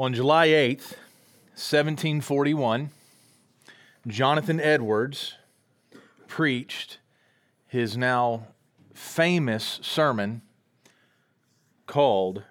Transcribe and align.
On 0.00 0.14
July 0.14 0.46
8th, 0.46 0.92
1741, 1.56 2.90
Jonathan 4.06 4.60
Edwards 4.60 5.34
preached 6.28 6.98
his 7.66 7.96
now 7.96 8.46
famous 8.94 9.80
sermon 9.82 10.42
called 11.88 12.44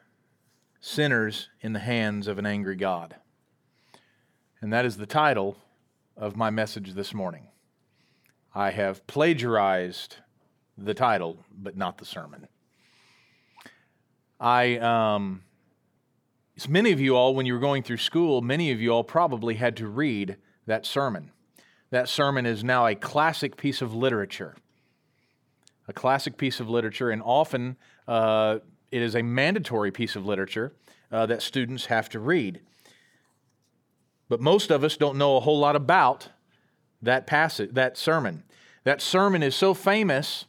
Sinners 0.82 1.48
in 1.62 1.72
the 1.72 1.80
Hands 1.80 2.28
of 2.28 2.38
an 2.38 2.46
Angry 2.46 2.76
God. 2.76 3.16
And 4.60 4.74
that 4.74 4.84
is 4.84 4.98
the 4.98 5.06
title 5.06 5.56
of 6.18 6.36
my 6.36 6.50
message 6.50 6.96
this 6.96 7.14
morning. 7.14 7.48
I 8.54 8.72
have 8.72 9.08
plagiarized 9.08 10.18
the 10.78 10.94
title, 10.94 11.46
but 11.58 11.78
not 11.78 11.98
the 11.98 12.06
sermon. 12.06 12.50
I, 14.38 14.76
um, 14.80 15.44
many 16.66 16.92
of 16.92 17.00
you 17.00 17.16
all, 17.16 17.36
when 17.36 17.46
you 17.46 17.54
were 17.54 17.60
going 17.60 17.84
through 17.84 17.98
school, 17.98 18.42
many 18.42 18.72
of 18.72 18.82
you 18.82 18.90
all 18.90 19.04
probably 19.04 19.56
had 19.56 19.76
to 19.78 19.88
read 19.88 20.38
that 20.66 20.86
sermon. 20.86 21.32
That 21.92 22.10
sermon 22.10 22.46
is 22.46 22.64
now 22.64 22.88
a 22.88 22.96
classic 22.96 23.58
piece 23.58 23.82
of 23.82 23.94
literature. 23.94 24.56
A 25.88 25.94
classic 25.94 26.38
piece 26.38 26.60
of 26.60 26.70
literature, 26.70 27.12
and 27.12 27.22
often 27.22 27.78
uh, 28.08 28.60
it 28.92 29.02
is 29.02 29.16
a 29.16 29.22
mandatory 29.22 29.92
piece 29.92 30.16
of 30.16 30.26
literature 30.26 30.74
uh, 31.12 31.26
that 31.28 31.42
students 31.42 31.86
have 31.86 32.10
to 32.10 32.20
read. 32.20 32.62
But 34.30 34.42
most 34.42 34.72
of 34.72 34.84
us 34.84 34.98
don't 34.98 35.18
know 35.18 35.38
a 35.38 35.42
whole 35.42 35.60
lot 35.60 35.76
about 35.76 36.30
that 37.02 37.28
passage, 37.28 37.74
that 37.74 37.98
sermon. 37.98 38.44
That 38.84 39.02
sermon 39.02 39.44
is 39.44 39.56
so 39.56 39.74
famous 39.74 40.46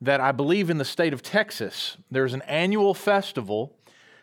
that 0.00 0.20
I 0.20 0.32
believe 0.32 0.70
in 0.70 0.78
the 0.78 0.84
state 0.84 1.12
of 1.12 1.22
Texas, 1.22 1.96
there's 2.10 2.34
an 2.34 2.42
annual 2.42 2.94
festival 2.94 3.75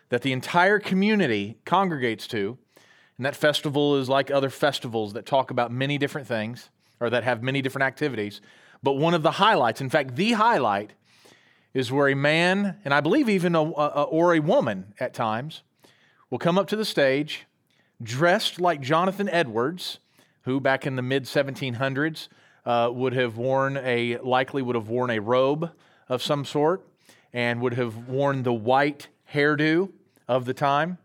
that 0.08 0.22
the 0.22 0.32
entire 0.32 0.78
community 0.78 1.58
congregates 1.64 2.26
to. 2.28 2.58
And 3.16 3.26
that 3.26 3.36
festival 3.36 3.96
is 3.96 4.08
like 4.08 4.30
other 4.30 4.50
festivals 4.50 5.12
that 5.12 5.26
talk 5.26 5.50
about 5.50 5.70
many 5.70 5.98
different 5.98 6.26
things 6.26 6.70
or 7.00 7.10
that 7.10 7.24
have 7.24 7.42
many 7.42 7.62
different 7.62 7.84
activities. 7.84 8.40
But 8.82 8.94
one 8.94 9.14
of 9.14 9.22
the 9.22 9.32
highlights, 9.32 9.80
in 9.80 9.88
fact, 9.88 10.16
the 10.16 10.32
highlight, 10.32 10.92
is 11.72 11.90
where 11.90 12.08
a 12.08 12.14
man, 12.14 12.78
and 12.84 12.94
I 12.94 13.00
believe 13.00 13.28
even 13.28 13.54
a, 13.54 13.62
a, 13.62 14.02
or 14.04 14.34
a 14.34 14.40
woman 14.40 14.94
at 15.00 15.12
times, 15.12 15.62
will 16.30 16.38
come 16.38 16.58
up 16.58 16.68
to 16.68 16.76
the 16.76 16.84
stage 16.84 17.46
dressed 18.02 18.60
like 18.60 18.80
Jonathan 18.80 19.28
Edwards, 19.28 19.98
who 20.42 20.60
back 20.60 20.86
in 20.86 20.96
the 20.96 21.02
mid 21.02 21.24
1700s 21.24 22.28
uh, 22.66 22.90
would 22.92 23.12
have 23.12 23.36
worn 23.36 23.76
a, 23.78 24.18
likely 24.18 24.62
would 24.62 24.74
have 24.76 24.88
worn 24.88 25.10
a 25.10 25.18
robe 25.18 25.70
of 26.08 26.22
some 26.22 26.44
sort 26.44 26.86
and 27.32 27.60
would 27.60 27.74
have 27.74 28.08
worn 28.08 28.42
the 28.42 28.52
white 28.52 29.08
hairdo 29.32 29.90
of 30.28 30.44
the 30.44 30.54
time. 30.54 30.98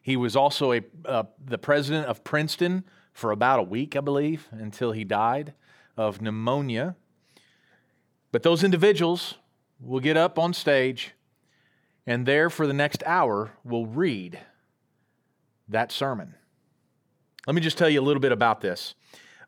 He 0.00 0.16
was 0.16 0.34
also 0.34 0.72
a, 0.72 0.82
uh, 1.04 1.24
the 1.44 1.58
president 1.58 2.06
of 2.06 2.24
Princeton 2.24 2.84
for 3.12 3.30
about 3.30 3.60
a 3.60 3.62
week, 3.62 3.94
I 3.94 4.00
believe, 4.00 4.48
until 4.50 4.92
he 4.92 5.04
died 5.04 5.54
of 5.96 6.20
pneumonia. 6.20 6.96
But 8.32 8.42
those 8.42 8.64
individuals 8.64 9.34
will 9.80 10.00
get 10.00 10.16
up 10.16 10.38
on 10.38 10.54
stage 10.54 11.12
and 12.06 12.26
there 12.26 12.50
for 12.50 12.66
the 12.66 12.72
next 12.72 13.02
hour 13.06 13.52
will 13.64 13.86
read 13.86 14.38
that 15.68 15.92
sermon. 15.92 16.34
Let 17.46 17.54
me 17.54 17.60
just 17.60 17.78
tell 17.78 17.88
you 17.88 18.00
a 18.00 18.02
little 18.02 18.20
bit 18.20 18.32
about 18.32 18.60
this. 18.60 18.94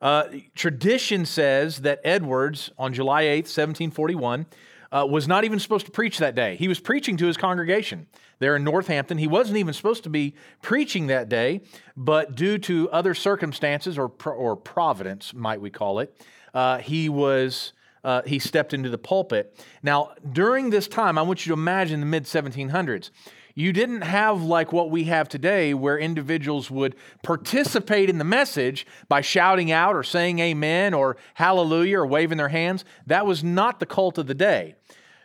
Uh, 0.00 0.24
tradition 0.54 1.24
says 1.24 1.78
that 1.78 2.00
Edwards, 2.04 2.70
on 2.78 2.92
July 2.92 3.24
8th, 3.24 3.50
1741, 3.50 4.46
uh, 4.94 5.04
was 5.04 5.26
not 5.26 5.44
even 5.44 5.58
supposed 5.58 5.86
to 5.86 5.92
preach 5.92 6.18
that 6.18 6.34
day. 6.34 6.56
He 6.56 6.68
was 6.68 6.78
preaching 6.78 7.16
to 7.16 7.26
his 7.26 7.36
congregation 7.36 8.06
there 8.38 8.54
in 8.54 8.62
Northampton. 8.62 9.18
He 9.18 9.26
wasn't 9.26 9.58
even 9.58 9.74
supposed 9.74 10.04
to 10.04 10.10
be 10.10 10.34
preaching 10.62 11.08
that 11.08 11.28
day, 11.28 11.62
but 11.96 12.36
due 12.36 12.58
to 12.58 12.88
other 12.90 13.14
circumstances 13.14 13.98
or, 13.98 14.12
or 14.24 14.54
providence, 14.54 15.34
might 15.34 15.60
we 15.60 15.70
call 15.70 15.98
it, 15.98 16.16
uh, 16.54 16.78
he 16.78 17.08
was. 17.08 17.72
Uh, 18.04 18.20
he 18.26 18.38
stepped 18.38 18.74
into 18.74 18.90
the 18.90 18.98
pulpit. 18.98 19.58
Now, 19.82 20.12
during 20.30 20.68
this 20.68 20.88
time, 20.88 21.16
I 21.16 21.22
want 21.22 21.46
you 21.46 21.54
to 21.54 21.58
imagine 21.58 22.00
the 22.00 22.06
mid 22.06 22.24
1700s. 22.24 23.08
You 23.56 23.72
didn't 23.72 24.02
have 24.02 24.42
like 24.42 24.72
what 24.72 24.90
we 24.90 25.04
have 25.04 25.28
today, 25.28 25.74
where 25.74 25.96
individuals 25.96 26.70
would 26.72 26.96
participate 27.22 28.10
in 28.10 28.18
the 28.18 28.24
message 28.24 28.84
by 29.08 29.20
shouting 29.20 29.70
out 29.70 29.94
or 29.94 30.02
saying 30.02 30.40
amen 30.40 30.92
or 30.92 31.16
hallelujah 31.34 32.00
or 32.00 32.06
waving 32.06 32.38
their 32.38 32.48
hands. 32.48 32.84
That 33.06 33.26
was 33.26 33.44
not 33.44 33.78
the 33.78 33.86
cult 33.86 34.18
of 34.18 34.26
the 34.26 34.34
day. 34.34 34.74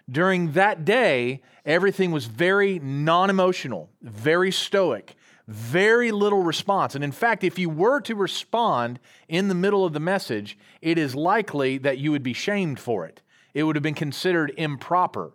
During 0.07 0.51
that 0.51 0.85
day, 0.85 1.41
everything 1.65 2.11
was 2.11 2.25
very 2.25 2.77
non 2.77 3.31
emotional, 3.31 3.89
very 4.01 4.51
stoic, 4.51 5.15
very 5.47 6.11
little 6.11 6.43
response. 6.43 6.93
And 6.93 7.03
in 7.03 7.11
fact, 7.11 7.43
if 7.43 7.57
you 7.57 7.69
were 7.69 7.99
to 8.01 8.13
respond 8.13 8.99
in 9.27 9.47
the 9.47 9.55
middle 9.55 9.85
of 9.85 9.93
the 9.93 9.99
message, 9.99 10.55
it 10.81 10.99
is 10.99 11.15
likely 11.15 11.79
that 11.79 11.97
you 11.97 12.11
would 12.11 12.23
be 12.23 12.33
shamed 12.33 12.79
for 12.79 13.07
it. 13.07 13.23
It 13.55 13.63
would 13.63 13.75
have 13.75 13.83
been 13.83 13.95
considered 13.95 14.53
improper 14.55 15.31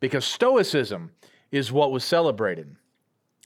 because 0.00 0.26
Stoicism 0.26 1.12
is 1.54 1.70
what 1.70 1.92
was 1.92 2.02
celebrated. 2.02 2.74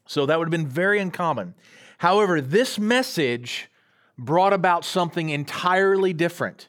So 0.07 0.25
that 0.25 0.39
would 0.39 0.47
have 0.47 0.51
been 0.51 0.67
very 0.67 0.99
uncommon. 0.99 1.55
However, 1.99 2.41
this 2.41 2.79
message 2.79 3.69
brought 4.17 4.55
about 4.55 4.83
something 4.87 5.29
entirely 5.29 6.15
different. 6.15 6.69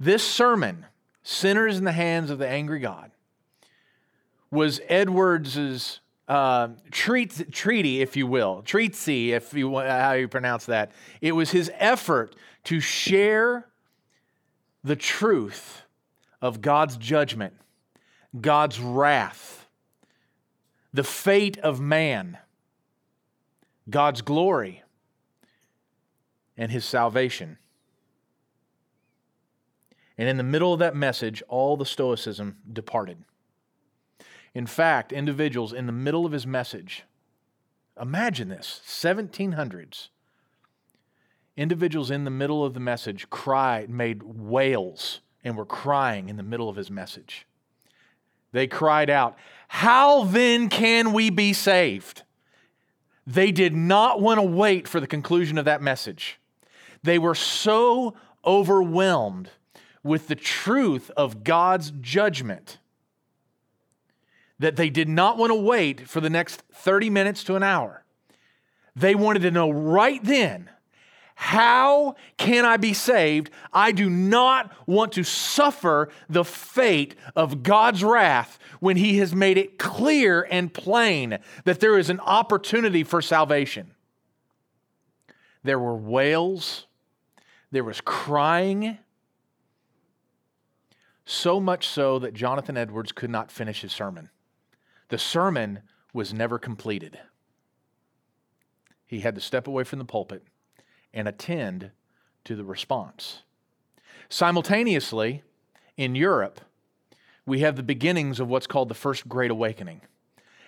This 0.00 0.24
sermon, 0.24 0.84
Sinners 1.22 1.78
in 1.78 1.84
the 1.84 1.92
Hands 1.92 2.28
of 2.28 2.38
the 2.38 2.48
Angry 2.48 2.80
God, 2.80 3.12
was 4.50 4.80
Edwards's 4.88 6.00
uh, 6.26 6.70
treat, 6.90 7.52
treaty, 7.52 8.00
if 8.00 8.16
you 8.16 8.26
will, 8.26 8.62
treaty, 8.62 9.32
if 9.32 9.54
you 9.54 9.78
how 9.78 10.14
you 10.14 10.26
pronounce 10.26 10.66
that. 10.66 10.90
It 11.20 11.32
was 11.32 11.52
his 11.52 11.70
effort 11.76 12.34
to 12.64 12.80
share 12.80 13.68
the 14.82 14.96
truth 14.96 15.82
of 16.42 16.60
God's 16.60 16.96
judgment, 16.96 17.54
God's 18.40 18.80
wrath, 18.80 19.57
the 20.92 21.04
fate 21.04 21.58
of 21.58 21.80
man, 21.80 22.38
God's 23.90 24.22
glory, 24.22 24.82
and 26.56 26.72
his 26.72 26.84
salvation. 26.84 27.58
And 30.16 30.28
in 30.28 30.36
the 30.36 30.42
middle 30.42 30.72
of 30.72 30.80
that 30.80 30.96
message, 30.96 31.42
all 31.48 31.76
the 31.76 31.86
Stoicism 31.86 32.56
departed. 32.70 33.18
In 34.54 34.66
fact, 34.66 35.12
individuals 35.12 35.72
in 35.72 35.86
the 35.86 35.92
middle 35.92 36.26
of 36.26 36.32
his 36.32 36.46
message, 36.46 37.04
imagine 38.00 38.48
this 38.48 38.80
1700s, 38.84 40.08
individuals 41.56 42.10
in 42.10 42.24
the 42.24 42.30
middle 42.30 42.64
of 42.64 42.74
the 42.74 42.80
message 42.80 43.30
cried, 43.30 43.88
made 43.90 44.22
wails, 44.22 45.20
and 45.44 45.56
were 45.56 45.64
crying 45.64 46.28
in 46.28 46.36
the 46.36 46.42
middle 46.42 46.68
of 46.68 46.76
his 46.76 46.90
message. 46.90 47.46
They 48.52 48.66
cried 48.66 49.10
out, 49.10 49.36
How 49.68 50.24
then 50.24 50.68
can 50.68 51.12
we 51.12 51.30
be 51.30 51.52
saved? 51.52 52.22
They 53.26 53.52
did 53.52 53.74
not 53.76 54.20
want 54.20 54.38
to 54.38 54.42
wait 54.42 54.88
for 54.88 55.00
the 55.00 55.06
conclusion 55.06 55.58
of 55.58 55.66
that 55.66 55.82
message. 55.82 56.40
They 57.02 57.18
were 57.18 57.34
so 57.34 58.14
overwhelmed 58.44 59.50
with 60.02 60.28
the 60.28 60.34
truth 60.34 61.10
of 61.16 61.44
God's 61.44 61.92
judgment 62.00 62.78
that 64.58 64.76
they 64.76 64.90
did 64.90 65.08
not 65.08 65.36
want 65.36 65.50
to 65.50 65.58
wait 65.58 66.08
for 66.08 66.20
the 66.20 66.30
next 66.30 66.62
30 66.72 67.10
minutes 67.10 67.44
to 67.44 67.54
an 67.54 67.62
hour. 67.62 68.04
They 68.96 69.14
wanted 69.14 69.42
to 69.42 69.50
know 69.50 69.70
right 69.70 70.22
then 70.24 70.70
how 71.40 72.16
can 72.36 72.64
I 72.64 72.78
be 72.78 72.92
saved? 72.92 73.50
I 73.72 73.92
do 73.92 74.10
not 74.10 74.72
want 74.88 75.12
to 75.12 75.22
suffer 75.22 76.08
the 76.28 76.44
fate 76.44 77.14
of 77.36 77.62
God's 77.62 78.02
wrath 78.02 78.58
when 78.80 78.96
He 78.96 79.18
has 79.18 79.32
made 79.32 79.56
it 79.56 79.78
clear 79.78 80.48
and 80.50 80.74
plain 80.74 81.38
that 81.62 81.78
there 81.78 81.96
is 81.96 82.10
an 82.10 82.18
opportunity 82.18 83.04
for 83.04 83.22
salvation. 83.22 83.92
There 85.62 85.78
were 85.78 85.94
wails, 85.94 86.86
there 87.70 87.84
was 87.84 88.00
crying, 88.00 88.98
so 91.24 91.60
much 91.60 91.86
so 91.86 92.18
that 92.18 92.34
Jonathan 92.34 92.76
Edwards 92.76 93.12
could 93.12 93.30
not 93.30 93.52
finish 93.52 93.82
his 93.82 93.92
sermon. 93.92 94.30
The 95.08 95.18
sermon 95.18 95.82
was 96.12 96.34
never 96.34 96.58
completed. 96.58 97.16
He 99.06 99.20
had 99.20 99.36
to 99.36 99.40
step 99.40 99.68
away 99.68 99.84
from 99.84 100.00
the 100.00 100.04
pulpit 100.04 100.42
and 101.12 101.28
attend 101.28 101.90
to 102.44 102.56
the 102.56 102.64
response. 102.64 103.42
Simultaneously, 104.28 105.42
in 105.96 106.14
Europe, 106.14 106.60
we 107.46 107.60
have 107.60 107.76
the 107.76 107.82
beginnings 107.82 108.40
of 108.40 108.48
what's 108.48 108.66
called 108.66 108.88
the 108.88 108.94
First 108.94 109.28
Great 109.28 109.50
Awakening, 109.50 110.02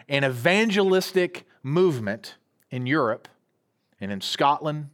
an 0.09 0.25
evangelistic 0.25 1.47
movement 1.63 2.37
in 2.71 2.87
Europe 2.87 3.29
and 4.01 4.11
in 4.11 4.21
Scotland, 4.21 4.89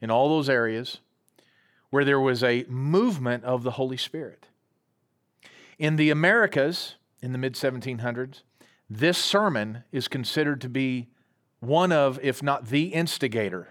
in 0.00 0.10
all 0.10 0.28
those 0.28 0.48
areas, 0.48 0.98
where 1.90 2.04
there 2.04 2.20
was 2.20 2.42
a 2.42 2.64
movement 2.68 3.44
of 3.44 3.62
the 3.62 3.72
Holy 3.72 3.98
Spirit. 3.98 4.46
In 5.78 5.96
the 5.96 6.10
Americas, 6.10 6.94
in 7.20 7.32
the 7.32 7.38
mid 7.38 7.54
1700s, 7.54 8.42
this 8.88 9.18
sermon 9.18 9.84
is 9.92 10.08
considered 10.08 10.60
to 10.62 10.68
be 10.68 11.08
one 11.60 11.92
of, 11.92 12.18
if 12.22 12.42
not 12.42 12.68
the 12.68 12.86
instigator 12.86 13.68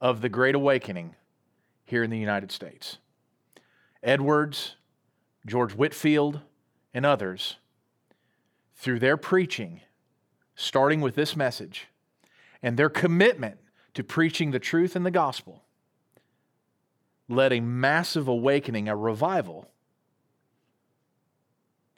of 0.00 0.20
the 0.20 0.28
Great 0.28 0.54
Awakening 0.54 1.14
here 1.84 2.02
in 2.02 2.10
the 2.10 2.18
United 2.18 2.50
States. 2.50 2.98
Edwards, 4.02 4.76
George 5.46 5.74
Whitefield, 5.74 6.40
and 6.94 7.04
others, 7.04 7.56
through 8.74 8.98
their 8.98 9.16
preaching, 9.16 9.80
starting 10.54 11.00
with 11.00 11.14
this 11.14 11.36
message, 11.36 11.88
and 12.62 12.76
their 12.76 12.88
commitment 12.88 13.58
to 13.94 14.02
preaching 14.02 14.50
the 14.50 14.58
truth 14.58 14.96
and 14.96 15.04
the 15.04 15.10
gospel, 15.10 15.64
led 17.28 17.52
a 17.52 17.60
massive 17.60 18.26
awakening, 18.26 18.88
a 18.88 18.96
revival 18.96 19.70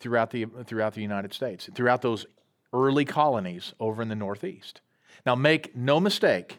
throughout 0.00 0.30
the, 0.30 0.46
throughout 0.64 0.94
the 0.94 1.02
United 1.02 1.32
States, 1.32 1.70
throughout 1.74 2.02
those 2.02 2.26
early 2.72 3.04
colonies 3.04 3.74
over 3.78 4.02
in 4.02 4.08
the 4.08 4.16
Northeast. 4.16 4.80
Now, 5.24 5.34
make 5.34 5.76
no 5.76 6.00
mistake, 6.00 6.58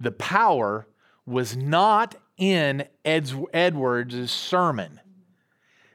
the 0.00 0.12
power 0.12 0.86
was 1.24 1.56
not 1.56 2.14
in 2.36 2.86
Edwards' 3.04 4.30
sermon. 4.30 5.00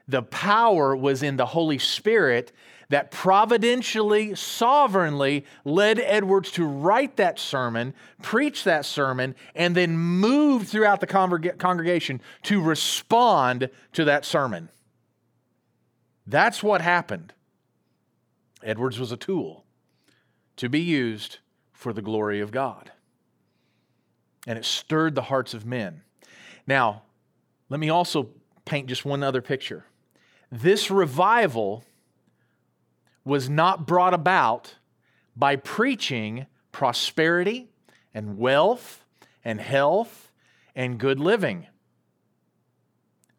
The 0.08 0.22
power 0.22 0.96
was 0.96 1.22
in 1.22 1.36
the 1.36 1.46
Holy 1.46 1.78
Spirit 1.78 2.52
that 2.88 3.10
providentially, 3.10 4.34
sovereignly 4.34 5.46
led 5.64 5.98
Edwards 5.98 6.50
to 6.52 6.66
write 6.66 7.16
that 7.16 7.38
sermon, 7.38 7.94
preach 8.20 8.64
that 8.64 8.84
sermon, 8.84 9.34
and 9.54 9.74
then 9.74 9.96
move 9.96 10.68
throughout 10.68 11.00
the 11.00 11.06
congregation 11.06 12.20
to 12.42 12.60
respond 12.60 13.70
to 13.92 14.04
that 14.04 14.26
sermon. 14.26 14.68
That's 16.26 16.62
what 16.62 16.82
happened. 16.82 17.32
Edwards 18.62 18.98
was 18.98 19.10
a 19.10 19.16
tool 19.16 19.64
to 20.56 20.68
be 20.68 20.80
used 20.80 21.38
for 21.72 21.92
the 21.94 22.02
glory 22.02 22.40
of 22.40 22.50
God. 22.50 22.92
And 24.46 24.58
it 24.58 24.64
stirred 24.64 25.14
the 25.14 25.22
hearts 25.22 25.54
of 25.54 25.64
men. 25.64 26.02
Now, 26.66 27.02
let 27.68 27.80
me 27.80 27.90
also 27.90 28.30
paint 28.64 28.88
just 28.88 29.04
one 29.04 29.22
other 29.22 29.42
picture. 29.42 29.84
This 30.50 30.90
revival 30.90 31.84
was 33.24 33.48
not 33.48 33.86
brought 33.86 34.14
about 34.14 34.74
by 35.36 35.56
preaching 35.56 36.46
prosperity 36.72 37.70
and 38.12 38.36
wealth 38.38 39.04
and 39.44 39.60
health 39.60 40.32
and 40.74 40.98
good 40.98 41.20
living, 41.20 41.66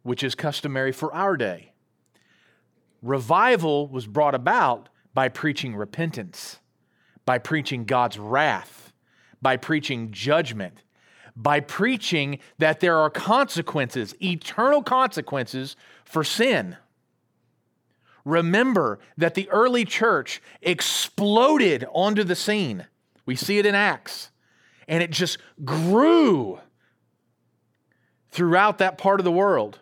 which 0.04 0.24
is 0.24 0.36
customary 0.36 0.92
for 0.92 1.14
our 1.14 1.38
day. 1.38 1.74
Revival 3.02 3.88
was 3.88 4.08
brought 4.08 4.36
about 4.36 4.90
by 5.14 5.30
preaching 5.30 5.76
repentance, 5.76 6.60
by 7.26 7.38
preaching 7.38 7.86
God's 7.86 8.18
wrath, 8.18 8.94
by 9.42 9.58
preaching 9.58 10.12
judgment, 10.12 10.84
by 11.35 11.59
preaching 11.59 12.39
that 12.59 12.80
there 12.80 12.97
are 12.97 13.09
consequences, 13.09 14.15
eternal 14.21 14.83
consequences 14.83 15.75
for 16.06 16.24
sin. 16.24 16.77
Remember 18.25 19.00
that 19.18 19.33
the 19.33 19.50
early 19.50 19.83
church 19.83 20.41
exploded 20.62 21.85
onto 21.91 22.24
the 22.24 22.35
scene. 22.35 22.88
We 23.25 23.35
see 23.35 23.57
it 23.57 23.65
in 23.65 23.75
Acts. 23.75 24.30
And 24.88 25.01
it 25.01 25.12
just 25.12 25.38
grew 25.63 26.59
throughout 28.31 28.77
that 28.77 28.97
part 28.97 29.19
of 29.19 29.24
the 29.24 29.31
world. 29.31 29.80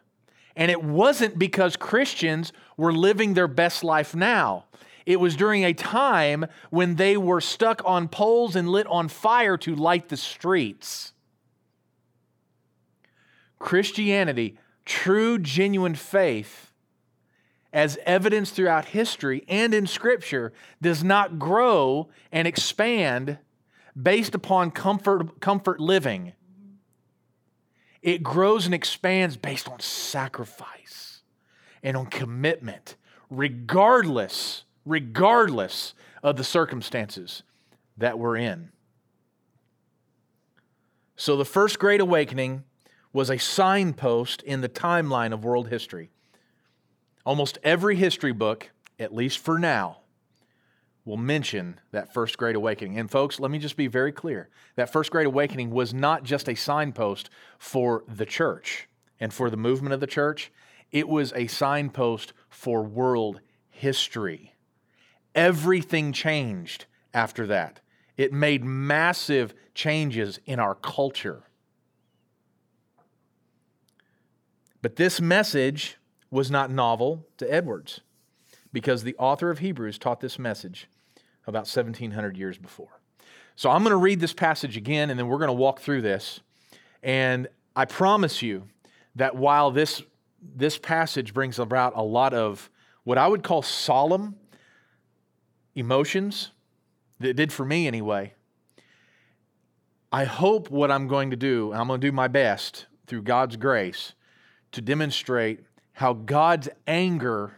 And 0.56 0.70
it 0.70 0.84
wasn't 0.84 1.40
because 1.40 1.76
Christians 1.76 2.52
were 2.78 2.94
living 2.94 3.34
their 3.34 3.48
best 3.48 3.84
life 3.84 4.16
now. 4.16 4.66
It 5.06 5.20
was 5.20 5.36
during 5.36 5.64
a 5.64 5.74
time 5.74 6.46
when 6.70 6.96
they 6.96 7.18
were 7.18 7.42
stuck 7.42 7.82
on 7.86 8.08
poles 8.08 8.56
and 8.56 8.70
lit 8.70 8.88
on 8.88 9.08
fire 9.08 9.58
to 9.58 9.76
light 9.76 10.10
the 10.10 10.18
streets. 10.18 11.14
Christianity, 13.62 14.58
true, 14.86 15.38
genuine 15.38 15.96
faith, 15.96 16.74
as 17.72 17.98
evidenced 18.06 18.56
throughout 18.56 18.86
history 18.86 19.46
and 19.48 19.74
in 19.74 19.88
Scripture, 19.88 20.52
does 20.82 21.04
not 21.04 21.40
grow 21.40 22.10
and 22.32 22.48
expand 22.48 23.38
based 24.02 24.36
upon 24.36 24.72
comfort, 24.72 25.40
comfort 25.40 25.80
living. 25.80 26.34
It 28.02 28.24
grows 28.24 28.66
and 28.66 28.74
expands 28.74 29.38
based 29.38 29.70
on 29.70 29.80
sacrifice 29.80 31.22
and 31.84 31.96
on 31.96 32.08
commitment, 32.08 32.96
regardless, 33.30 34.64
regardless 34.86 35.94
of 36.24 36.36
the 36.36 36.44
circumstances 36.44 37.44
that 37.96 38.18
we're 38.18 38.38
in. 38.38 38.72
So, 41.16 41.38
the 41.38 41.46
first 41.46 41.78
great 41.78 42.02
awakening 42.02 42.64
was 43.14 43.30
a 43.30 43.38
signpost 43.38 44.42
in 44.44 44.62
the 44.62 44.70
timeline 44.70 45.34
of 45.34 45.44
world 45.44 45.70
history. 45.70 46.10
Almost 47.26 47.58
every 47.64 47.96
history 47.96 48.32
book, 48.32 48.72
at 49.00 49.14
least 49.14 49.40
for 49.40 49.60
now, 49.60 49.98
will 51.04 51.18
mention 51.18 51.80
that 51.92 52.14
first 52.14 52.38
great 52.38 52.56
awakening. 52.56 52.98
And 52.98 53.10
folks, 53.10 53.40
let 53.40 53.52
me 53.52 53.60
just 53.60 53.76
be 53.76 53.88
very 53.88 54.12
clear. 54.12 54.50
That 54.76 54.92
first 54.92 55.12
great 55.12 55.28
awakening 55.28 55.72
was 55.72 55.94
not 55.94 56.24
just 56.24 56.48
a 56.48 56.56
signpost 56.56 57.30
for 57.58 58.04
the 58.08 58.26
church 58.26 58.88
and 59.20 59.34
for 59.34 59.50
the 59.50 59.58
movement 59.58 59.94
of 59.94 60.00
the 60.00 60.08
church, 60.08 60.52
it 60.92 61.08
was 61.08 61.34
a 61.36 61.48
signpost 61.48 62.34
for 62.50 62.84
world 62.84 63.40
history. 63.70 64.54
Everything 65.34 66.12
changed 66.12 66.86
after 67.14 67.48
that. 67.48 67.80
It 68.18 68.34
made 68.34 68.64
massive 68.64 69.54
changes 69.74 70.40
in 70.46 70.60
our 70.60 70.76
culture. 70.76 71.44
But 74.82 74.96
this 74.96 75.22
message 75.22 75.98
was 76.30 76.50
not 76.50 76.72
novel 76.72 77.28
to 77.38 77.52
Edwards 77.52 78.02
because 78.74 79.04
the 79.04 79.16
author 79.18 79.50
of 79.50 79.60
Hebrews 79.60 79.98
taught 79.98 80.22
this 80.22 80.40
message 80.40 80.88
about 81.46 81.68
1700 81.68 82.38
years 82.38 82.58
before. 82.58 83.02
So 83.56 83.70
I'm 83.70 83.84
going 83.84 83.92
to 83.92 83.98
read 83.98 84.20
this 84.20 84.34
passage 84.34 84.78
again 84.78 85.10
and 85.10 85.20
then 85.20 85.28
we're 85.28 85.38
going 85.38 85.50
to 85.50 85.54
walk 85.54 85.82
through 85.82 86.02
this. 86.02 86.40
And 87.04 87.48
I 87.76 87.86
promise 87.86 88.42
you 88.42 88.64
that 89.16 89.36
while 89.36 89.72
this, 89.72 90.02
this 90.42 90.78
passage 90.78 91.34
brings 91.34 91.60
about 91.60 91.94
a 91.96 92.02
lot 92.02 92.34
of 92.34 92.70
what 93.04 93.18
I 93.18 93.28
would 93.28 93.44
call 93.44 93.62
solemn 93.62 94.36
emotions, 95.76 96.52
that 97.20 97.30
it 97.30 97.36
did 97.36 97.52
for 97.52 97.66
me 97.66 97.88
anyway, 97.88 98.34
I 100.12 100.26
hope 100.26 100.70
what 100.70 100.92
I'm 100.92 101.08
going 101.08 101.30
to 101.30 101.38
do, 101.38 101.72
and 101.72 101.80
I'm 101.80 101.88
going 101.88 102.02
to 102.02 102.08
do 102.08 102.12
my 102.12 102.28
best 102.28 102.88
through 103.08 103.24
God's 103.24 103.56
grace 103.56 104.14
to 104.72 104.82
demonstrate 104.82 105.62
how 105.94 106.14
God's 106.14 106.70
anger, 106.88 107.58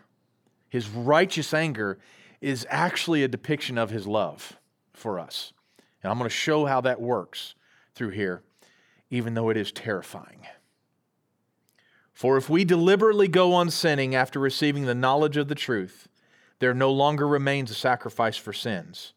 his 0.70 0.89
righteous 0.89 1.53
anger, 1.53 2.00
is 2.41 2.67
actually 2.70 3.24
a 3.24 3.27
depiction 3.27 3.77
of 3.77 3.89
his 3.89 4.05
love 4.05 4.58
for 4.93 5.20
us. 5.20 5.53
And 6.01 6.12
I'm 6.12 6.17
going 6.17 6.29
to 6.29 6.36
show 6.36 6.65
how 6.65 6.82
that 6.82 7.00
works 7.00 7.55
through 7.96 8.10
here, 8.10 8.43
even 9.10 9.34
though 9.34 9.50
it 9.50 9.58
is 9.58 9.72
terrifying. 9.72 10.41
For 12.12 12.38
if 12.38 12.50
we 12.50 12.65
deliberately 12.65 13.27
go 13.27 13.53
on 13.53 13.70
sinning 13.70 14.13
after 14.13 14.39
receiving 14.39 14.86
the 14.86 14.96
knowledge 14.96 15.38
of 15.38 15.48
the 15.48 15.55
truth, 15.55 16.08
there 16.60 16.74
no 16.74 16.91
longer 16.91 17.27
remains 17.27 17.72
a 17.72 17.75
sacrifice 17.75 18.38
for 18.38 18.53
sins, 18.53 19.13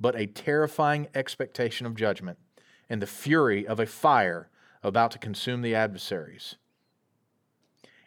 but 0.00 0.16
a 0.16 0.26
terrifying 0.26 1.08
expectation 1.14 1.86
of 1.86 1.94
judgment 1.94 2.38
and 2.88 3.00
the 3.00 3.06
fury 3.06 3.66
of 3.66 3.78
a 3.78 3.86
fire 3.86 4.48
about 4.82 5.10
to 5.10 5.18
consume 5.18 5.62
the 5.62 5.74
adversaries. 5.74 6.56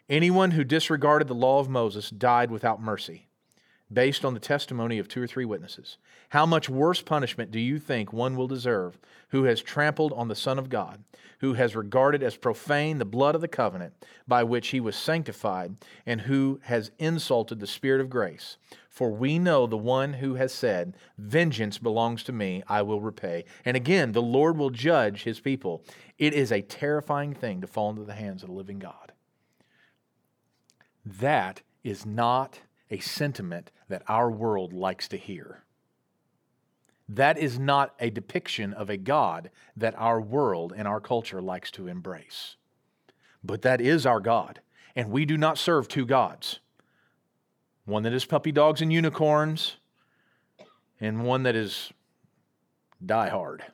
Anyone 0.08 0.52
who 0.52 0.64
disregarded 0.64 1.28
the 1.28 1.34
law 1.34 1.60
of 1.60 1.68
Moses 1.68 2.08
died 2.08 2.50
without 2.50 2.80
mercy, 2.80 3.28
based 3.92 4.24
on 4.24 4.32
the 4.32 4.40
testimony 4.40 4.98
of 4.98 5.06
two 5.06 5.22
or 5.22 5.26
three 5.26 5.44
witnesses. 5.44 5.98
How 6.30 6.46
much 6.46 6.70
worse 6.70 7.02
punishment 7.02 7.50
do 7.50 7.60
you 7.60 7.78
think 7.78 8.10
one 8.10 8.34
will 8.34 8.48
deserve 8.48 8.98
who 9.28 9.44
has 9.44 9.60
trampled 9.60 10.14
on 10.14 10.28
the 10.28 10.34
Son 10.34 10.58
of 10.58 10.70
God, 10.70 11.04
who 11.40 11.52
has 11.54 11.76
regarded 11.76 12.22
as 12.22 12.38
profane 12.38 12.96
the 12.96 13.04
blood 13.04 13.34
of 13.34 13.42
the 13.42 13.48
covenant 13.48 13.92
by 14.26 14.42
which 14.42 14.68
he 14.68 14.80
was 14.80 14.96
sanctified, 14.96 15.76
and 16.06 16.22
who 16.22 16.58
has 16.62 16.90
insulted 16.98 17.60
the 17.60 17.66
Spirit 17.66 18.00
of 18.00 18.08
grace? 18.08 18.56
For 18.88 19.10
we 19.10 19.38
know 19.38 19.66
the 19.66 19.76
one 19.76 20.14
who 20.14 20.36
has 20.36 20.54
said, 20.54 20.96
Vengeance 21.18 21.76
belongs 21.76 22.22
to 22.24 22.32
me, 22.32 22.62
I 22.66 22.80
will 22.80 23.02
repay. 23.02 23.44
And 23.62 23.76
again, 23.76 24.12
the 24.12 24.22
Lord 24.22 24.56
will 24.56 24.70
judge 24.70 25.24
his 25.24 25.38
people. 25.38 25.84
It 26.16 26.32
is 26.32 26.50
a 26.50 26.62
terrifying 26.62 27.34
thing 27.34 27.60
to 27.60 27.66
fall 27.66 27.90
into 27.90 28.04
the 28.04 28.14
hands 28.14 28.42
of 28.42 28.48
the 28.48 28.54
living 28.54 28.78
God. 28.78 29.12
That 31.08 31.62
is 31.82 32.04
not 32.04 32.60
a 32.90 32.98
sentiment 32.98 33.70
that 33.88 34.02
our 34.08 34.30
world 34.30 34.74
likes 34.74 35.08
to 35.08 35.16
hear. 35.16 35.64
That 37.08 37.38
is 37.38 37.58
not 37.58 37.94
a 37.98 38.10
depiction 38.10 38.74
of 38.74 38.90
a 38.90 38.98
God 38.98 39.50
that 39.74 39.94
our 39.96 40.20
world 40.20 40.74
and 40.76 40.86
our 40.86 41.00
culture 41.00 41.40
likes 41.40 41.70
to 41.72 41.86
embrace. 41.86 42.56
But 43.42 43.62
that 43.62 43.80
is 43.80 44.04
our 44.04 44.20
God, 44.20 44.60
and 44.94 45.10
we 45.10 45.24
do 45.24 45.38
not 45.38 45.56
serve 45.56 45.88
two 45.88 46.04
gods 46.04 46.60
one 47.86 48.02
that 48.02 48.12
is 48.12 48.26
puppy 48.26 48.52
dogs 48.52 48.82
and 48.82 48.92
unicorns, 48.92 49.78
and 51.00 51.24
one 51.24 51.44
that 51.44 51.56
is 51.56 51.90
Die 53.04 53.28
Hard. 53.30 53.64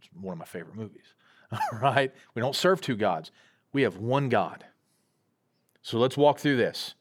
It's 0.00 0.08
one 0.20 0.32
of 0.32 0.38
my 0.40 0.44
favorite 0.44 0.74
movies. 0.74 1.14
All 1.52 1.60
right? 1.80 2.12
We 2.34 2.42
don't 2.42 2.56
serve 2.56 2.80
two 2.80 2.96
gods, 2.96 3.30
we 3.72 3.82
have 3.82 3.98
one 3.98 4.28
God. 4.28 4.64
So 5.82 5.98
let's 5.98 6.16
walk 6.16 6.38
through 6.38 6.56
this. 6.56 6.94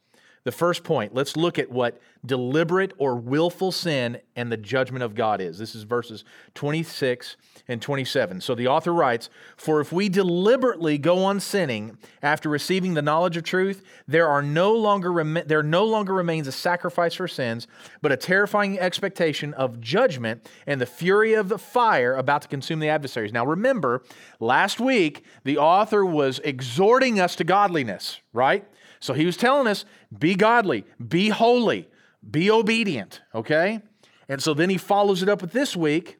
The 0.43 0.51
first 0.51 0.84
point, 0.84 1.13
let's 1.13 1.36
look 1.36 1.60
at 1.60 1.69
what 1.69 2.01
deliberate 2.25 2.93
or 2.98 3.15
willful 3.15 3.72
sin 3.72 4.19
and 4.36 4.51
the 4.51 4.58
judgment 4.58 5.03
of 5.03 5.15
God 5.15 5.41
is. 5.41 5.58
This 5.58 5.75
is 5.75 5.84
verses 5.84 6.24
26 6.55 7.38
and 7.67 7.81
27. 7.81 8.41
So 8.41 8.55
the 8.55 8.67
author 8.67 8.93
writes 8.93 9.29
For 9.58 9.79
if 9.79 9.91
we 9.91 10.10
deliberately 10.10 10.98
go 10.98 11.24
on 11.24 11.39
sinning 11.39 11.98
after 12.22 12.50
receiving 12.50 12.93
the 12.93 13.01
knowledge 13.01 13.38
of 13.38 13.43
truth, 13.43 13.84
there, 14.08 14.27
are 14.27 14.41
no 14.41 14.74
longer 14.74 15.12
rem- 15.12 15.43
there 15.46 15.63
no 15.63 15.86
longer 15.86 16.13
remains 16.13 16.48
a 16.48 16.51
sacrifice 16.51 17.13
for 17.13 17.27
sins, 17.27 17.67
but 18.01 18.12
a 18.12 18.17
terrifying 18.17 18.79
expectation 18.79 19.53
of 19.53 19.79
judgment 19.79 20.50
and 20.67 20.81
the 20.81 20.86
fury 20.86 21.34
of 21.34 21.50
the 21.50 21.60
fire 21.60 22.15
about 22.15 22.41
to 22.43 22.48
consume 22.48 22.79
the 22.79 22.89
adversaries. 22.89 23.34
Now 23.34 23.46
remember, 23.46 24.03
last 24.39 24.79
week, 24.79 25.24
the 25.43 25.58
author 25.58 26.05
was 26.05 26.39
exhorting 26.43 27.19
us 27.19 27.36
to 27.38 27.43
godliness, 27.43 28.19
right? 28.34 28.65
So 29.00 29.13
he 29.13 29.25
was 29.25 29.38
telling 29.38 29.68
us 29.68 29.86
be 30.18 30.36
godly, 30.36 30.86
be 31.06 31.29
holy, 31.29 31.88
be 32.29 32.51
obedient, 32.51 33.22
okay? 33.34 33.82
And 34.27 34.41
so 34.41 34.53
then 34.53 34.70
he 34.70 34.77
follows 34.77 35.24
it 35.24 35.29
up 35.29 35.41
with 35.41 35.51
this 35.51 35.75
week 35.75 36.18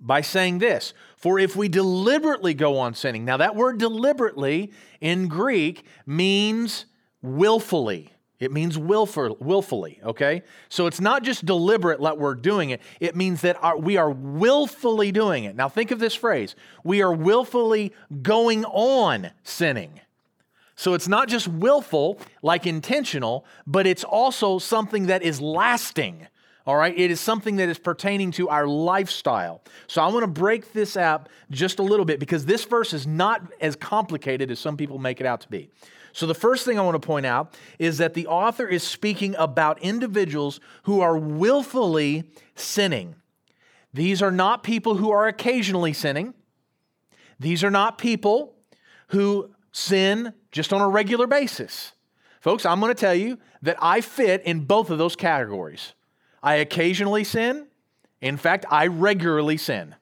by 0.00 0.20
saying 0.20 0.58
this 0.58 0.94
For 1.16 1.38
if 1.38 1.56
we 1.56 1.68
deliberately 1.68 2.54
go 2.54 2.78
on 2.78 2.94
sinning, 2.94 3.24
now 3.24 3.36
that 3.36 3.56
word 3.56 3.78
deliberately 3.78 4.72
in 5.00 5.28
Greek 5.28 5.84
means 6.06 6.86
willfully. 7.22 8.12
It 8.38 8.52
means 8.52 8.78
willful, 8.78 9.36
willfully, 9.38 10.00
okay? 10.02 10.42
So 10.70 10.86
it's 10.86 11.00
not 11.00 11.22
just 11.22 11.44
deliberate 11.44 12.00
like 12.00 12.16
we're 12.16 12.34
doing 12.34 12.70
it. 12.70 12.80
It 12.98 13.14
means 13.14 13.42
that 13.42 13.62
our, 13.62 13.76
we 13.76 13.98
are 13.98 14.10
willfully 14.10 15.12
doing 15.12 15.44
it. 15.44 15.54
Now 15.54 15.68
think 15.68 15.90
of 15.90 15.98
this 15.98 16.14
phrase 16.14 16.56
we 16.82 17.02
are 17.02 17.12
willfully 17.12 17.92
going 18.22 18.64
on 18.64 19.32
sinning. 19.42 20.00
So 20.80 20.94
it's 20.94 21.08
not 21.08 21.28
just 21.28 21.46
willful, 21.46 22.18
like 22.40 22.66
intentional, 22.66 23.44
but 23.66 23.86
it's 23.86 24.02
also 24.02 24.58
something 24.58 25.08
that 25.08 25.22
is 25.22 25.38
lasting. 25.38 26.26
All 26.64 26.74
right, 26.74 26.98
it 26.98 27.10
is 27.10 27.20
something 27.20 27.56
that 27.56 27.68
is 27.68 27.78
pertaining 27.78 28.30
to 28.32 28.48
our 28.48 28.66
lifestyle. 28.66 29.62
So 29.88 30.00
I 30.00 30.08
want 30.08 30.22
to 30.22 30.40
break 30.40 30.72
this 30.72 30.96
out 30.96 31.28
just 31.50 31.80
a 31.80 31.82
little 31.82 32.06
bit 32.06 32.18
because 32.18 32.46
this 32.46 32.64
verse 32.64 32.94
is 32.94 33.06
not 33.06 33.42
as 33.60 33.76
complicated 33.76 34.50
as 34.50 34.58
some 34.58 34.78
people 34.78 34.98
make 34.98 35.20
it 35.20 35.26
out 35.26 35.42
to 35.42 35.50
be. 35.50 35.68
So 36.14 36.24
the 36.24 36.34
first 36.34 36.64
thing 36.64 36.78
I 36.78 36.82
want 36.82 36.94
to 36.94 37.06
point 37.06 37.26
out 37.26 37.58
is 37.78 37.98
that 37.98 38.14
the 38.14 38.26
author 38.26 38.66
is 38.66 38.82
speaking 38.82 39.34
about 39.36 39.82
individuals 39.82 40.60
who 40.84 41.02
are 41.02 41.18
willfully 41.18 42.24
sinning. 42.54 43.16
These 43.92 44.22
are 44.22 44.32
not 44.32 44.62
people 44.62 44.96
who 44.96 45.10
are 45.10 45.26
occasionally 45.26 45.92
sinning. 45.92 46.32
These 47.38 47.62
are 47.62 47.70
not 47.70 47.98
people 47.98 48.54
who 49.08 49.50
sin 49.72 50.32
just 50.50 50.72
on 50.72 50.80
a 50.80 50.88
regular 50.88 51.26
basis. 51.26 51.92
Folks, 52.40 52.64
I'm 52.64 52.80
going 52.80 52.94
to 52.94 53.00
tell 53.00 53.14
you 53.14 53.38
that 53.62 53.76
I 53.80 54.00
fit 54.00 54.42
in 54.42 54.60
both 54.60 54.90
of 54.90 54.98
those 54.98 55.16
categories. 55.16 55.92
I 56.42 56.56
occasionally 56.56 57.24
sin. 57.24 57.66
In 58.20 58.36
fact, 58.36 58.64
I 58.70 58.86
regularly 58.86 59.56
sin. 59.56 59.94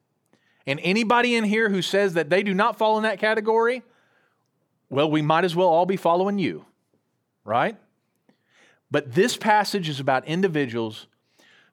And 0.66 0.80
anybody 0.82 1.34
in 1.34 1.44
here 1.44 1.68
who 1.68 1.82
says 1.82 2.14
that 2.14 2.30
they 2.30 2.42
do 2.42 2.54
not 2.54 2.78
fall 2.78 2.96
in 2.96 3.02
that 3.04 3.18
category, 3.18 3.82
well, 4.90 5.10
we 5.10 5.22
might 5.22 5.44
as 5.44 5.56
well 5.56 5.68
all 5.68 5.86
be 5.86 5.96
following 5.96 6.38
you, 6.38 6.64
right? 7.44 7.76
But 8.90 9.14
this 9.14 9.36
passage 9.36 9.88
is 9.88 10.00
about 10.00 10.26
individuals 10.26 11.06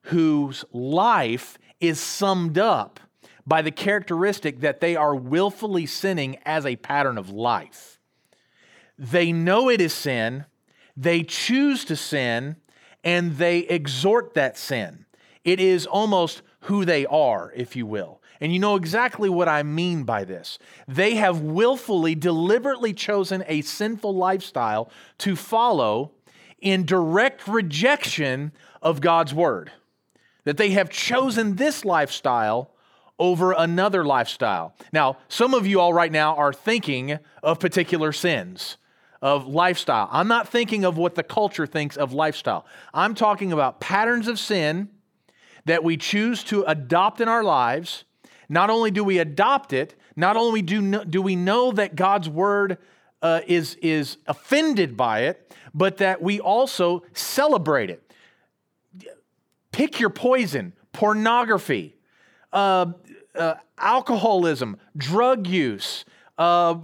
whose 0.02 0.64
life 0.72 1.58
is 1.80 2.00
summed 2.00 2.58
up 2.58 3.00
by 3.46 3.62
the 3.62 3.70
characteristic 3.70 4.60
that 4.60 4.80
they 4.80 4.96
are 4.96 5.14
willfully 5.14 5.86
sinning 5.86 6.38
as 6.44 6.66
a 6.66 6.76
pattern 6.76 7.16
of 7.16 7.30
life. 7.30 8.00
They 8.98 9.32
know 9.32 9.68
it 9.68 9.80
is 9.80 9.92
sin, 9.92 10.46
they 10.96 11.22
choose 11.22 11.84
to 11.84 11.96
sin, 11.96 12.56
and 13.04 13.36
they 13.36 13.60
exhort 13.60 14.34
that 14.34 14.58
sin. 14.58 15.06
It 15.44 15.60
is 15.60 15.86
almost 15.86 16.42
who 16.60 16.84
they 16.84 17.06
are, 17.06 17.52
if 17.54 17.76
you 17.76 17.86
will. 17.86 18.20
And 18.40 18.52
you 18.52 18.58
know 18.58 18.74
exactly 18.74 19.28
what 19.28 19.48
I 19.48 19.62
mean 19.62 20.02
by 20.02 20.24
this. 20.24 20.58
They 20.88 21.14
have 21.14 21.40
willfully, 21.40 22.14
deliberately 22.14 22.92
chosen 22.92 23.44
a 23.46 23.62
sinful 23.62 24.14
lifestyle 24.14 24.90
to 25.18 25.36
follow 25.36 26.12
in 26.60 26.84
direct 26.84 27.46
rejection 27.46 28.52
of 28.82 29.00
God's 29.00 29.32
word. 29.32 29.70
That 30.44 30.56
they 30.56 30.70
have 30.70 30.90
chosen 30.90 31.56
this 31.56 31.84
lifestyle 31.84 32.72
over 33.18 33.52
another 33.52 34.04
lifestyle. 34.04 34.74
Now, 34.92 35.18
some 35.28 35.54
of 35.54 35.66
you 35.66 35.80
all 35.80 35.92
right 35.92 36.12
now 36.12 36.36
are 36.36 36.52
thinking 36.52 37.18
of 37.42 37.58
particular 37.58 38.12
sins 38.12 38.76
of 39.22 39.46
lifestyle. 39.46 40.08
I'm 40.12 40.28
not 40.28 40.48
thinking 40.48 40.84
of 40.84 40.98
what 40.98 41.14
the 41.14 41.22
culture 41.22 41.66
thinks 41.66 41.96
of 41.96 42.12
lifestyle. 42.12 42.66
I'm 42.92 43.14
talking 43.14 43.52
about 43.52 43.80
patterns 43.80 44.28
of 44.28 44.38
sin 44.38 44.90
that 45.64 45.82
we 45.82 45.96
choose 45.96 46.44
to 46.44 46.62
adopt 46.64 47.20
in 47.20 47.28
our 47.28 47.42
lives. 47.42 48.04
Not 48.48 48.70
only 48.70 48.90
do 48.90 49.02
we 49.02 49.18
adopt 49.18 49.72
it, 49.72 49.96
not 50.14 50.36
only 50.36 50.62
do, 50.62 51.04
do 51.04 51.20
we 51.20 51.36
know 51.36 51.72
that 51.72 51.96
God's 51.96 52.28
word 52.28 52.78
uh, 53.22 53.40
is, 53.46 53.76
is 53.82 54.18
offended 54.26 54.96
by 54.96 55.20
it, 55.22 55.54
but 55.74 55.96
that 55.98 56.22
we 56.22 56.40
also 56.40 57.02
celebrate 57.12 57.90
it. 57.90 58.02
Pick 59.72 59.98
your 60.00 60.10
poison 60.10 60.72
pornography, 60.92 61.96
uh, 62.52 62.86
uh, 63.36 63.54
alcoholism, 63.78 64.76
drug 64.96 65.46
use, 65.46 66.04
uh, 66.38 66.74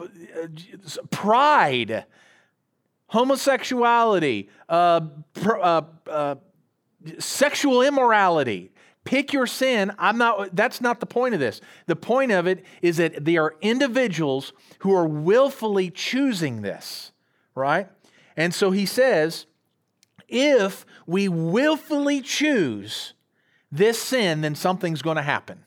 pride, 1.10 2.04
homosexuality, 3.06 4.48
uh, 4.68 5.00
pr- 5.34 5.60
uh, 5.60 5.82
uh, 6.08 6.34
sexual 7.18 7.82
immorality. 7.82 8.70
Pick 9.04 9.32
your 9.32 9.46
sin. 9.46 9.92
I'm 9.98 10.16
not, 10.16 10.54
that's 10.54 10.80
not 10.80 11.00
the 11.00 11.06
point 11.06 11.34
of 11.34 11.40
this. 11.40 11.60
The 11.86 11.96
point 11.96 12.30
of 12.30 12.46
it 12.46 12.64
is 12.80 12.98
that 12.98 13.24
they 13.24 13.36
are 13.36 13.56
individuals 13.60 14.52
who 14.80 14.94
are 14.94 15.06
willfully 15.06 15.90
choosing 15.90 16.62
this, 16.62 17.10
right? 17.54 17.88
And 18.36 18.54
so 18.54 18.70
he 18.70 18.86
says, 18.86 19.46
if 20.28 20.86
we 21.06 21.28
willfully 21.28 22.20
choose 22.20 23.14
this 23.70 24.00
sin, 24.00 24.40
then 24.40 24.54
something's 24.54 25.02
going 25.02 25.16
to 25.16 25.22
happen. 25.22 25.64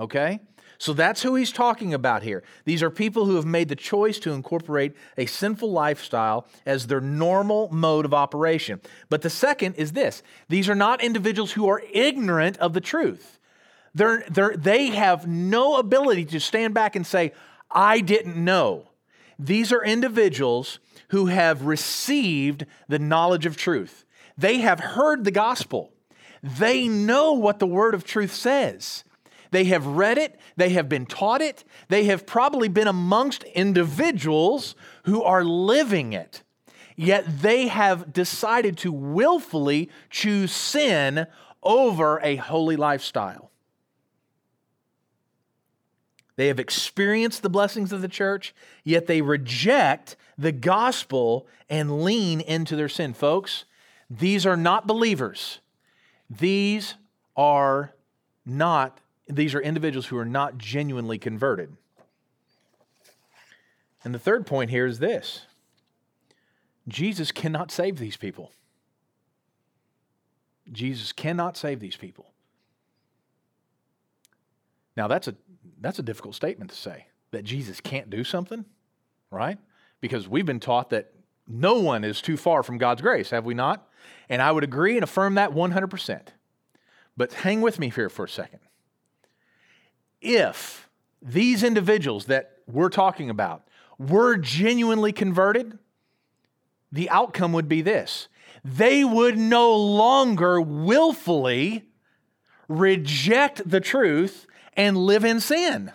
Okay? 0.00 0.40
So 0.78 0.94
that's 0.94 1.22
who 1.22 1.34
he's 1.34 1.52
talking 1.52 1.92
about 1.92 2.22
here. 2.22 2.42
These 2.64 2.82
are 2.82 2.88
people 2.88 3.26
who 3.26 3.36
have 3.36 3.44
made 3.44 3.68
the 3.68 3.76
choice 3.76 4.18
to 4.20 4.32
incorporate 4.32 4.96
a 5.18 5.26
sinful 5.26 5.70
lifestyle 5.70 6.46
as 6.64 6.86
their 6.86 7.02
normal 7.02 7.68
mode 7.70 8.06
of 8.06 8.14
operation. 8.14 8.80
But 9.10 9.20
the 9.20 9.28
second 9.28 9.74
is 9.74 9.92
this 9.92 10.22
these 10.48 10.70
are 10.70 10.74
not 10.74 11.04
individuals 11.04 11.52
who 11.52 11.68
are 11.68 11.82
ignorant 11.92 12.56
of 12.56 12.72
the 12.72 12.80
truth. 12.80 13.38
They're, 13.94 14.24
they're, 14.30 14.56
they 14.56 14.86
have 14.86 15.26
no 15.26 15.76
ability 15.76 16.24
to 16.26 16.40
stand 16.40 16.72
back 16.72 16.96
and 16.96 17.06
say, 17.06 17.32
I 17.70 18.00
didn't 18.00 18.42
know. 18.42 18.88
These 19.38 19.72
are 19.72 19.84
individuals 19.84 20.78
who 21.08 21.26
have 21.26 21.66
received 21.66 22.64
the 22.88 22.98
knowledge 22.98 23.44
of 23.44 23.56
truth. 23.56 24.06
They 24.38 24.58
have 24.58 24.80
heard 24.80 25.24
the 25.24 25.30
gospel. 25.30 25.92
They 26.42 26.88
know 26.88 27.34
what 27.34 27.58
the 27.58 27.66
word 27.66 27.94
of 27.94 28.04
truth 28.04 28.32
says. 28.32 29.04
They 29.50 29.64
have 29.64 29.86
read 29.86 30.18
it, 30.18 30.38
they 30.56 30.70
have 30.70 30.88
been 30.88 31.06
taught 31.06 31.40
it, 31.40 31.64
they 31.88 32.04
have 32.04 32.26
probably 32.26 32.68
been 32.68 32.86
amongst 32.86 33.42
individuals 33.44 34.74
who 35.04 35.22
are 35.22 35.44
living 35.44 36.12
it. 36.12 36.42
Yet 36.96 37.42
they 37.42 37.68
have 37.68 38.12
decided 38.12 38.76
to 38.78 38.92
willfully 38.92 39.88
choose 40.10 40.52
sin 40.52 41.26
over 41.62 42.20
a 42.22 42.36
holy 42.36 42.76
lifestyle. 42.76 43.50
They 46.36 46.46
have 46.46 46.60
experienced 46.60 47.42
the 47.42 47.50
blessings 47.50 47.92
of 47.92 48.00
the 48.00 48.08
church, 48.08 48.54
yet 48.84 49.06
they 49.06 49.20
reject 49.20 50.16
the 50.38 50.52
gospel 50.52 51.46
and 51.68 52.02
lean 52.02 52.40
into 52.40 52.76
their 52.76 52.88
sin. 52.88 53.12
Folks, 53.12 53.64
these 54.08 54.46
are 54.46 54.56
not 54.56 54.86
believers. 54.86 55.60
These 56.30 56.94
are 57.36 57.94
not 58.46 59.00
these 59.36 59.54
are 59.54 59.60
individuals 59.60 60.06
who 60.06 60.16
are 60.18 60.24
not 60.24 60.58
genuinely 60.58 61.18
converted. 61.18 61.76
And 64.02 64.14
the 64.14 64.18
third 64.18 64.46
point 64.46 64.70
here 64.70 64.86
is 64.86 64.98
this 64.98 65.46
Jesus 66.88 67.32
cannot 67.32 67.70
save 67.70 67.98
these 67.98 68.16
people. 68.16 68.52
Jesus 70.72 71.12
cannot 71.12 71.56
save 71.56 71.80
these 71.80 71.96
people. 71.96 72.26
Now, 74.96 75.08
that's 75.08 75.28
a, 75.28 75.34
that's 75.80 75.98
a 75.98 76.02
difficult 76.02 76.34
statement 76.34 76.70
to 76.70 76.76
say 76.76 77.06
that 77.30 77.44
Jesus 77.44 77.80
can't 77.80 78.10
do 78.10 78.24
something, 78.24 78.64
right? 79.30 79.58
Because 80.00 80.28
we've 80.28 80.46
been 80.46 80.60
taught 80.60 80.90
that 80.90 81.12
no 81.48 81.78
one 81.78 82.04
is 82.04 82.20
too 82.20 82.36
far 82.36 82.62
from 82.62 82.78
God's 82.78 83.02
grace, 83.02 83.30
have 83.30 83.44
we 83.44 83.54
not? 83.54 83.88
And 84.28 84.40
I 84.40 84.52
would 84.52 84.64
agree 84.64 84.96
and 84.96 85.04
affirm 85.04 85.34
that 85.34 85.50
100%. 85.50 86.20
But 87.16 87.32
hang 87.32 87.60
with 87.60 87.78
me 87.78 87.90
here 87.90 88.08
for 88.08 88.24
a 88.24 88.28
second. 88.28 88.60
If 90.20 90.88
these 91.22 91.62
individuals 91.62 92.26
that 92.26 92.58
we're 92.66 92.88
talking 92.88 93.30
about 93.30 93.66
were 93.98 94.36
genuinely 94.36 95.12
converted, 95.12 95.78
the 96.92 97.10
outcome 97.10 97.52
would 97.52 97.68
be 97.68 97.82
this 97.82 98.28
they 98.64 99.04
would 99.04 99.38
no 99.38 99.74
longer 99.74 100.60
willfully 100.60 101.84
reject 102.68 103.68
the 103.68 103.80
truth 103.80 104.46
and 104.76 104.96
live 104.96 105.24
in 105.24 105.40
sin. 105.40 105.92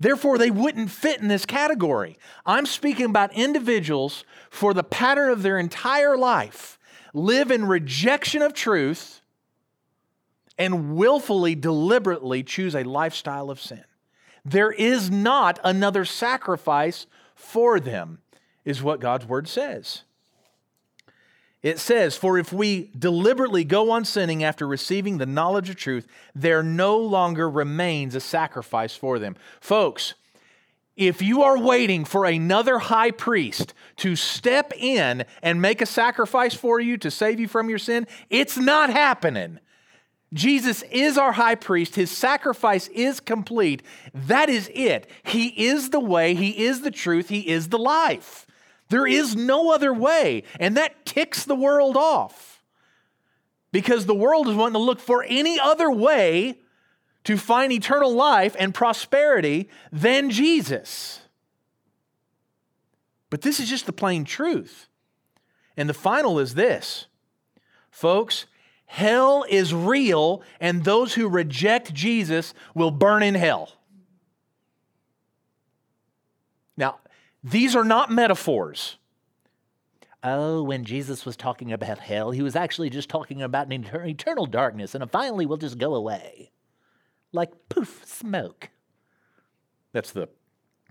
Therefore, 0.00 0.38
they 0.38 0.50
wouldn't 0.50 0.90
fit 0.90 1.20
in 1.20 1.26
this 1.26 1.44
category. 1.44 2.18
I'm 2.46 2.66
speaking 2.66 3.06
about 3.06 3.32
individuals 3.32 4.24
for 4.48 4.72
the 4.72 4.84
pattern 4.84 5.30
of 5.30 5.42
their 5.42 5.58
entire 5.58 6.16
life 6.16 6.78
live 7.12 7.50
in 7.50 7.64
rejection 7.64 8.42
of 8.42 8.54
truth 8.54 9.22
and 10.58 10.96
willfully, 10.96 11.54
deliberately 11.54 12.42
choose 12.42 12.74
a 12.74 12.82
lifestyle 12.82 13.50
of 13.50 13.60
sin. 13.60 13.84
There 14.44 14.72
is 14.72 15.10
not 15.10 15.58
another 15.62 16.04
sacrifice 16.04 17.06
for 17.34 17.78
them, 17.78 18.18
is 18.64 18.82
what 18.82 19.00
God's 19.00 19.26
word 19.26 19.46
says. 19.46 20.02
It 21.62 21.78
says, 21.78 22.16
For 22.16 22.38
if 22.38 22.52
we 22.52 22.90
deliberately 22.96 23.64
go 23.64 23.90
on 23.90 24.04
sinning 24.04 24.44
after 24.44 24.66
receiving 24.66 25.18
the 25.18 25.26
knowledge 25.26 25.70
of 25.70 25.76
truth, 25.76 26.06
there 26.34 26.62
no 26.62 26.96
longer 26.96 27.48
remains 27.50 28.14
a 28.14 28.20
sacrifice 28.20 28.94
for 28.94 29.18
them. 29.18 29.36
Folks, 29.60 30.14
if 30.96 31.22
you 31.22 31.42
are 31.42 31.58
waiting 31.58 32.04
for 32.04 32.24
another 32.24 32.78
high 32.78 33.10
priest 33.10 33.74
to 33.96 34.16
step 34.16 34.72
in 34.76 35.24
and 35.42 35.62
make 35.62 35.80
a 35.80 35.86
sacrifice 35.86 36.54
for 36.54 36.80
you 36.80 36.96
to 36.98 37.10
save 37.10 37.38
you 37.38 37.48
from 37.48 37.68
your 37.68 37.78
sin, 37.78 38.06
it's 38.30 38.56
not 38.56 38.90
happening. 38.90 39.60
Jesus 40.32 40.82
is 40.90 41.16
our 41.16 41.32
high 41.32 41.54
priest. 41.54 41.94
His 41.94 42.10
sacrifice 42.10 42.88
is 42.88 43.20
complete. 43.20 43.82
That 44.12 44.50
is 44.50 44.70
it. 44.74 45.08
He 45.24 45.48
is 45.66 45.90
the 45.90 46.00
way, 46.00 46.34
He 46.34 46.64
is 46.66 46.82
the 46.82 46.90
truth, 46.90 47.28
He 47.28 47.48
is 47.48 47.68
the 47.68 47.78
life. 47.78 48.46
There 48.90 49.06
is 49.06 49.36
no 49.36 49.72
other 49.72 49.92
way. 49.92 50.44
And 50.58 50.76
that 50.76 51.04
ticks 51.04 51.44
the 51.44 51.54
world 51.54 51.96
off 51.96 52.62
because 53.72 54.06
the 54.06 54.14
world 54.14 54.48
is 54.48 54.54
wanting 54.54 54.74
to 54.74 54.78
look 54.78 55.00
for 55.00 55.24
any 55.28 55.58
other 55.60 55.90
way 55.90 56.58
to 57.24 57.36
find 57.36 57.72
eternal 57.72 58.12
life 58.12 58.56
and 58.58 58.74
prosperity 58.74 59.68
than 59.92 60.30
Jesus. 60.30 61.20
But 63.30 63.42
this 63.42 63.60
is 63.60 63.68
just 63.68 63.86
the 63.86 63.92
plain 63.92 64.24
truth. 64.24 64.88
And 65.76 65.88
the 65.88 65.94
final 65.94 66.38
is 66.38 66.54
this 66.54 67.06
folks, 67.90 68.46
hell 68.88 69.44
is 69.48 69.72
real, 69.72 70.42
and 70.58 70.82
those 70.82 71.14
who 71.14 71.28
reject 71.28 71.94
Jesus 71.94 72.54
will 72.74 72.90
burn 72.90 73.22
in 73.22 73.34
hell. 73.34 73.72
Now, 76.76 76.98
these 77.44 77.76
are 77.76 77.84
not 77.84 78.10
metaphors. 78.10 78.96
Oh, 80.24 80.62
when 80.62 80.84
Jesus 80.84 81.24
was 81.24 81.36
talking 81.36 81.72
about 81.72 81.98
hell, 81.98 82.30
he 82.32 82.42
was 82.42 82.56
actually 82.56 82.90
just 82.90 83.08
talking 83.08 83.42
about 83.42 83.70
an 83.70 83.84
eternal 83.84 84.46
darkness, 84.46 84.94
and 84.94 85.08
finally 85.10 85.46
we'll 85.46 85.58
just 85.58 85.78
go 85.78 85.94
away. 85.94 86.50
Like 87.32 87.50
poof, 87.68 88.02
smoke. 88.06 88.70
That's 89.92 90.12
the, 90.12 90.28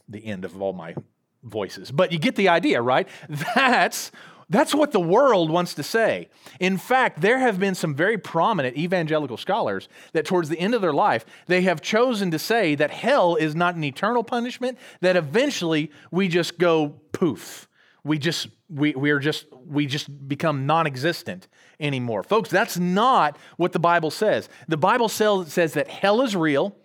the 0.08 0.24
end 0.24 0.46
of 0.46 0.62
all 0.62 0.74
my 0.74 0.96
voices. 1.44 1.92
But 1.92 2.12
you 2.12 2.20
get 2.20 2.36
the 2.36 2.50
idea, 2.50 2.82
right? 2.82 3.08
That's 3.56 4.12
that's 4.50 4.74
what 4.74 4.92
the 4.92 5.00
world 5.00 5.50
wants 5.50 5.74
to 5.74 5.84
say. 5.84 6.30
In 6.60 6.78
fact, 6.78 7.20
there 7.20 7.40
have 7.40 7.60
been 7.60 7.76
some 7.76 7.94
very 7.94 8.18
prominent 8.18 8.78
evangelical 8.78 9.36
scholars 9.36 9.90
that 10.14 10.26
towards 10.26 10.48
the 10.48 10.58
end 10.60 10.74
of 10.74 10.82
their 10.82 10.94
life, 10.94 11.26
they 11.48 11.64
have 11.64 11.82
chosen 11.82 12.32
to 12.32 12.40
say 12.40 12.74
that 12.76 12.92
hell 12.92 13.36
is 13.36 13.56
not 13.56 13.76
an 13.76 13.84
eternal 13.84 14.24
punishment, 14.24 14.78
that 15.02 15.18
eventually 15.18 15.92
we 16.12 16.30
just 16.30 16.58
go 16.58 16.96
poof. 17.12 17.68
We 18.04 18.18
just 18.18 18.48
we 18.70 18.94
we 18.94 19.12
are 19.12 19.20
just 19.20 19.48
we 19.66 19.86
just 19.86 20.28
become 20.30 20.66
non-existent 20.66 21.50
anymore. 21.78 22.24
Folks, 22.24 22.50
that's 22.50 22.78
not 22.78 23.38
what 23.58 23.74
the 23.74 23.80
Bible 23.80 24.12
says. 24.12 24.48
The 24.70 24.78
Bible 24.78 25.10
says 25.10 25.74
that 25.74 25.88
hell 25.90 26.22
is 26.22 26.36
real, 26.36 26.78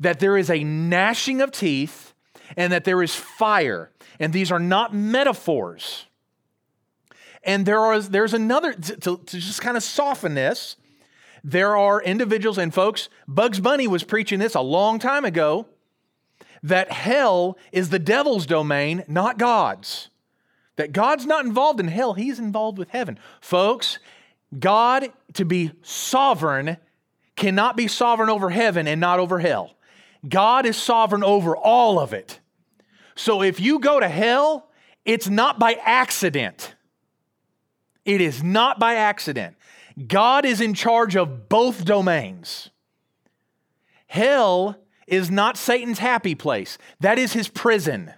that 0.00 0.20
there 0.20 0.38
is 0.38 0.48
a 0.48 0.64
gnashing 0.64 1.42
of 1.42 1.50
teeth, 1.50 2.14
and 2.56 2.72
that 2.72 2.84
there 2.84 3.02
is 3.02 3.14
fire. 3.14 3.90
And 4.18 4.32
these 4.32 4.50
are 4.50 4.58
not 4.58 4.94
metaphors. 4.94 6.06
And 7.44 7.66
there 7.66 7.80
are, 7.80 8.00
there's 8.00 8.34
another, 8.34 8.72
to, 8.72 8.96
to 8.96 9.18
just 9.18 9.60
kind 9.60 9.76
of 9.76 9.82
soften 9.82 10.34
this, 10.34 10.76
there 11.42 11.76
are 11.76 12.02
individuals, 12.02 12.56
and 12.56 12.72
folks, 12.72 13.10
Bugs 13.28 13.60
Bunny 13.60 13.86
was 13.86 14.02
preaching 14.02 14.38
this 14.38 14.54
a 14.54 14.62
long 14.62 14.98
time 14.98 15.26
ago 15.26 15.66
that 16.62 16.90
hell 16.90 17.58
is 17.70 17.90
the 17.90 17.98
devil's 17.98 18.46
domain, 18.46 19.04
not 19.06 19.38
God's. 19.38 20.08
That 20.76 20.92
God's 20.92 21.26
not 21.26 21.44
involved 21.44 21.78
in 21.78 21.88
hell, 21.88 22.14
he's 22.14 22.38
involved 22.38 22.78
with 22.78 22.88
heaven. 22.88 23.18
Folks, 23.42 23.98
God, 24.58 25.12
to 25.34 25.44
be 25.44 25.72
sovereign, 25.82 26.78
cannot 27.36 27.76
be 27.76 27.88
sovereign 27.88 28.30
over 28.30 28.48
heaven 28.48 28.88
and 28.88 29.00
not 29.00 29.20
over 29.20 29.38
hell. 29.38 29.74
God 30.26 30.64
is 30.64 30.76
sovereign 30.76 31.22
over 31.22 31.54
all 31.54 31.98
of 31.98 32.14
it. 32.14 32.40
So 33.14 33.42
if 33.42 33.60
you 33.60 33.78
go 33.78 34.00
to 34.00 34.08
hell, 34.08 34.70
it's 35.04 35.28
not 35.28 35.58
by 35.58 35.74
accident. 35.84 36.73
It 38.04 38.20
is 38.20 38.42
not 38.42 38.78
by 38.78 38.94
accident. 38.94 39.56
God 40.08 40.44
is 40.44 40.60
in 40.60 40.74
charge 40.74 41.16
of 41.16 41.48
both 41.48 41.84
domains. 41.84 42.70
Hell 44.06 44.76
is 45.06 45.30
not 45.30 45.56
Satan's 45.56 45.98
happy 45.98 46.34
place, 46.34 46.78
that 47.00 47.18
is 47.18 47.32
his 47.32 47.48
prison. 47.48 48.12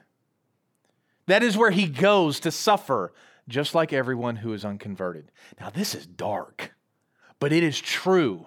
That 1.26 1.42
is 1.42 1.56
where 1.56 1.72
he 1.72 1.86
goes 1.86 2.38
to 2.40 2.52
suffer, 2.52 3.12
just 3.48 3.74
like 3.74 3.92
everyone 3.92 4.36
who 4.36 4.52
is 4.52 4.64
unconverted. 4.64 5.32
Now, 5.58 5.70
this 5.70 5.94
is 5.94 6.06
dark, 6.06 6.72
but 7.40 7.52
it 7.52 7.64
is 7.64 7.80
true. 7.80 8.46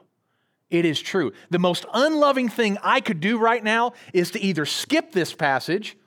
It 0.70 0.86
is 0.86 1.02
true. 1.02 1.34
The 1.50 1.60
most 1.60 1.86
unloving 1.94 2.48
thing 2.48 2.78
I 2.84 3.02
could 3.02 3.20
do 3.20 3.38
right 3.38 3.64
now 3.64 3.94
is 4.14 4.32
to 4.32 4.40
either 4.40 4.66
skip 4.66 5.12
this 5.12 5.34
passage 5.34 5.98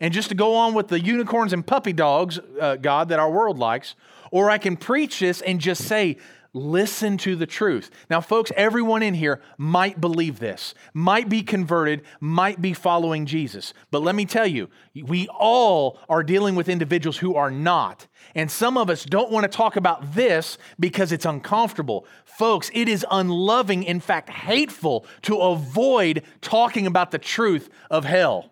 and 0.00 0.12
just 0.12 0.28
to 0.28 0.34
go 0.34 0.54
on 0.56 0.74
with 0.74 0.88
the 0.88 1.00
unicorns 1.00 1.52
and 1.52 1.66
puppy 1.66 1.92
dogs, 1.92 2.38
uh, 2.60 2.76
God, 2.76 3.08
that 3.08 3.20
our 3.20 3.30
world 3.30 3.58
likes, 3.58 3.94
or 4.34 4.50
I 4.50 4.58
can 4.58 4.76
preach 4.76 5.20
this 5.20 5.40
and 5.42 5.60
just 5.60 5.84
say, 5.84 6.16
listen 6.52 7.16
to 7.18 7.36
the 7.36 7.46
truth. 7.46 7.88
Now, 8.10 8.20
folks, 8.20 8.50
everyone 8.56 9.00
in 9.00 9.14
here 9.14 9.40
might 9.58 10.00
believe 10.00 10.40
this, 10.40 10.74
might 10.92 11.28
be 11.28 11.44
converted, 11.44 12.02
might 12.18 12.60
be 12.60 12.72
following 12.72 13.26
Jesus. 13.26 13.72
But 13.92 14.02
let 14.02 14.16
me 14.16 14.26
tell 14.26 14.48
you, 14.48 14.70
we 14.92 15.28
all 15.28 16.00
are 16.08 16.24
dealing 16.24 16.56
with 16.56 16.68
individuals 16.68 17.16
who 17.16 17.36
are 17.36 17.52
not. 17.52 18.08
And 18.34 18.50
some 18.50 18.76
of 18.76 18.90
us 18.90 19.04
don't 19.04 19.30
want 19.30 19.44
to 19.44 19.56
talk 19.56 19.76
about 19.76 20.16
this 20.16 20.58
because 20.80 21.12
it's 21.12 21.26
uncomfortable. 21.26 22.04
Folks, 22.24 22.72
it 22.74 22.88
is 22.88 23.06
unloving, 23.12 23.84
in 23.84 24.00
fact, 24.00 24.30
hateful 24.30 25.06
to 25.22 25.36
avoid 25.36 26.24
talking 26.40 26.88
about 26.88 27.12
the 27.12 27.18
truth 27.18 27.68
of 27.88 28.04
hell. 28.04 28.50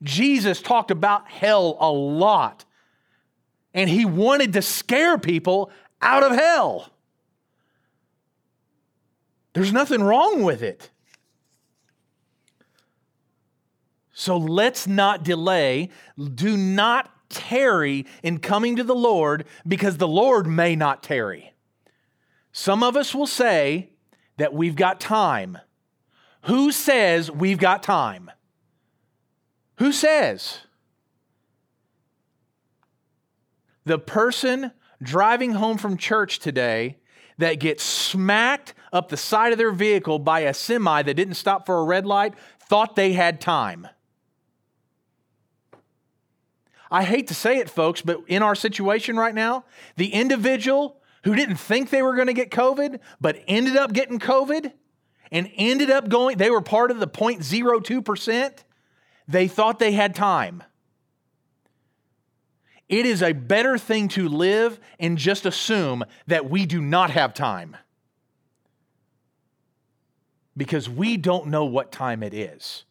Jesus 0.00 0.62
talked 0.62 0.92
about 0.92 1.28
hell 1.28 1.76
a 1.80 1.90
lot 1.90 2.64
and 3.74 3.88
he 3.88 4.04
wanted 4.04 4.52
to 4.54 4.62
scare 4.62 5.18
people 5.18 5.70
out 6.00 6.22
of 6.22 6.32
hell. 6.32 6.92
There's 9.52 9.72
nothing 9.72 10.02
wrong 10.02 10.42
with 10.42 10.62
it. 10.62 10.90
So 14.12 14.36
let's 14.36 14.86
not 14.86 15.22
delay. 15.22 15.90
Do 16.34 16.56
not 16.56 17.10
tarry 17.28 18.06
in 18.22 18.38
coming 18.38 18.76
to 18.76 18.84
the 18.84 18.94
Lord 18.94 19.44
because 19.66 19.96
the 19.96 20.08
Lord 20.08 20.46
may 20.46 20.74
not 20.74 21.02
tarry. 21.02 21.52
Some 22.52 22.82
of 22.82 22.96
us 22.96 23.14
will 23.14 23.26
say 23.26 23.90
that 24.36 24.54
we've 24.54 24.76
got 24.76 25.00
time. 25.00 25.58
Who 26.42 26.72
says 26.72 27.30
we've 27.30 27.58
got 27.58 27.82
time? 27.82 28.30
Who 29.76 29.92
says? 29.92 30.60
The 33.88 33.98
person 33.98 34.70
driving 35.02 35.52
home 35.52 35.78
from 35.78 35.96
church 35.96 36.38
today 36.38 36.98
that 37.38 37.54
gets 37.54 37.82
smacked 37.82 38.74
up 38.92 39.08
the 39.08 39.16
side 39.16 39.52
of 39.52 39.58
their 39.58 39.72
vehicle 39.72 40.18
by 40.18 40.40
a 40.40 40.54
semi 40.54 41.02
that 41.02 41.14
didn't 41.14 41.34
stop 41.34 41.66
for 41.66 41.78
a 41.78 41.84
red 41.84 42.06
light 42.06 42.34
thought 42.60 42.96
they 42.96 43.12
had 43.12 43.40
time. 43.40 43.88
I 46.90 47.04
hate 47.04 47.26
to 47.28 47.34
say 47.34 47.58
it, 47.58 47.68
folks, 47.68 48.02
but 48.02 48.20
in 48.28 48.42
our 48.42 48.54
situation 48.54 49.16
right 49.16 49.34
now, 49.34 49.64
the 49.96 50.12
individual 50.12 51.00
who 51.24 51.34
didn't 51.34 51.56
think 51.56 51.90
they 51.90 52.02
were 52.02 52.14
going 52.14 52.28
to 52.28 52.32
get 52.32 52.50
COVID, 52.50 53.00
but 53.20 53.42
ended 53.46 53.76
up 53.76 53.92
getting 53.92 54.18
COVID 54.18 54.72
and 55.30 55.50
ended 55.56 55.90
up 55.90 56.08
going, 56.08 56.38
they 56.38 56.50
were 56.50 56.62
part 56.62 56.90
of 56.90 57.00
the 57.00 57.06
0.02%, 57.06 58.52
they 59.26 59.48
thought 59.48 59.78
they 59.78 59.92
had 59.92 60.14
time. 60.14 60.62
It 62.88 63.04
is 63.04 63.22
a 63.22 63.32
better 63.32 63.76
thing 63.78 64.08
to 64.08 64.28
live 64.28 64.80
and 64.98 65.18
just 65.18 65.44
assume 65.44 66.04
that 66.26 66.48
we 66.48 66.66
do 66.66 66.80
not 66.80 67.10
have 67.10 67.34
time. 67.34 67.76
because 70.58 70.90
we 70.90 71.16
don't 71.16 71.46
know 71.46 71.64
what 71.64 71.92
time 71.92 72.22
it 72.22 72.34
is. 72.34 72.84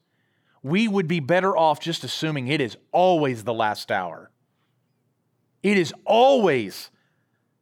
We 0.64 0.88
would 0.88 1.08
be 1.08 1.20
better 1.20 1.56
off 1.56 1.80
just 1.80 2.04
assuming 2.04 2.48
it 2.48 2.62
is 2.62 2.78
always 2.92 3.44
the 3.44 3.54
last 3.54 3.92
hour. 3.92 4.32
It 5.62 5.78
is 5.78 5.94
always 6.06 6.90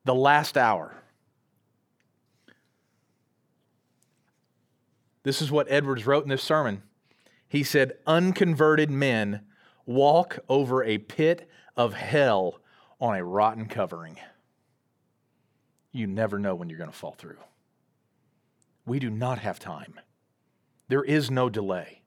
the 0.05 0.15
last 0.15 0.57
hour. 0.57 0.95
This 5.23 5.41
is 5.41 5.51
what 5.51 5.67
Edwards 5.71 6.05
wrote 6.05 6.23
in 6.23 6.29
this 6.29 6.43
sermon. 6.43 6.83
He 7.47 7.63
said, 7.63 7.93
Unconverted 8.05 8.91
men 8.91 9.41
walk 9.87 10.37
over 10.47 10.83
a 10.83 10.99
pit 10.99 11.49
of 11.77 11.93
hell 11.93 12.59
on 12.99 13.15
a 13.15 13.23
rotten 13.23 13.67
covering. 13.67 14.17
You 15.91 16.07
never 16.07 16.39
know 16.39 16.55
when 16.55 16.69
you're 16.69 16.77
going 16.77 16.89
to 16.89 16.95
fall 16.95 17.15
through. 17.17 17.37
We 18.85 18.99
do 18.99 19.09
not 19.09 19.39
have 19.39 19.59
time, 19.59 19.99
there 20.87 21.03
is 21.03 21.31
no 21.31 21.49
delay. 21.49 22.01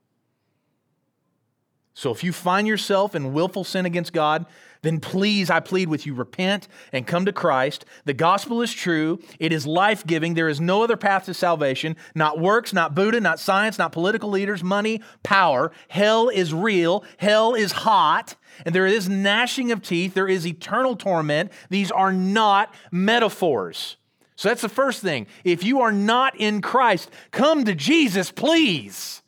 So 1.94 2.12
if 2.12 2.22
you 2.22 2.32
find 2.32 2.68
yourself 2.68 3.16
in 3.16 3.32
willful 3.32 3.64
sin 3.64 3.84
against 3.84 4.12
God, 4.12 4.46
then 4.82 5.00
please, 5.00 5.50
I 5.50 5.58
plead 5.58 5.88
with 5.88 6.06
you, 6.06 6.14
repent 6.14 6.68
and 6.92 7.04
come 7.04 7.24
to 7.24 7.32
Christ. 7.32 7.84
The 8.04 8.14
gospel 8.14 8.62
is 8.62 8.72
true, 8.72 9.18
it 9.40 9.52
is 9.52 9.66
life 9.66 10.06
giving. 10.06 10.34
There 10.34 10.48
is 10.48 10.60
no 10.60 10.84
other 10.84 10.96
path 10.96 11.24
to 11.24 11.34
salvation 11.34 11.96
not 12.14 12.38
works, 12.38 12.72
not 12.72 12.94
Buddha, 12.94 13.20
not 13.20 13.40
science, 13.40 13.78
not 13.78 13.90
political 13.90 14.30
leaders, 14.30 14.62
money, 14.62 15.02
power. 15.24 15.72
Hell 15.88 16.28
is 16.28 16.54
real, 16.54 17.02
hell 17.16 17.54
is 17.54 17.72
hot, 17.72 18.36
and 18.64 18.74
there 18.74 18.86
is 18.86 19.08
gnashing 19.08 19.72
of 19.72 19.82
teeth, 19.82 20.14
there 20.14 20.28
is 20.28 20.46
eternal 20.46 20.96
torment. 20.96 21.52
These 21.70 21.90
are 21.90 22.12
not 22.12 22.74
metaphors. 22.90 23.96
So 24.36 24.48
that's 24.48 24.62
the 24.62 24.68
first 24.68 25.02
thing. 25.02 25.26
If 25.42 25.64
you 25.64 25.80
are 25.80 25.92
not 25.92 26.36
in 26.36 26.60
Christ, 26.60 27.10
come 27.30 27.64
to 27.64 27.74
Jesus, 27.74 28.30
please. 28.30 29.22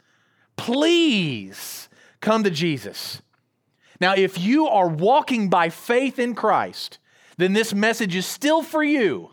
Please 0.57 1.89
come 2.21 2.45
to 2.45 2.51
Jesus. 2.51 3.23
Now, 4.01 4.15
if 4.15 4.39
you 4.39 4.69
are 4.69 4.89
walking 4.89 5.51
by 5.51 5.69
faith 5.69 6.19
in 6.19 6.35
Christ, 6.35 6.99
then 7.37 7.53
this 7.55 7.75
message 7.75 8.15
is 8.15 8.27
still 8.27 8.63
for 8.63 8.85
you 8.85 9.31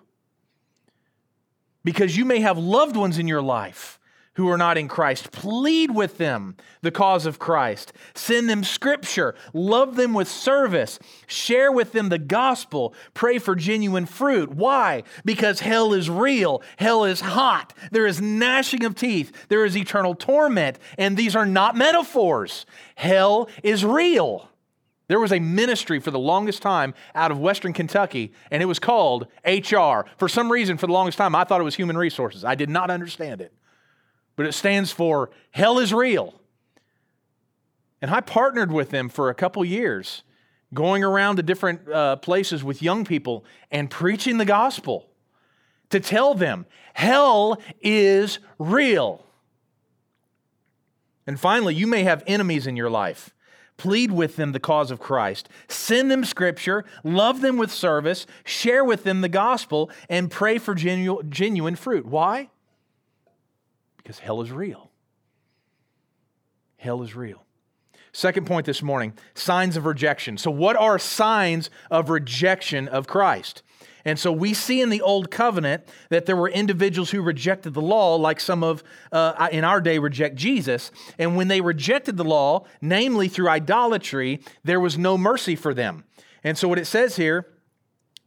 because 1.83 2.17
you 2.17 2.25
may 2.25 2.39
have 2.39 2.57
loved 2.57 2.95
ones 2.95 3.17
in 3.17 3.27
your 3.27 3.41
life 3.41 3.96
who 4.37 4.47
are 4.49 4.57
not 4.57 4.77
in 4.77 4.87
Christ. 4.87 5.31
Plead 5.31 5.89
with 5.89 6.19
them 6.19 6.55
the 6.83 6.91
cause 6.91 7.25
of 7.25 7.39
Christ. 7.39 7.91
Send 8.13 8.47
them 8.47 8.63
scripture. 8.63 9.33
Love 9.51 9.95
them 9.95 10.13
with 10.13 10.27
service. 10.27 10.99
Share 11.25 11.71
with 11.71 11.91
them 11.91 12.09
the 12.09 12.19
gospel. 12.19 12.93
Pray 13.15 13.39
for 13.39 13.55
genuine 13.55 14.05
fruit. 14.05 14.53
Why? 14.53 15.01
Because 15.25 15.61
hell 15.61 15.91
is 15.91 16.07
real. 16.07 16.61
Hell 16.77 17.03
is 17.03 17.21
hot. 17.21 17.73
There 17.91 18.05
is 18.05 18.21
gnashing 18.21 18.85
of 18.85 18.93
teeth. 18.93 19.31
There 19.49 19.65
is 19.65 19.75
eternal 19.75 20.13
torment. 20.13 20.77
And 20.99 21.17
these 21.17 21.35
are 21.35 21.47
not 21.47 21.75
metaphors. 21.75 22.67
Hell 22.93 23.49
is 23.63 23.83
real. 23.83 24.49
There 25.07 25.19
was 25.19 25.31
a 25.31 25.39
ministry 25.39 25.99
for 25.99 26.11
the 26.11 26.19
longest 26.19 26.61
time 26.61 26.93
out 27.15 27.31
of 27.31 27.39
Western 27.39 27.73
Kentucky, 27.73 28.33
and 28.51 28.61
it 28.61 28.65
was 28.65 28.77
called 28.77 29.27
HR. 29.45 30.01
For 30.17 30.27
some 30.27 30.51
reason, 30.51 30.77
for 30.77 30.85
the 30.85 30.93
longest 30.93 31.17
time, 31.17 31.33
I 31.33 31.43
thought 31.43 31.61
it 31.61 31.63
was 31.63 31.75
human 31.75 31.97
resources. 31.97 32.43
I 32.43 32.55
did 32.55 32.69
not 32.69 32.91
understand 32.91 33.41
it. 33.41 33.53
But 34.37 34.45
it 34.45 34.53
stands 34.53 34.93
for 34.93 35.29
Hell 35.51 35.79
is 35.79 35.93
Real. 35.93 36.33
And 38.01 38.09
I 38.09 38.21
partnered 38.21 38.71
with 38.71 38.91
them 38.91 39.09
for 39.09 39.29
a 39.29 39.35
couple 39.35 39.65
years, 39.65 40.23
going 40.73 41.03
around 41.03 41.37
to 41.37 41.43
different 41.43 41.89
uh, 41.89 42.15
places 42.17 42.63
with 42.63 42.81
young 42.81 43.03
people 43.03 43.43
and 43.71 43.89
preaching 43.89 44.37
the 44.37 44.45
gospel 44.45 45.09
to 45.89 45.99
tell 45.99 46.33
them 46.33 46.65
hell 46.93 47.59
is 47.81 48.39
real. 48.59 49.25
And 51.25 51.39
finally, 51.39 51.73
you 51.75 51.87
may 51.87 52.03
have 52.03 52.23
enemies 52.27 52.67
in 52.67 52.77
your 52.77 52.89
life. 52.89 53.33
Plead 53.75 54.11
with 54.11 54.37
them 54.37 54.53
the 54.53 54.59
cause 54.59 54.91
of 54.91 54.99
Christ. 54.99 55.49
Send 55.67 56.09
them 56.09 56.23
scripture, 56.23 56.85
love 57.03 57.41
them 57.41 57.57
with 57.57 57.71
service, 57.71 58.25
share 58.43 58.83
with 58.83 59.03
them 59.03 59.21
the 59.21 59.29
gospel, 59.29 59.91
and 60.09 60.31
pray 60.31 60.57
for 60.57 60.73
genu- 60.73 61.21
genuine 61.29 61.75
fruit. 61.75 62.05
Why? 62.05 62.49
Because 64.07 64.19
hell 64.19 64.41
is 64.41 64.53
real. 64.53 64.89
Hell 66.77 67.03
is 67.03 67.13
real. 67.13 67.43
Second 68.13 68.47
point 68.47 68.65
this 68.65 68.81
morning 68.81 69.11
signs 69.33 69.75
of 69.75 69.85
rejection. 69.85 70.37
So, 70.37 70.49
what 70.49 70.77
are 70.77 70.97
signs 70.97 71.69
of 71.91 72.09
rejection 72.09 72.87
of 72.87 73.05
Christ? 73.05 73.63
And 74.05 74.17
so 74.17 74.31
we 74.31 74.53
see 74.53 74.79
in 74.79 74.89
the 74.91 75.01
Old 75.01 75.29
Covenant 75.29 75.83
that 76.09 76.25
there 76.25 76.37
were 76.37 76.47
individuals 76.47 77.11
who 77.11 77.21
rejected 77.21 77.73
the 77.73 77.81
law, 77.81 78.15
like 78.15 78.39
some 78.39 78.63
of 78.63 78.81
uh, 79.11 79.49
in 79.51 79.65
our 79.65 79.81
day 79.81 79.99
reject 79.99 80.37
Jesus. 80.37 80.89
And 81.19 81.35
when 81.35 81.49
they 81.49 81.59
rejected 81.59 82.15
the 82.15 82.23
law, 82.23 82.63
namely 82.79 83.27
through 83.27 83.49
idolatry, 83.49 84.39
there 84.63 84.79
was 84.79 84.97
no 84.97 85.17
mercy 85.17 85.57
for 85.57 85.73
them. 85.73 86.05
And 86.45 86.57
so 86.57 86.69
what 86.69 86.79
it 86.79 86.85
says 86.85 87.17
here 87.17 87.45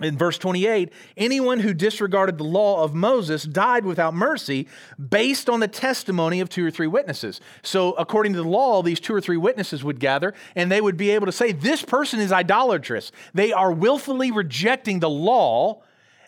in 0.02 0.16
verse 0.16 0.38
28 0.38 0.92
anyone 1.16 1.60
who 1.60 1.74
disregarded 1.74 2.38
the 2.38 2.44
law 2.44 2.82
of 2.82 2.94
Moses 2.94 3.44
died 3.44 3.84
without 3.84 4.14
mercy 4.14 4.66
based 5.08 5.48
on 5.48 5.60
the 5.60 5.68
testimony 5.68 6.40
of 6.40 6.48
two 6.48 6.66
or 6.66 6.70
three 6.70 6.86
witnesses. 6.86 7.40
So, 7.62 7.92
according 7.92 8.32
to 8.34 8.42
the 8.42 8.48
law, 8.48 8.82
these 8.82 9.00
two 9.00 9.14
or 9.14 9.20
three 9.20 9.36
witnesses 9.36 9.84
would 9.84 10.00
gather 10.00 10.34
and 10.54 10.70
they 10.70 10.80
would 10.80 10.96
be 10.96 11.10
able 11.10 11.26
to 11.26 11.32
say, 11.32 11.52
This 11.52 11.82
person 11.82 12.20
is 12.20 12.32
idolatrous. 12.32 13.12
They 13.34 13.52
are 13.52 13.72
willfully 13.72 14.30
rejecting 14.30 15.00
the 15.00 15.10
law. 15.10 15.82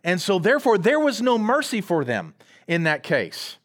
And 0.05 0.21
so, 0.21 0.39
therefore, 0.39 0.79
there 0.79 1.01
was 1.01 1.23
no 1.23 1.39
mercy 1.39 1.81
for 1.81 2.05
them 2.05 2.35
in 2.67 2.83
that 2.85 3.03
case. 3.03 3.59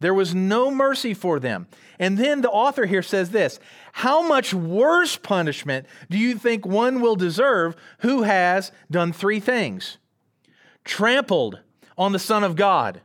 There 0.00 0.14
was 0.14 0.34
no 0.34 0.70
mercy 0.70 1.14
for 1.14 1.40
them. 1.40 1.66
And 1.98 2.18
then 2.18 2.42
the 2.42 2.50
author 2.50 2.86
here 2.86 3.02
says 3.02 3.30
this 3.30 3.58
How 3.92 4.26
much 4.26 4.52
worse 4.52 5.16
punishment 5.16 5.86
do 6.10 6.18
you 6.18 6.36
think 6.36 6.66
one 6.66 7.00
will 7.00 7.16
deserve 7.16 7.76
who 8.00 8.22
has 8.22 8.72
done 8.90 9.12
three 9.12 9.40
things? 9.40 9.98
Trampled 10.84 11.60
on 11.96 12.12
the 12.12 12.18
Son 12.18 12.44
of 12.44 12.56
God, 12.56 13.00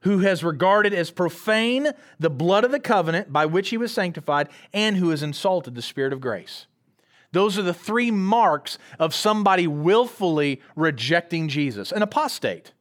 who 0.00 0.18
has 0.18 0.44
regarded 0.44 0.92
as 0.92 1.10
profane 1.10 1.88
the 2.18 2.30
blood 2.30 2.64
of 2.64 2.72
the 2.72 2.80
covenant 2.80 3.32
by 3.32 3.46
which 3.46 3.70
he 3.70 3.78
was 3.78 3.92
sanctified, 3.92 4.48
and 4.72 4.96
who 4.96 5.10
has 5.10 5.22
insulted 5.22 5.74
the 5.74 5.82
Spirit 5.82 6.12
of 6.12 6.20
grace. 6.20 6.66
Those 7.32 7.58
are 7.58 7.62
the 7.62 7.72
three 7.72 8.10
marks 8.10 8.76
of 8.98 9.14
somebody 9.14 9.66
willfully 9.66 10.60
rejecting 10.76 11.48
Jesus, 11.48 11.90
an 11.90 12.02
apostate. 12.02 12.72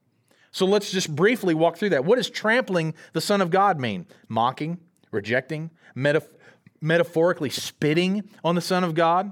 So 0.52 0.66
let's 0.66 0.92
just 0.92 1.16
briefly 1.16 1.54
walk 1.54 1.78
through 1.78 1.90
that. 1.90 2.06
What 2.06 2.18
does 2.18 2.30
trampling 2.30 2.94
the 3.14 3.22
Son 3.22 3.42
of 3.42 3.50
God 3.50 3.80
mean? 3.80 4.06
Mocking, 4.28 4.80
rejecting, 5.12 5.72
metaf- 5.96 6.30
metaphorically 6.82 7.50
spitting 7.50 8.30
on 8.44 8.56
the 8.56 8.62
Son 8.62 8.84
of 8.84 8.94
God? 8.94 9.32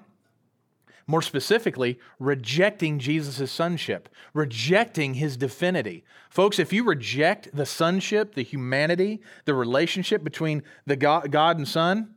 More 1.07 1.21
specifically, 1.21 1.99
rejecting 2.19 2.99
Jesus' 2.99 3.51
sonship, 3.51 4.09
rejecting 4.33 5.15
his 5.15 5.37
divinity. 5.37 6.03
Folks, 6.29 6.59
if 6.59 6.71
you 6.71 6.83
reject 6.83 7.49
the 7.53 7.65
sonship, 7.65 8.35
the 8.35 8.43
humanity, 8.43 9.19
the 9.45 9.55
relationship 9.55 10.23
between 10.23 10.61
the 10.85 10.95
God, 10.95 11.31
God 11.31 11.57
and 11.57 11.67
Son, 11.67 12.13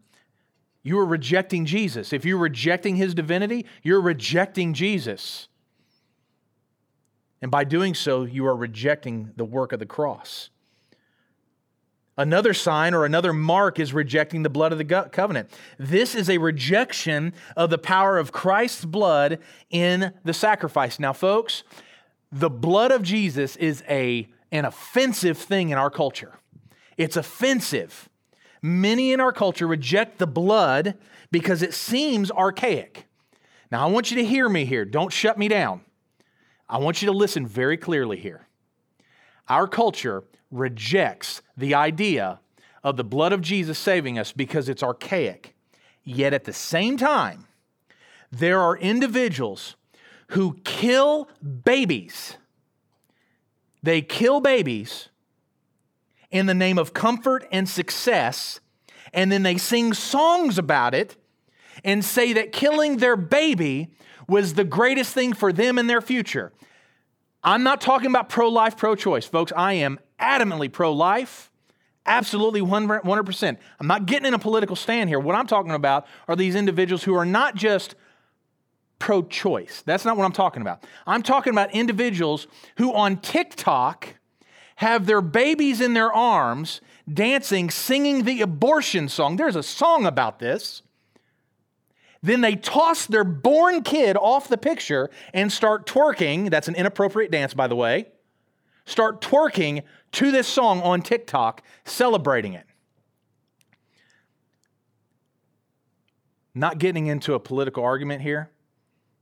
you 0.83 0.99
are 0.99 1.07
rejecting 1.07 1.65
Jesus. 1.65 2.13
If 2.13 2.25
you're 2.25 2.39
rejecting 2.39 2.97
his 2.97 3.15
divinity, 3.15 3.65
you're 3.83 4.01
rejecting 4.01 4.75
Jesus. 4.75 5.49
And 7.43 7.51
by 7.51 7.65
doing 7.65 7.95
so, 7.95 8.23
you 8.23 8.47
are 8.47 8.57
rejecting 8.57 9.33
the 9.37 9.45
work 9.45 9.73
of 9.73 9.81
the 9.81 9.87
cross. 9.87 10.49
Another 12.17 12.55
sign 12.55 12.95
or 12.95 13.05
another 13.05 13.33
mark 13.33 13.81
is 13.81 13.93
rejecting 13.93 14.43
the 14.43 14.51
blood 14.51 14.71
of 14.71 14.79
the 14.79 14.85
covenant. 15.11 15.51
This 15.79 16.15
is 16.15 16.31
a 16.31 16.39
rejection 16.39 17.33
of 17.57 17.71
the 17.71 17.79
power 17.79 18.17
of 18.17 18.33
Christ's 18.33 18.85
blood 18.85 19.39
in 19.71 20.13
the 20.23 20.35
sacrifice. 20.35 21.01
Now, 21.01 21.13
folks, 21.13 21.65
the 22.31 22.51
blood 22.51 22.93
of 22.93 23.03
Jesus 23.03 23.57
is 23.57 23.83
a, 23.89 24.29
an 24.53 24.65
offensive 24.65 25.37
thing 25.37 25.71
in 25.71 25.79
our 25.79 25.91
culture. 25.91 26.39
It's 26.97 27.17
offensive. 27.17 28.09
Many 28.61 29.13
in 29.13 29.21
our 29.21 29.33
culture 29.33 29.67
reject 29.67 30.19
the 30.19 30.27
blood 30.27 30.97
because 31.31 31.63
it 31.63 31.75
seems 31.75 32.31
archaic. 32.31 33.07
Now, 33.73 33.87
I 33.87 33.91
want 33.91 34.11
you 34.11 34.19
to 34.19 34.25
hear 34.25 34.49
me 34.49 34.67
here. 34.67 34.85
Don't 34.85 35.13
shut 35.13 35.39
me 35.39 35.49
down. 35.49 35.81
I 36.73 36.79
want 36.79 37.03
you 37.03 37.07
to 37.07 37.13
listen 37.13 37.47
very 37.47 37.77
clearly 37.77 38.17
here. 38.17 38.49
Our 39.47 39.69
culture 39.69 40.25
rejects 40.51 41.43
the 41.55 41.75
idea 41.75 42.41
of 42.83 42.97
the 42.97 43.05
blood 43.05 43.35
of 43.35 43.43
Jesus 43.43 43.79
saving 43.79 44.19
us 44.19 44.33
because 44.33 44.71
it's 44.71 44.83
archaic. 44.83 45.55
Yet 46.03 46.33
at 46.33 46.45
the 46.45 46.53
same 46.55 46.97
time, 46.97 47.47
there 48.31 48.59
are 48.59 48.75
individuals 48.79 49.77
who 50.29 50.57
kill 50.65 51.29
babies. 51.63 52.39
They 53.83 54.01
kill 54.01 54.41
babies 54.41 55.11
in 56.31 56.47
the 56.47 56.55
name 56.55 56.79
of 56.79 56.95
comfort 56.95 57.47
and 57.53 57.69
success, 57.69 58.61
and 59.13 59.31
then 59.31 59.43
they 59.43 59.59
sing 59.59 59.93
songs 59.93 60.57
about 60.57 60.95
it 60.95 61.17
and 61.85 62.03
say 62.03 62.33
that 62.33 62.51
killing 62.51 62.97
their 62.97 63.17
baby 63.17 63.91
was 64.33 64.55
the 64.55 64.65
greatest 64.65 65.15
thing 65.15 65.33
for 65.33 65.53
them 65.53 65.79
in 65.79 65.87
their 65.87 66.01
future. 66.01 66.53
I'm 67.45 67.63
not 67.63 67.81
talking 67.81 68.11
about 68.11 68.29
pro 68.29 68.49
life, 68.49 68.77
pro 68.77 68.97
choice, 68.97 69.27
folks. 69.27 69.53
I 69.57 69.75
am 69.75 70.01
adamantly 70.21 70.71
pro 70.71 70.93
life, 70.93 71.51
Absolutely 72.05 72.61
100%. 72.61 73.57
I'm 73.79 73.87
not 73.87 74.07
getting 74.07 74.27
in 74.27 74.35
a 74.35 74.39
political 74.39 74.75
stand 74.75 75.09
here. 75.09 75.21
What 75.21 75.37
I'm 75.37 75.47
talking 75.47 75.73
about 75.73 76.07
are 76.27 76.35
these 76.35 76.57
individuals 76.57 77.05
who 77.05 77.15
are 77.15 77.25
not 77.25 77.55
just 77.55 77.95
pro 78.99 79.23
choice. 79.23 79.83
That's 79.87 80.05
not 80.05 80.17
what 80.17 80.25
I'm 80.25 80.33
talking 80.33 80.63
about. 80.63 80.85
I'm 81.07 81.23
talking 81.23 81.53
about 81.53 81.73
individuals 81.73 82.49
who 82.77 82.93
on 82.93 83.19
TikTok 83.19 84.17
have 84.77 85.07
their 85.07 85.21
babies 85.21 85.81
in 85.81 85.95
their 85.95 86.13
arms 86.13 86.81
dancing, 87.13 87.71
singing 87.71 88.25
the 88.25 88.41
abortion 88.41 89.09
song. 89.09 89.37
There's 89.37 89.57
a 89.57 89.63
song 89.63 90.05
about 90.05 90.41
this. 90.41 90.83
Then 92.23 92.41
they 92.41 92.55
toss 92.55 93.07
their 93.07 93.25
born 93.25 93.83
kid 93.83 94.17
off 94.17 94.49
the 94.49 94.57
picture 94.57 95.11
and 95.35 95.51
start 95.51 95.87
twerking. 95.87 96.51
That's 96.51 96.69
an 96.69 96.77
inappropriate 96.77 97.33
dance, 97.33 97.53
by 97.53 97.67
the 97.67 97.75
way. 97.75 98.07
Start 98.85 99.21
twerking 99.21 99.83
to 100.13 100.31
this 100.31 100.47
song 100.47 100.83
on 100.83 101.03
TikTok, 101.03 101.63
celebrating 101.85 102.53
it. 102.55 102.67
Not 106.55 106.79
getting 106.79 107.07
into 107.07 107.35
a 107.35 107.41
political 107.41 107.83
argument 107.83 108.23
here 108.23 108.51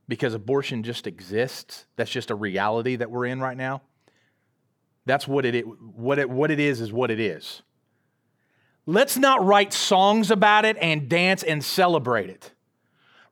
because 0.07 0.33
abortion 0.33 0.83
just 0.83 1.07
exists. 1.07 1.85
That's 1.95 2.11
just 2.11 2.29
a 2.29 2.35
reality 2.35 2.97
that 2.97 3.09
we're 3.09 3.25
in 3.25 3.39
right 3.39 3.57
now. 3.57 3.81
That's 5.05 5.27
what 5.27 5.45
it, 5.45 5.65
what 5.65 6.19
it, 6.19 6.29
what 6.29 6.51
it 6.51 6.59
is, 6.59 6.81
is 6.81 6.91
what 6.93 7.09
it 7.09 7.19
is. 7.19 7.63
Let's 8.85 9.17
not 9.17 9.43
write 9.43 9.73
songs 9.73 10.29
about 10.29 10.65
it 10.65 10.77
and 10.81 11.07
dance 11.07 11.43
and 11.43 11.63
celebrate 11.63 12.29
it. 12.29 12.51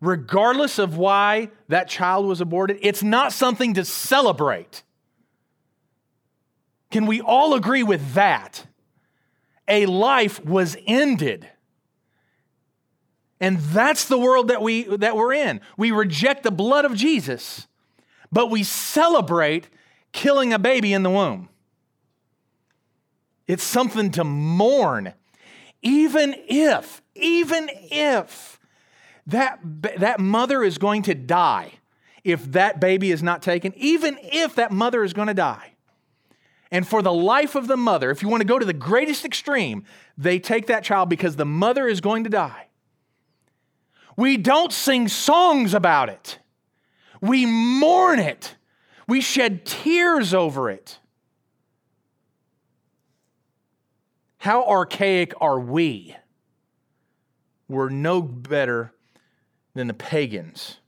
Regardless 0.02 0.80
of 0.80 0.98
why 0.98 1.50
that 1.68 1.90
child 1.90 2.26
was 2.26 2.40
aborted, 2.40 2.80
it's 2.82 3.04
not 3.04 3.34
something 3.34 3.74
to 3.74 3.84
celebrate. 3.84 4.84
Can 6.90 7.06
we 7.06 7.22
all 7.22 7.54
agree 7.54 7.84
with 7.84 8.14
that? 8.14 8.66
A 9.68 9.86
life 9.86 10.44
was 10.44 10.78
ended. 10.88 11.48
And 13.42 13.60
that's 13.60 14.06
the 14.06 14.18
world 14.18 14.50
that, 14.50 14.62
we, 14.62 14.84
that 14.84 15.16
we're 15.16 15.34
in. 15.34 15.62
We 15.78 15.92
reject 15.92 16.44
the 16.44 16.52
blood 16.52 16.86
of 16.86 16.96
Jesus, 16.96 17.68
but 18.32 18.50
we 18.50 18.64
celebrate 18.64 19.70
killing 20.12 20.54
a 20.54 20.60
baby 20.60 20.94
in 20.94 21.04
the 21.04 21.10
womb. 21.10 21.50
It's 23.48 23.64
something 23.64 24.12
to 24.12 24.24
mourn, 24.24 25.14
even 25.82 26.36
if, 26.48 27.02
even 27.16 27.70
if 27.74 28.59
that, 29.32 29.60
that 30.00 30.20
mother 30.20 30.64
is 30.64 30.78
going 30.78 31.04
to 31.04 31.16
die, 31.16 31.74
if 32.24 32.52
that 32.52 32.80
baby 32.80 33.12
is 33.12 33.24
not 33.24 33.42
taken, 33.42 33.74
even 33.76 34.18
if 34.22 34.56
that 34.56 34.72
mother 34.72 35.04
is 35.04 35.14
going 35.14 35.28
to 35.28 35.34
die 35.34 35.74
and 36.72 36.88
for 36.88 37.02
the 37.02 37.14
life 37.14 37.56
of 37.56 37.68
the 37.68 37.78
mother, 37.78 38.12
if 38.12 38.22
you 38.22 38.30
want 38.30 38.42
to 38.42 38.48
go 38.48 38.60
to 38.60 38.66
the 38.66 38.74
greatest 38.74 39.26
extreme, 39.26 39.84
they 40.18 40.40
take 40.40 40.68
that 40.68 40.84
child 40.84 41.10
because 41.10 41.36
the 41.36 41.46
mother 41.46 41.88
is 41.88 42.02
going 42.02 42.24
to 42.26 42.30
die. 42.30 42.68
We 44.16 44.38
don't 44.38 44.72
sing 44.72 45.08
songs 45.08 45.74
about 45.74 46.10
it, 46.10 46.40
we 47.22 47.46
mourn 47.46 48.20
it, 48.20 48.56
we 49.08 49.22
shed 49.22 49.66
tears 49.66 50.34
over 50.34 50.70
it. 50.70 51.00
How 54.38 54.64
archaic 54.64 55.34
are 55.42 55.60
we? 55.60 56.16
We're 57.68 57.90
no 57.90 58.22
better 58.22 58.94
than 59.74 59.88
the 59.88 59.94
pagans. 59.94 60.80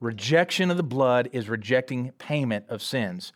Rejection 0.00 0.70
of 0.70 0.76
the 0.76 0.82
blood 0.82 1.28
is 1.32 1.48
rejecting 1.48 2.12
payment 2.12 2.66
of 2.68 2.82
sins. 2.82 3.32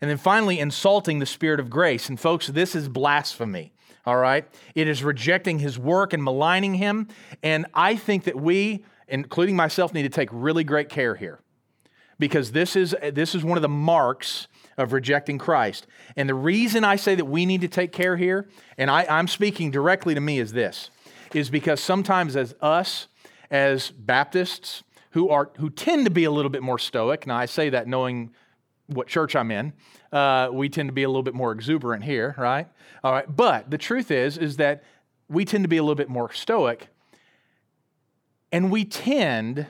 And 0.00 0.10
then 0.10 0.18
finally, 0.18 0.58
insulting 0.58 1.20
the 1.20 1.26
Spirit 1.26 1.60
of 1.60 1.70
grace. 1.70 2.08
And 2.08 2.18
folks, 2.18 2.48
this 2.48 2.74
is 2.74 2.88
blasphemy. 2.88 3.72
All 4.04 4.16
right? 4.16 4.44
It 4.74 4.88
is 4.88 5.04
rejecting 5.04 5.60
his 5.60 5.78
work 5.78 6.12
and 6.12 6.22
maligning 6.22 6.74
him. 6.74 7.06
And 7.42 7.66
I 7.72 7.94
think 7.94 8.24
that 8.24 8.34
we, 8.34 8.84
including 9.06 9.54
myself, 9.54 9.94
need 9.94 10.02
to 10.02 10.08
take 10.08 10.28
really 10.32 10.64
great 10.64 10.88
care 10.88 11.14
here. 11.14 11.38
Because 12.18 12.50
this 12.50 12.74
is, 12.74 12.96
this 13.12 13.34
is 13.34 13.44
one 13.44 13.56
of 13.56 13.62
the 13.62 13.68
marks 13.68 14.48
of 14.76 14.92
rejecting 14.92 15.38
Christ. 15.38 15.86
And 16.16 16.28
the 16.28 16.34
reason 16.34 16.82
I 16.84 16.96
say 16.96 17.14
that 17.14 17.24
we 17.26 17.46
need 17.46 17.60
to 17.60 17.68
take 17.68 17.92
care 17.92 18.16
here, 18.16 18.48
and 18.76 18.90
I, 18.90 19.06
I'm 19.08 19.28
speaking 19.28 19.70
directly 19.70 20.14
to 20.14 20.20
me, 20.20 20.40
is 20.40 20.52
this 20.52 20.90
is 21.32 21.48
because 21.48 21.80
sometimes 21.80 22.36
as 22.36 22.54
us, 22.60 23.06
as 23.52 23.92
Baptists, 23.92 24.82
who 25.10 25.28
are 25.28 25.52
who 25.58 25.70
tend 25.70 26.06
to 26.06 26.10
be 26.10 26.24
a 26.24 26.30
little 26.30 26.50
bit 26.50 26.62
more 26.62 26.78
stoic. 26.78 27.26
Now 27.26 27.36
I 27.36 27.46
say 27.46 27.70
that 27.70 27.86
knowing 27.86 28.34
what 28.86 29.06
church 29.06 29.36
I'm 29.36 29.50
in. 29.50 29.72
Uh, 30.10 30.48
we 30.52 30.68
tend 30.68 30.88
to 30.88 30.92
be 30.92 31.02
a 31.04 31.08
little 31.08 31.22
bit 31.22 31.34
more 31.34 31.52
exuberant 31.52 32.04
here, 32.04 32.34
right? 32.36 32.66
All 33.04 33.12
right. 33.12 33.24
But 33.36 33.70
the 33.70 33.78
truth 33.78 34.10
is, 34.10 34.36
is 34.36 34.56
that 34.56 34.82
we 35.28 35.44
tend 35.44 35.64
to 35.64 35.68
be 35.68 35.76
a 35.76 35.82
little 35.82 35.94
bit 35.94 36.08
more 36.08 36.32
stoic, 36.32 36.88
and 38.50 38.70
we 38.70 38.84
tend 38.84 39.66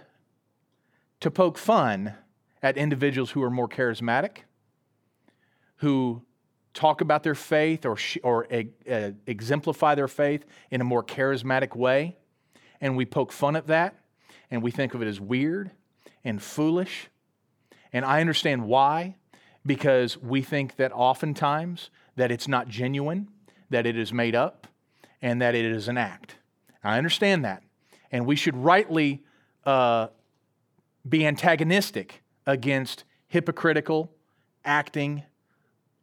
to 1.21 1.31
poke 1.31 1.59
fun 1.59 2.15
at 2.63 2.77
individuals 2.77 3.31
who 3.31 3.43
are 3.43 3.51
more 3.51 3.69
charismatic, 3.69 4.39
who 5.77 6.23
talk 6.75 7.01
about 7.01 7.23
their 7.23 7.35
faith 7.35 7.85
or, 7.85 7.97
or 8.23 8.47
uh, 8.53 9.11
exemplify 9.27 9.95
their 9.95 10.09
faith 10.09 10.45
in 10.71 10.81
a 10.81 10.85
more 10.85 11.05
charismatic 11.05 11.77
way, 11.77 12.17
and 12.83 12.99
we 12.99 13.07
poke 13.07 13.33
fun 13.33 13.57
at 13.57 13.69
that, 13.69 13.95
and 14.51 14.63
we 14.63 14.71
think 14.71 14.93
of 14.93 15.01
it 15.01 15.09
as 15.09 15.19
weird 15.19 15.71
and 16.23 16.43
foolish 16.43 17.09
and 17.93 18.05
I 18.05 18.21
understand 18.21 18.65
why, 18.65 19.17
because 19.67 20.17
we 20.17 20.43
think 20.43 20.77
that 20.77 20.93
oftentimes 20.93 21.91
that 22.17 22.31
it's 22.33 22.49
not 22.49 22.69
genuine, 22.69 23.29
that 23.71 23.87
it 23.87 23.99
is 23.99 24.13
made 24.13 24.35
up, 24.35 24.67
and 25.21 25.41
that 25.43 25.55
it 25.55 25.65
is 25.65 25.89
an 25.89 25.99
act. 25.99 26.37
I 26.83 26.99
understand 26.99 27.45
that. 27.45 27.63
And 28.11 28.27
we 28.27 28.35
should 28.35 28.57
rightly 28.57 29.23
uh, 29.65 30.09
be 31.09 31.27
antagonistic 31.27 32.23
against 32.47 33.05
hypocritical 33.29 34.11
acting 34.65 35.23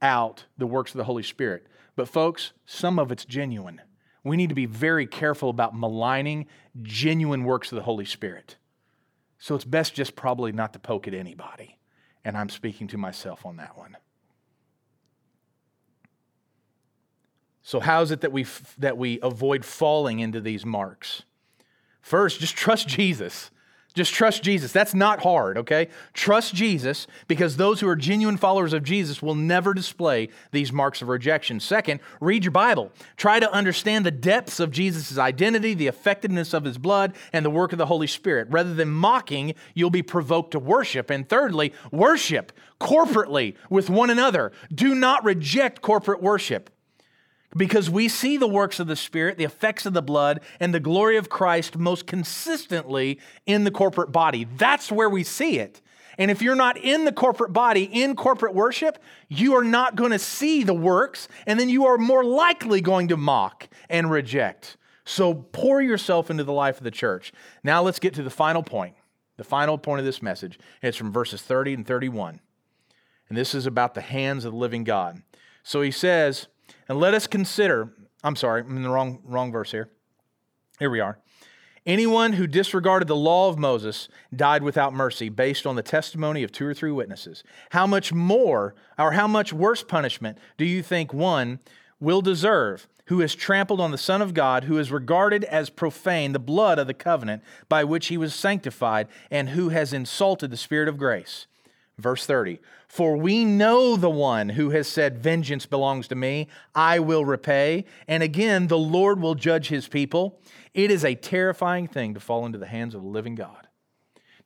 out 0.02 0.46
the 0.58 0.68
works 0.68 0.92
of 0.92 0.98
the 0.98 1.04
Holy 1.04 1.24
Spirit. 1.24 1.68
But, 1.96 2.08
folks, 2.08 2.54
some 2.66 2.98
of 2.98 3.12
it's 3.12 3.26
genuine. 3.26 3.82
We 4.24 4.38
need 4.38 4.50
to 4.50 4.56
be 4.56 4.66
very 4.66 5.08
careful 5.08 5.50
about 5.50 5.78
maligning 5.78 6.48
genuine 6.82 7.44
works 7.44 7.72
of 7.72 7.78
the 7.78 7.84
Holy 7.84 8.06
Spirit. 8.06 8.58
So 9.38 9.56
it's 9.56 9.66
best 9.66 9.94
just 9.94 10.16
probably 10.16 10.52
not 10.52 10.74
to 10.74 10.80
poke 10.80 11.08
at 11.08 11.14
anybody. 11.14 11.78
And 12.26 12.38
I'm 12.38 12.50
speaking 12.50 12.88
to 12.90 12.98
myself 12.98 13.46
on 13.46 13.58
that 13.58 13.78
one. 13.78 13.96
So, 17.62 17.80
how 17.80 18.02
is 18.02 18.10
it 18.10 18.22
that 18.22 18.32
we, 18.32 18.48
that 18.80 18.98
we 18.98 19.20
avoid 19.22 19.64
falling 19.64 20.20
into 20.20 20.42
these 20.42 20.66
marks? 20.66 21.24
First, 22.02 22.40
just 22.40 22.56
trust 22.56 22.88
Jesus. 22.88 23.52
Just 23.96 24.14
trust 24.14 24.44
Jesus. 24.44 24.72
That's 24.72 24.94
not 24.94 25.24
hard, 25.24 25.58
okay? 25.58 25.88
Trust 26.14 26.54
Jesus 26.54 27.08
because 27.28 27.58
those 27.58 27.80
who 27.80 27.88
are 27.88 27.96
genuine 27.96 28.38
followers 28.38 28.72
of 28.72 28.84
Jesus 28.84 29.22
will 29.22 29.34
never 29.34 29.74
display 29.74 30.30
these 30.52 30.72
marks 30.72 31.02
of 31.02 31.08
rejection. 31.08 31.60
Second, 31.60 32.00
read 32.22 32.44
your 32.44 32.52
Bible. 32.52 32.92
Try 33.18 33.40
to 33.40 33.52
understand 33.52 34.06
the 34.06 34.12
depths 34.12 34.60
of 34.60 34.70
Jesus' 34.70 35.18
identity, 35.18 35.74
the 35.74 35.88
effectiveness 35.88 36.54
of 36.54 36.66
his 36.66 36.78
blood, 36.78 37.16
and 37.34 37.44
the 37.44 37.50
work 37.50 37.72
of 37.72 37.80
the 37.80 37.88
Holy 37.88 38.08
Spirit. 38.08 38.48
Rather 38.52 38.76
than 38.76 38.90
mocking, 38.90 39.56
you'll 39.74 39.90
be 39.90 40.04
provoked 40.04 40.52
to 40.52 40.60
worship. 40.60 41.10
And 41.10 41.28
thirdly, 41.28 41.74
worship 41.92 42.52
corporately 42.80 43.56
with 43.72 43.90
one 43.90 44.12
another. 44.12 44.52
Do 44.74 44.94
not 44.94 45.24
reject 45.24 45.82
corporate 45.82 46.22
worship 46.22 46.70
because 47.56 47.90
we 47.90 48.08
see 48.08 48.38
the 48.38 48.48
works 48.48 48.80
of 48.80 48.88
the 48.88 48.96
Spirit, 48.96 49.38
the 49.38 49.44
effects 49.44 49.86
of 49.86 49.94
the 49.94 50.02
blood, 50.02 50.42
and 50.60 50.74
the 50.74 50.80
glory 50.80 51.18
of 51.18 51.30
Christ 51.30 51.78
most 51.78 52.06
consistently 52.06 53.20
in 53.46 53.64
the 53.64 53.72
corporate 53.72 54.12
body. 54.12 54.44
That's 54.44 54.92
where 54.92 55.10
we 55.10 55.24
see 55.24 55.60
it. 55.60 55.82
And 56.18 56.30
if 56.30 56.42
you're 56.42 56.54
not 56.54 56.78
in 56.78 57.06
the 57.06 57.14
corporate 57.14 57.54
body, 57.54 57.84
in 57.84 58.16
corporate 58.16 58.54
worship, 58.54 59.02
you 59.30 59.56
are 59.56 59.64
not 59.64 59.96
going 59.96 60.12
to 60.12 60.20
see 60.20 60.64
the 60.64 60.74
works, 60.74 61.30
and 61.48 61.60
then 61.60 61.70
you 61.70 61.86
are 61.86 61.98
more 61.98 62.26
likely 62.26 62.82
going 62.82 63.08
to 63.08 63.18
mock 63.18 63.70
and 63.90 64.12
reject. 64.12 64.76
So 65.06 65.34
pour 65.34 65.82
yourself 65.82 66.30
into 66.30 66.44
the 66.44 66.54
life 66.54 66.78
of 66.78 66.84
the 66.84 66.92
church. 66.92 67.32
Now 67.64 67.82
let's 67.82 68.00
get 68.00 68.14
to 68.16 68.24
the 68.24 68.30
final 68.30 68.62
point, 68.62 68.96
the 69.38 69.44
final 69.46 69.78
point 69.78 70.00
of 70.00 70.06
this 70.06 70.22
message. 70.22 70.60
It's 70.84 70.98
from 70.98 71.12
verses 71.12 71.42
30 71.42 71.74
and 71.74 71.88
31. 71.88 72.42
And 73.30 73.38
this 73.38 73.56
is 73.56 73.66
about 73.66 73.94
the 73.94 74.02
hands 74.02 74.44
of 74.44 74.52
the 74.52 74.58
living 74.60 74.84
God. 74.84 75.24
So 75.64 75.82
he 75.82 75.92
says, 75.92 76.48
and 76.90 77.00
let 77.00 77.14
us 77.14 77.28
consider, 77.28 77.94
I'm 78.24 78.36
sorry, 78.36 78.62
I'm 78.62 78.76
in 78.76 78.84
the 78.84 78.90
wrong, 78.90 79.22
wrong 79.24 79.52
verse 79.52 79.72
here. 79.72 79.90
Here 80.80 80.90
we 80.90 81.00
are. 81.00 81.20
Anyone 81.86 82.34
who 82.34 82.46
disregarded 82.46 83.08
the 83.08 83.16
law 83.16 83.48
of 83.50 83.58
Moses 83.58 84.10
died 84.36 84.64
without 84.64 84.94
mercy 84.94 85.30
based 85.30 85.66
on 85.66 85.76
the 85.76 85.84
testimony 85.84 86.44
of 86.44 86.52
two 86.52 86.66
or 86.66 86.74
three 86.74 86.92
witnesses. 86.92 87.44
How 87.70 87.88
much 87.88 88.12
more, 88.12 88.76
or 88.98 89.14
how 89.14 89.28
much 89.28 89.54
worse 89.54 89.84
punishment 89.84 90.38
do 90.58 90.66
you 90.66 90.84
think 90.84 91.14
one 91.14 91.60
will 92.00 92.22
deserve 92.22 92.88
who 93.06 93.22
has 93.22 93.34
trampled 93.34 93.82
on 93.82 93.92
the 93.92 93.98
Son 93.98 94.22
of 94.22 94.34
God, 94.34 94.66
who 94.66 94.76
has 94.76 94.92
regarded 94.92 95.44
as 95.46 95.72
profane 95.72 96.32
the 96.32 96.40
blood 96.40 96.78
of 96.78 96.86
the 96.86 96.94
covenant 96.94 97.42
by 97.68 97.84
which 97.84 98.08
he 98.08 98.18
was 98.18 98.36
sanctified, 98.36 99.08
and 99.32 99.50
who 99.50 99.70
has 99.70 99.94
insulted 99.94 100.52
the 100.52 100.58
Spirit 100.58 100.88
of 100.88 100.98
grace? 100.98 101.48
Verse 102.00 102.26
30 102.26 102.60
For 102.88 103.18
we 103.18 103.44
know 103.46 103.96
the 103.96 104.10
one 104.10 104.50
who 104.50 104.70
has 104.72 104.88
said, 104.88 105.20
Vengeance 105.20 105.66
belongs 105.66 106.08
to 106.08 106.16
me, 106.16 106.48
I 106.74 107.00
will 107.00 107.26
repay. 107.26 107.86
And 108.08 108.24
again, 108.24 108.68
the 108.68 108.78
Lord 108.78 109.22
will 109.22 109.36
judge 109.36 109.68
his 109.68 109.88
people. 109.88 110.40
It 110.74 110.92
is 110.92 111.04
a 111.04 111.16
terrifying 111.16 111.88
thing 111.88 112.14
to 112.14 112.20
fall 112.20 112.46
into 112.46 112.58
the 112.58 112.68
hands 112.68 112.96
of 112.96 113.02
the 113.02 113.08
living 113.08 113.36
God. 113.36 113.68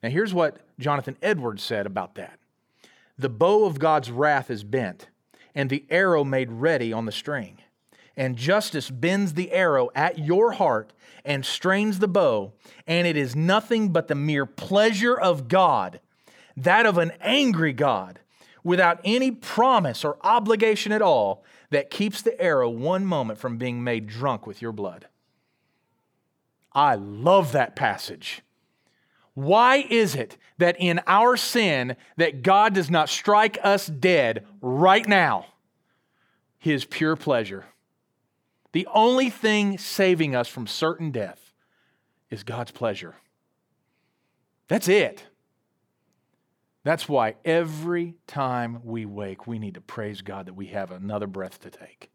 Now, 0.02 0.10
here's 0.10 0.34
what 0.34 0.58
Jonathan 0.78 1.16
Edwards 1.22 1.62
said 1.62 1.86
about 1.86 2.16
that 2.16 2.38
The 3.16 3.30
bow 3.30 3.64
of 3.64 3.78
God's 3.78 4.10
wrath 4.10 4.50
is 4.50 4.64
bent, 4.64 5.08
and 5.54 5.70
the 5.70 5.84
arrow 5.88 6.24
made 6.24 6.50
ready 6.50 6.92
on 6.92 7.06
the 7.06 7.12
string. 7.12 7.58
And 8.16 8.36
justice 8.36 8.90
bends 8.90 9.34
the 9.34 9.50
arrow 9.50 9.90
at 9.94 10.20
your 10.20 10.52
heart 10.52 10.92
and 11.24 11.44
strains 11.44 11.98
the 11.98 12.06
bow, 12.06 12.52
and 12.86 13.08
it 13.08 13.16
is 13.16 13.34
nothing 13.34 13.88
but 13.88 14.06
the 14.06 14.14
mere 14.14 14.46
pleasure 14.46 15.18
of 15.18 15.48
God 15.48 16.00
that 16.56 16.86
of 16.86 16.98
an 16.98 17.12
angry 17.20 17.72
God 17.72 18.20
without 18.62 19.00
any 19.04 19.30
promise 19.30 20.04
or 20.04 20.16
obligation 20.22 20.92
at 20.92 21.02
all 21.02 21.44
that 21.70 21.90
keeps 21.90 22.22
the 22.22 22.40
arrow 22.40 22.68
one 22.68 23.04
moment 23.04 23.38
from 23.38 23.58
being 23.58 23.82
made 23.82 24.06
drunk 24.06 24.46
with 24.46 24.62
your 24.62 24.72
blood. 24.72 25.06
I 26.72 26.94
love 26.94 27.52
that 27.52 27.76
passage. 27.76 28.42
Why 29.34 29.86
is 29.90 30.14
it 30.14 30.38
that 30.58 30.76
in 30.78 31.00
our 31.06 31.36
sin 31.36 31.96
that 32.16 32.42
God 32.42 32.74
does 32.74 32.90
not 32.90 33.08
strike 33.08 33.58
us 33.62 33.86
dead 33.86 34.46
right 34.60 35.06
now? 35.06 35.46
His 36.58 36.84
pure 36.84 37.16
pleasure. 37.16 37.66
The 38.72 38.88
only 38.92 39.30
thing 39.30 39.78
saving 39.78 40.34
us 40.34 40.48
from 40.48 40.66
certain 40.66 41.10
death 41.10 41.52
is 42.30 42.42
God's 42.42 42.70
pleasure. 42.70 43.16
That's 44.68 44.88
it. 44.88 45.24
That's 46.84 47.08
why 47.08 47.36
every 47.44 48.14
time 48.26 48.80
we 48.84 49.06
wake, 49.06 49.46
we 49.46 49.58
need 49.58 49.74
to 49.74 49.80
praise 49.80 50.20
God 50.20 50.46
that 50.46 50.54
we 50.54 50.66
have 50.66 50.90
another 50.90 51.26
breath 51.26 51.58
to 51.60 51.70
take. 51.70 52.10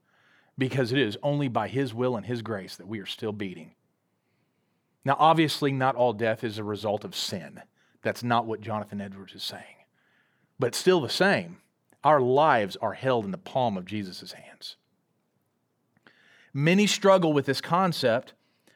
Because 0.57 0.91
it 0.91 0.99
is 0.99 1.17
only 1.23 1.47
by 1.47 1.67
His 1.67 1.93
will 1.93 2.15
and 2.15 2.25
His 2.25 2.41
grace 2.41 2.75
that 2.75 2.87
we 2.87 2.99
are 2.99 3.05
still 3.05 3.31
beating. 3.31 3.73
Now, 5.03 5.15
obviously, 5.17 5.71
not 5.71 5.95
all 5.95 6.13
death 6.13 6.43
is 6.43 6.57
a 6.57 6.63
result 6.63 7.03
of 7.03 7.15
sin. 7.15 7.61
That's 8.03 8.23
not 8.23 8.45
what 8.45 8.61
Jonathan 8.61 9.01
Edwards 9.01 9.33
is 9.33 9.43
saying. 9.43 9.63
But 10.59 10.75
still 10.75 11.01
the 11.01 11.09
same, 11.09 11.57
our 12.03 12.21
lives 12.21 12.77
are 12.77 12.93
held 12.93 13.25
in 13.25 13.31
the 13.31 13.37
palm 13.37 13.75
of 13.75 13.85
Jesus' 13.85 14.33
hands. 14.33 14.75
Many 16.53 16.85
struggle 16.85 17.33
with 17.33 17.45
this 17.45 17.61
concept 17.61 18.33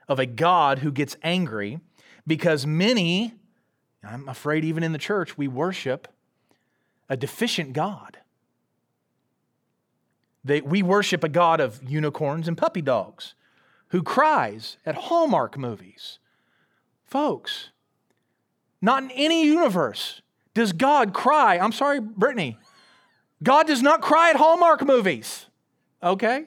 of 0.08 0.20
a 0.20 0.26
God 0.26 0.80
who 0.80 0.92
gets 0.92 1.18
angry 1.24 1.80
because 2.26 2.66
many 2.66 3.34
I'm 4.04 4.28
afraid 4.28 4.66
even 4.66 4.84
in 4.84 4.92
the 4.92 4.98
church, 4.98 5.38
we 5.38 5.48
worship 5.48 6.08
a 7.10 7.18
deficient 7.18 7.74
God. 7.74 8.18
They, 10.44 10.62
we 10.62 10.84
worship 10.84 11.24
a 11.24 11.30
God 11.30 11.60
of 11.60 11.82
unicorns 11.84 12.48
and 12.48 12.58
puppy 12.58 12.82
dogs 12.82 13.34
who 13.90 14.04
cries 14.04 14.78
at 14.86 14.96
Hallmark 14.96 15.58
movies. 15.58 16.20
Folks, 17.06 17.70
not 18.82 19.04
in 19.04 19.12
any 19.12 19.46
universe 19.46 20.22
does 20.54 20.74
God 20.74 21.14
cry. 21.14 21.58
I'm 21.58 21.72
sorry, 21.72 22.00
Brittany. 22.00 22.58
God 23.42 23.68
does 23.68 23.82
not 23.82 24.02
cry 24.02 24.30
at 24.32 24.36
Hallmark 24.36 24.86
movies, 24.86 25.48
okay? 26.02 26.46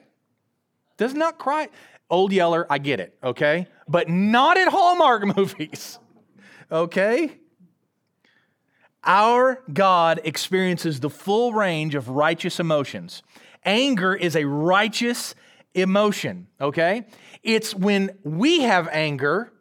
Does 0.97 1.13
not 1.13 1.37
cry. 1.37 1.69
Old 2.09 2.31
Yeller, 2.31 2.65
I 2.69 2.77
get 2.77 2.99
it, 2.99 3.17
okay? 3.23 3.67
But 3.87 4.09
not 4.09 4.57
at 4.57 4.67
Hallmark 4.67 5.37
movies, 5.37 5.99
okay? 6.71 7.39
Our 9.07 9.63
God 9.73 10.19
experiences 10.25 10.99
the 10.99 11.09
full 11.09 11.53
range 11.53 11.95
of 11.95 12.09
righteous 12.09 12.59
emotions. 12.59 13.23
Anger 13.63 14.13
is 14.13 14.35
a 14.35 14.43
righteous 14.43 15.33
emotion, 15.73 16.47
okay? 16.59 17.05
It's 17.41 17.73
when 17.73 18.17
we 18.23 18.61
have 18.61 18.89
anger, 18.91 19.53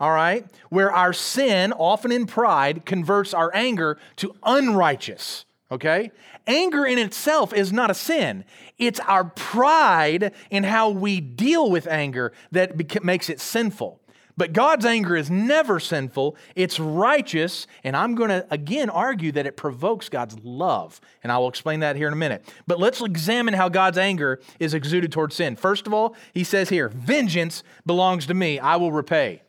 all 0.00 0.10
right, 0.10 0.44
where 0.68 0.92
our 0.92 1.12
sin, 1.12 1.72
often 1.72 2.10
in 2.10 2.26
pride, 2.26 2.84
converts 2.84 3.32
our 3.32 3.54
anger 3.54 3.98
to 4.16 4.34
unrighteous, 4.42 5.44
okay? 5.70 6.10
Anger 6.48 6.84
in 6.84 6.98
itself 6.98 7.52
is 7.52 7.72
not 7.72 7.92
a 7.92 7.94
sin. 7.94 8.44
It's 8.78 9.00
our 9.00 9.24
pride 9.24 10.32
in 10.50 10.64
how 10.64 10.88
we 10.90 11.20
deal 11.20 11.70
with 11.70 11.86
anger 11.86 12.32
that 12.50 13.04
makes 13.04 13.30
it 13.30 13.40
sinful. 13.40 14.00
But 14.38 14.52
God's 14.52 14.86
anger 14.86 15.16
is 15.16 15.28
never 15.28 15.80
sinful, 15.80 16.36
it's 16.54 16.78
righteous, 16.78 17.66
and 17.82 17.96
I'm 17.96 18.14
going 18.14 18.30
to 18.30 18.46
again 18.52 18.88
argue 18.88 19.32
that 19.32 19.46
it 19.46 19.56
provokes 19.56 20.08
God's 20.08 20.38
love. 20.44 21.00
And 21.24 21.32
I 21.32 21.38
will 21.38 21.48
explain 21.48 21.80
that 21.80 21.96
here 21.96 22.06
in 22.06 22.12
a 22.12 22.16
minute. 22.16 22.48
But 22.68 22.78
let's 22.78 23.02
examine 23.02 23.52
how 23.52 23.68
God's 23.68 23.98
anger 23.98 24.40
is 24.60 24.74
exuded 24.74 25.10
towards 25.10 25.34
sin. 25.34 25.56
First 25.56 25.88
of 25.88 25.92
all, 25.92 26.14
he 26.32 26.44
says 26.44 26.68
here, 26.68 26.88
Vengeance 26.88 27.64
belongs 27.84 28.26
to 28.26 28.34
me, 28.34 28.60
I 28.60 28.76
will 28.76 28.92
repay. 28.92 29.42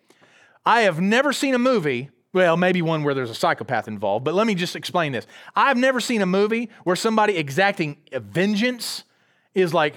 I 0.66 0.82
have 0.82 1.00
never 1.00 1.32
seen 1.34 1.54
a 1.54 1.60
movie 1.60 2.10
well, 2.32 2.58
maybe 2.58 2.82
one 2.84 3.04
where 3.04 3.16
there's 3.16 3.32
a 3.32 3.36
psychopath 3.36 3.88
involved, 3.88 4.24
but 4.24 4.36
let 4.36 4.46
me 4.46 4.54
just 4.54 4.76
explain 4.76 5.12
this. 5.12 5.26
I've 5.56 5.78
never 5.78 6.00
seen 6.00 6.22
a 6.22 6.28
movie 6.28 6.70
where 6.84 6.96
somebody 6.96 7.38
exacting 7.38 7.98
vengeance 8.12 9.04
is 9.56 9.74
like, 9.74 9.96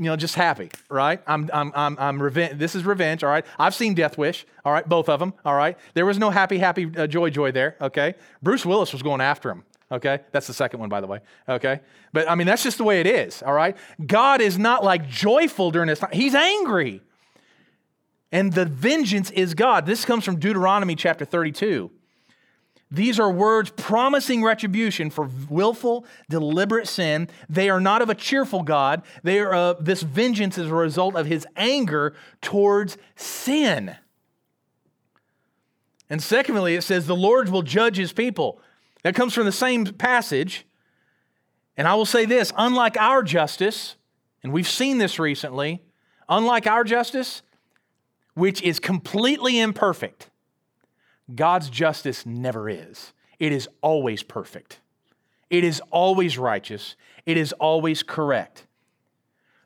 you 0.00 0.06
know, 0.06 0.16
just 0.16 0.34
happy, 0.34 0.70
right? 0.88 1.20
I'm, 1.26 1.50
I'm, 1.52 1.72
I'm, 1.74 1.96
I'm 1.98 2.22
revenge. 2.22 2.58
This 2.58 2.74
is 2.74 2.86
revenge, 2.86 3.22
all 3.22 3.28
right? 3.28 3.44
I've 3.58 3.74
seen 3.74 3.92
Death 3.92 4.16
Wish, 4.16 4.46
all 4.64 4.72
right? 4.72 4.88
Both 4.88 5.10
of 5.10 5.20
them, 5.20 5.34
all 5.44 5.54
right? 5.54 5.76
There 5.92 6.06
was 6.06 6.18
no 6.18 6.30
happy, 6.30 6.56
happy, 6.56 6.90
uh, 6.96 7.06
joy, 7.06 7.28
joy 7.28 7.52
there, 7.52 7.76
okay? 7.82 8.14
Bruce 8.42 8.64
Willis 8.64 8.94
was 8.94 9.02
going 9.02 9.20
after 9.20 9.50
him, 9.50 9.62
okay? 9.92 10.20
That's 10.32 10.46
the 10.46 10.54
second 10.54 10.80
one, 10.80 10.88
by 10.88 11.02
the 11.02 11.06
way, 11.06 11.20
okay? 11.46 11.80
But 12.14 12.30
I 12.30 12.34
mean, 12.34 12.46
that's 12.46 12.62
just 12.62 12.78
the 12.78 12.84
way 12.84 13.00
it 13.00 13.06
is, 13.06 13.42
all 13.42 13.52
right? 13.52 13.76
God 14.06 14.40
is 14.40 14.58
not 14.58 14.82
like 14.82 15.06
joyful 15.06 15.70
during 15.70 15.88
this 15.88 15.98
time, 15.98 16.10
He's 16.14 16.34
angry. 16.34 17.02
And 18.32 18.52
the 18.52 18.64
vengeance 18.64 19.30
is 19.32 19.54
God. 19.54 19.84
This 19.84 20.06
comes 20.06 20.24
from 20.24 20.38
Deuteronomy 20.38 20.94
chapter 20.94 21.26
32. 21.26 21.90
These 22.90 23.20
are 23.20 23.30
words 23.30 23.70
promising 23.70 24.42
retribution 24.42 25.10
for 25.10 25.28
willful, 25.48 26.04
deliberate 26.28 26.88
sin. 26.88 27.28
They 27.48 27.70
are 27.70 27.80
not 27.80 28.02
of 28.02 28.10
a 28.10 28.14
cheerful 28.14 28.62
God. 28.62 29.02
They 29.22 29.38
are, 29.38 29.54
uh, 29.54 29.72
this 29.74 30.02
vengeance 30.02 30.58
is 30.58 30.66
a 30.66 30.74
result 30.74 31.14
of 31.14 31.26
his 31.26 31.46
anger 31.56 32.14
towards 32.40 32.98
sin. 33.14 33.96
And 36.08 36.20
secondly, 36.20 36.74
it 36.74 36.82
says, 36.82 37.06
The 37.06 37.14
Lord 37.14 37.48
will 37.48 37.62
judge 37.62 37.96
his 37.96 38.12
people. 38.12 38.60
That 39.04 39.14
comes 39.14 39.34
from 39.34 39.46
the 39.46 39.52
same 39.52 39.86
passage. 39.86 40.66
And 41.76 41.86
I 41.86 41.94
will 41.94 42.06
say 42.06 42.24
this 42.26 42.52
unlike 42.56 42.96
our 42.98 43.22
justice, 43.22 43.96
and 44.42 44.52
we've 44.52 44.68
seen 44.68 44.98
this 44.98 45.18
recently, 45.18 45.82
unlike 46.28 46.66
our 46.66 46.84
justice, 46.84 47.42
which 48.34 48.62
is 48.62 48.80
completely 48.80 49.58
imperfect, 49.60 50.29
God's 51.34 51.70
justice 51.70 52.26
never 52.26 52.68
is. 52.68 53.12
It 53.38 53.52
is 53.52 53.68
always 53.80 54.22
perfect. 54.22 54.80
It 55.48 55.64
is 55.64 55.80
always 55.90 56.38
righteous. 56.38 56.96
It 57.26 57.36
is 57.36 57.52
always 57.54 58.02
correct. 58.02 58.66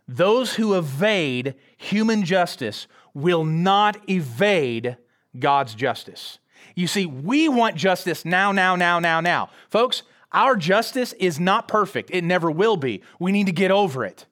Those 0.06 0.54
who 0.54 0.74
evade 0.74 1.54
human 1.76 2.24
justice 2.24 2.86
will 3.14 3.44
not 3.44 4.08
evade 4.08 4.96
God's 5.38 5.74
justice. 5.74 6.38
You 6.74 6.86
see, 6.86 7.06
we 7.06 7.48
want 7.48 7.76
justice 7.76 8.24
now, 8.24 8.52
now, 8.52 8.76
now, 8.76 8.98
now, 8.98 9.20
now. 9.20 9.50
Folks, 9.70 10.02
our 10.32 10.56
justice 10.56 11.12
is 11.14 11.38
not 11.38 11.68
perfect. 11.68 12.10
It 12.12 12.24
never 12.24 12.50
will 12.50 12.76
be. 12.76 13.02
We 13.18 13.32
need 13.32 13.46
to 13.46 13.52
get 13.52 13.70
over 13.70 14.04
it. 14.04 14.26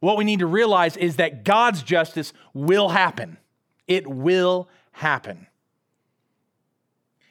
What 0.00 0.16
we 0.16 0.24
need 0.24 0.40
to 0.40 0.46
realize 0.46 0.96
is 0.96 1.16
that 1.16 1.44
God's 1.44 1.82
justice 1.82 2.32
will 2.54 2.90
happen. 2.90 3.38
It 3.86 4.06
will 4.06 4.68
happen. 4.92 5.46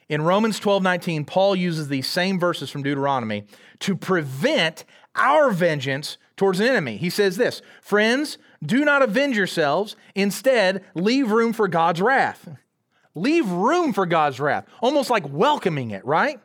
In 0.08 0.22
Romans 0.22 0.58
12 0.58 0.82
19, 0.82 1.24
Paul 1.24 1.54
uses 1.54 1.88
these 1.88 2.06
same 2.06 2.38
verses 2.38 2.70
from 2.70 2.82
Deuteronomy 2.82 3.44
to 3.80 3.96
prevent 3.96 4.84
our 5.14 5.50
vengeance 5.50 6.16
towards 6.36 6.60
an 6.60 6.66
enemy. 6.66 6.96
He 6.96 7.10
says 7.10 7.36
this 7.36 7.60
Friends, 7.82 8.38
do 8.64 8.84
not 8.84 9.02
avenge 9.02 9.36
yourselves. 9.36 9.96
Instead, 10.14 10.84
leave 10.94 11.30
room 11.30 11.52
for 11.52 11.68
God's 11.68 12.00
wrath. 12.00 12.48
Leave 13.14 13.50
room 13.50 13.92
for 13.92 14.06
God's 14.06 14.40
wrath, 14.40 14.66
almost 14.80 15.10
like 15.10 15.28
welcoming 15.28 15.90
it, 15.90 16.04
right? 16.04 16.40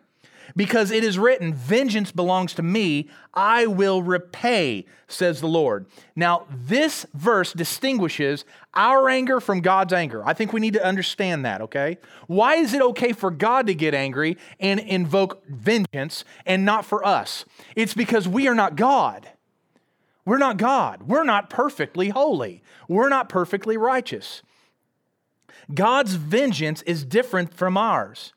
Because 0.55 0.91
it 0.91 1.03
is 1.03 1.17
written, 1.17 1.53
Vengeance 1.53 2.11
belongs 2.11 2.53
to 2.53 2.63
me, 2.63 3.09
I 3.33 3.65
will 3.65 4.01
repay, 4.01 4.85
says 5.07 5.41
the 5.41 5.47
Lord. 5.47 5.85
Now, 6.15 6.45
this 6.49 7.05
verse 7.13 7.53
distinguishes 7.53 8.45
our 8.73 9.09
anger 9.09 9.39
from 9.39 9.61
God's 9.61 9.93
anger. 9.93 10.23
I 10.25 10.33
think 10.33 10.53
we 10.53 10.59
need 10.59 10.73
to 10.73 10.85
understand 10.85 11.45
that, 11.45 11.61
okay? 11.61 11.97
Why 12.27 12.55
is 12.55 12.73
it 12.73 12.81
okay 12.81 13.13
for 13.13 13.31
God 13.31 13.67
to 13.67 13.73
get 13.73 13.93
angry 13.93 14.37
and 14.59 14.79
invoke 14.79 15.45
vengeance 15.47 16.25
and 16.45 16.65
not 16.65 16.85
for 16.85 17.05
us? 17.05 17.45
It's 17.75 17.93
because 17.93 18.27
we 18.27 18.47
are 18.47 18.55
not 18.55 18.75
God. 18.75 19.29
We're 20.25 20.37
not 20.37 20.57
God. 20.57 21.03
We're 21.03 21.25
not 21.25 21.49
perfectly 21.49 22.09
holy. 22.09 22.63
We're 22.87 23.09
not 23.09 23.29
perfectly 23.29 23.77
righteous. 23.77 24.41
God's 25.73 26.15
vengeance 26.15 26.81
is 26.83 27.03
different 27.03 27.53
from 27.53 27.77
ours. 27.77 28.33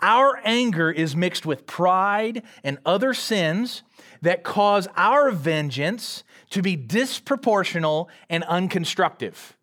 Our 0.00 0.40
anger 0.44 0.90
is 0.90 1.14
mixed 1.14 1.44
with 1.44 1.66
pride 1.66 2.42
and 2.64 2.78
other 2.86 3.14
sins 3.14 3.82
that 4.22 4.42
cause 4.42 4.88
our 4.96 5.30
vengeance 5.30 6.24
to 6.50 6.62
be 6.62 6.76
disproportional 6.76 8.08
and 8.28 8.44
unconstructive. 8.44 9.54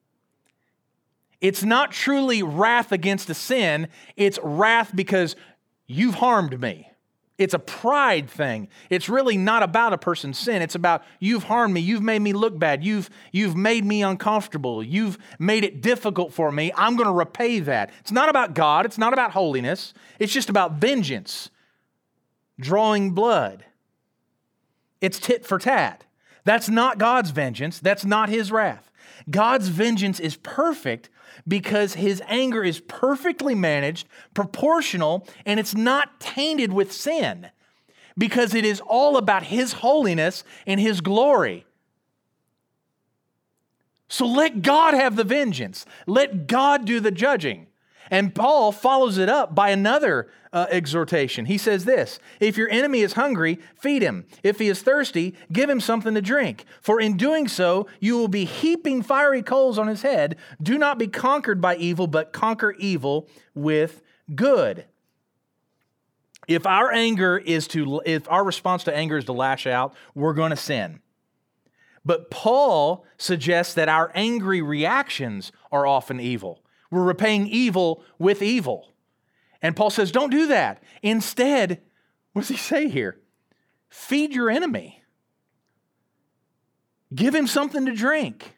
It's 1.41 1.63
not 1.63 1.91
truly 1.91 2.41
wrath 2.41 2.91
against 2.91 3.29
a 3.29 3.33
sin, 3.33 3.89
it's 4.15 4.39
wrath 4.43 4.91
because 4.95 5.35
you've 5.85 6.15
harmed 6.15 6.59
me. 6.59 6.91
It's 7.37 7.53
a 7.53 7.59
pride 7.59 8.29
thing. 8.29 8.67
It's 8.89 9.09
really 9.09 9.37
not 9.37 9.61
about 9.61 9.93
a 9.93 9.97
person's 9.97 10.39
sin. 10.39 10.63
It's 10.63 10.73
about 10.73 11.03
you've 11.19 11.43
harmed 11.43 11.73
me. 11.73 11.81
You've 11.81 12.01
made 12.01 12.19
me 12.19 12.33
look 12.33 12.57
bad. 12.57 12.83
You've, 12.83 13.11
you've 13.31 13.55
made 13.55 13.85
me 13.85 14.01
uncomfortable. 14.01 14.81
You've 14.81 15.19
made 15.37 15.63
it 15.63 15.81
difficult 15.81 16.33
for 16.33 16.51
me. 16.51 16.71
I'm 16.75 16.95
going 16.95 17.07
to 17.07 17.13
repay 17.13 17.59
that. 17.59 17.91
It's 17.99 18.11
not 18.11 18.29
about 18.29 18.55
God. 18.55 18.85
It's 18.87 18.97
not 18.97 19.13
about 19.13 19.31
holiness. 19.31 19.93
It's 20.17 20.33
just 20.33 20.49
about 20.49 20.73
vengeance, 20.73 21.51
drawing 22.59 23.11
blood. 23.11 23.65
It's 24.99 25.19
tit 25.19 25.45
for 25.45 25.59
tat. 25.59 26.05
That's 26.43 26.69
not 26.69 26.97
God's 26.97 27.29
vengeance. 27.29 27.77
That's 27.79 28.03
not 28.05 28.29
his 28.29 28.51
wrath. 28.51 28.91
God's 29.29 29.67
vengeance 29.67 30.19
is 30.19 30.37
perfect 30.37 31.09
because 31.47 31.95
his 31.95 32.21
anger 32.27 32.63
is 32.63 32.79
perfectly 32.79 33.55
managed, 33.55 34.07
proportional, 34.33 35.27
and 35.45 35.59
it's 35.59 35.75
not 35.75 36.19
tainted 36.19 36.71
with 36.71 36.91
sin 36.91 37.49
because 38.17 38.53
it 38.53 38.65
is 38.65 38.81
all 38.81 39.17
about 39.17 39.43
his 39.43 39.73
holiness 39.73 40.43
and 40.65 40.79
his 40.79 41.01
glory. 41.01 41.65
So 44.09 44.25
let 44.25 44.61
God 44.61 44.93
have 44.93 45.15
the 45.15 45.23
vengeance. 45.23 45.85
Let 46.05 46.47
God 46.47 46.85
do 46.85 46.99
the 46.99 47.11
judging. 47.11 47.67
And 48.09 48.33
Paul 48.33 48.71
follows 48.71 49.17
it 49.17 49.29
up 49.29 49.53
by 49.53 49.69
another 49.69 50.29
uh, 50.53 50.67
exhortation. 50.69 51.45
He 51.45 51.57
says 51.57 51.85
this 51.85 52.19
If 52.39 52.57
your 52.57 52.69
enemy 52.69 53.01
is 53.01 53.13
hungry, 53.13 53.59
feed 53.75 54.01
him. 54.01 54.25
If 54.43 54.59
he 54.59 54.67
is 54.67 54.81
thirsty, 54.81 55.35
give 55.51 55.69
him 55.69 55.79
something 55.79 56.13
to 56.13 56.21
drink. 56.21 56.65
For 56.81 56.99
in 56.99 57.17
doing 57.17 57.47
so, 57.47 57.87
you 57.99 58.17
will 58.17 58.27
be 58.27 58.45
heaping 58.45 59.01
fiery 59.01 59.41
coals 59.41 59.77
on 59.77 59.87
his 59.87 60.01
head. 60.01 60.37
Do 60.61 60.77
not 60.77 60.97
be 60.97 61.07
conquered 61.07 61.61
by 61.61 61.75
evil, 61.75 62.07
but 62.07 62.33
conquer 62.33 62.71
evil 62.73 63.27
with 63.53 64.01
good. 64.33 64.85
If 66.47 66.65
our 66.65 66.93
anger 66.93 67.37
is 67.37 67.67
to, 67.69 68.01
if 68.05 68.29
our 68.31 68.43
response 68.43 68.85
to 68.85 68.95
anger 68.95 69.17
is 69.17 69.25
to 69.25 69.33
lash 69.33 69.67
out, 69.67 69.93
we're 70.15 70.33
going 70.33 70.51
to 70.51 70.55
sin. 70.55 71.01
But 72.05 72.31
Paul 72.31 73.05
suggests 73.17 73.73
that 73.73 73.89
our 73.89 74.11
angry 74.15 74.61
reactions 74.61 75.51
are 75.73 75.85
often 75.85 76.21
evil. 76.21 76.63
We're 76.89 77.03
repaying 77.03 77.47
evil 77.47 78.03
with 78.17 78.41
evil. 78.41 78.93
And 79.61 79.75
Paul 79.75 79.89
says, 79.89 80.11
don't 80.11 80.29
do 80.29 80.47
that. 80.47 80.81
Instead, 81.01 81.81
what 82.33 82.41
does 82.43 82.49
he 82.49 82.57
say 82.57 82.89
here? 82.89 83.19
Feed 83.89 84.33
your 84.33 84.49
enemy, 84.49 85.01
give 87.13 87.33
him 87.33 87.47
something 87.47 87.85
to 87.85 87.93
drink. 87.93 88.57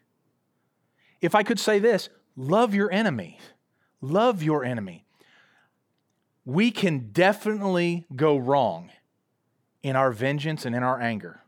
If 1.20 1.34
I 1.34 1.42
could 1.42 1.60
say 1.60 1.78
this, 1.78 2.08
love 2.36 2.74
your 2.74 2.90
enemy. 2.90 3.38
Love 4.00 4.42
your 4.42 4.64
enemy. 4.64 5.04
We 6.44 6.70
can 6.70 7.10
definitely 7.12 8.06
go 8.16 8.36
wrong 8.36 8.90
in 9.82 9.94
our 9.94 10.10
vengeance 10.10 10.64
and 10.64 10.74
in 10.74 10.82
our 10.82 11.00
anger. 11.00 11.42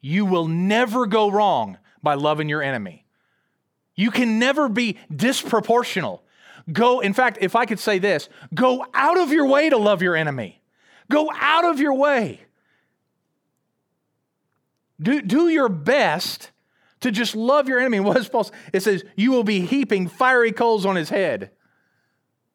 You 0.00 0.24
will 0.24 0.48
never 0.48 1.06
go 1.06 1.30
wrong 1.30 1.78
by 2.02 2.14
loving 2.14 2.48
your 2.48 2.62
enemy. 2.62 3.06
You 4.00 4.10
can 4.10 4.38
never 4.38 4.70
be 4.70 4.96
disproportional. 5.12 6.20
Go, 6.72 7.00
in 7.00 7.12
fact, 7.12 7.36
if 7.42 7.54
I 7.54 7.66
could 7.66 7.78
say 7.78 7.98
this, 7.98 8.30
go 8.54 8.86
out 8.94 9.20
of 9.20 9.30
your 9.30 9.46
way 9.46 9.68
to 9.68 9.76
love 9.76 10.00
your 10.00 10.16
enemy. 10.16 10.62
Go 11.10 11.28
out 11.38 11.66
of 11.66 11.80
your 11.80 11.92
way. 11.92 12.40
Do, 15.02 15.20
do 15.20 15.50
your 15.50 15.68
best 15.68 16.50
to 17.00 17.10
just 17.10 17.36
love 17.36 17.68
your 17.68 17.78
enemy. 17.78 18.00
What 18.10 18.16
is 18.16 18.26
Paul? 18.26 18.50
It 18.72 18.82
says, 18.82 19.04
you 19.16 19.32
will 19.32 19.44
be 19.44 19.66
heaping 19.66 20.08
fiery 20.08 20.52
coals 20.52 20.86
on 20.86 20.96
his 20.96 21.10
head. 21.10 21.50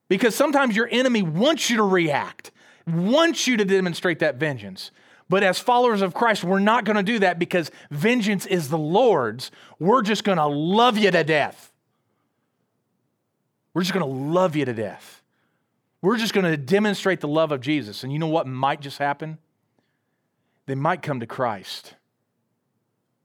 Because 0.08 0.34
sometimes 0.34 0.76
your 0.76 0.90
enemy 0.90 1.22
wants 1.22 1.70
you 1.70 1.78
to 1.78 1.84
react, 1.84 2.50
wants 2.88 3.46
you 3.46 3.56
to 3.58 3.66
demonstrate 3.66 4.18
that 4.18 4.38
vengeance. 4.38 4.90
But 5.28 5.44
as 5.44 5.60
followers 5.60 6.02
of 6.02 6.14
Christ, 6.14 6.44
we're 6.44 6.60
not 6.60 6.86
going 6.86 6.98
to 6.98 7.04
do 7.04 7.20
that 7.20 7.40
because 7.40 7.72
vengeance 7.90 8.46
is 8.46 8.70
the 8.70 8.78
Lord's. 8.78 9.50
We're 9.80 10.04
just 10.04 10.24
going 10.24 10.38
to 10.38 10.46
love 10.46 10.98
you 10.98 11.10
to 11.10 11.24
death. 11.24 11.72
We're 13.74 13.82
just 13.82 13.94
going 13.94 14.06
to 14.06 14.12
love 14.12 14.56
you 14.56 14.66
to 14.66 14.74
death. 14.74 15.24
We're 16.02 16.18
just 16.18 16.34
going 16.34 16.46
to 16.46 16.58
demonstrate 16.58 17.22
the 17.22 17.28
love 17.28 17.52
of 17.52 17.62
Jesus. 17.62 18.04
And 18.04 18.14
you 18.14 18.20
know 18.20 18.28
what 18.28 18.46
might 18.46 18.82
just 18.82 19.00
happen? 19.00 19.40
They 20.68 20.76
might 20.76 21.02
come 21.02 21.20
to 21.20 21.28
Christ. 21.28 21.96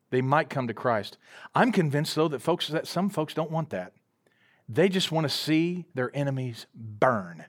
They 0.09 0.23
might 0.23 0.51
come 0.51 0.67
to 0.67 0.75
Christ. 0.75 1.19
I'm 1.55 1.71
convinced 1.71 2.15
though 2.15 2.29
that 2.29 2.41
folks 2.41 2.69
that 2.69 2.87
some 2.87 3.11
folks 3.11 3.35
don't 3.35 3.51
want 3.51 3.71
that. 3.71 3.93
They 4.69 4.89
just 4.89 5.13
want 5.13 5.25
to 5.25 5.29
see 5.29 5.85
their 5.95 6.11
enemies 6.15 6.67
burn. 6.75 7.45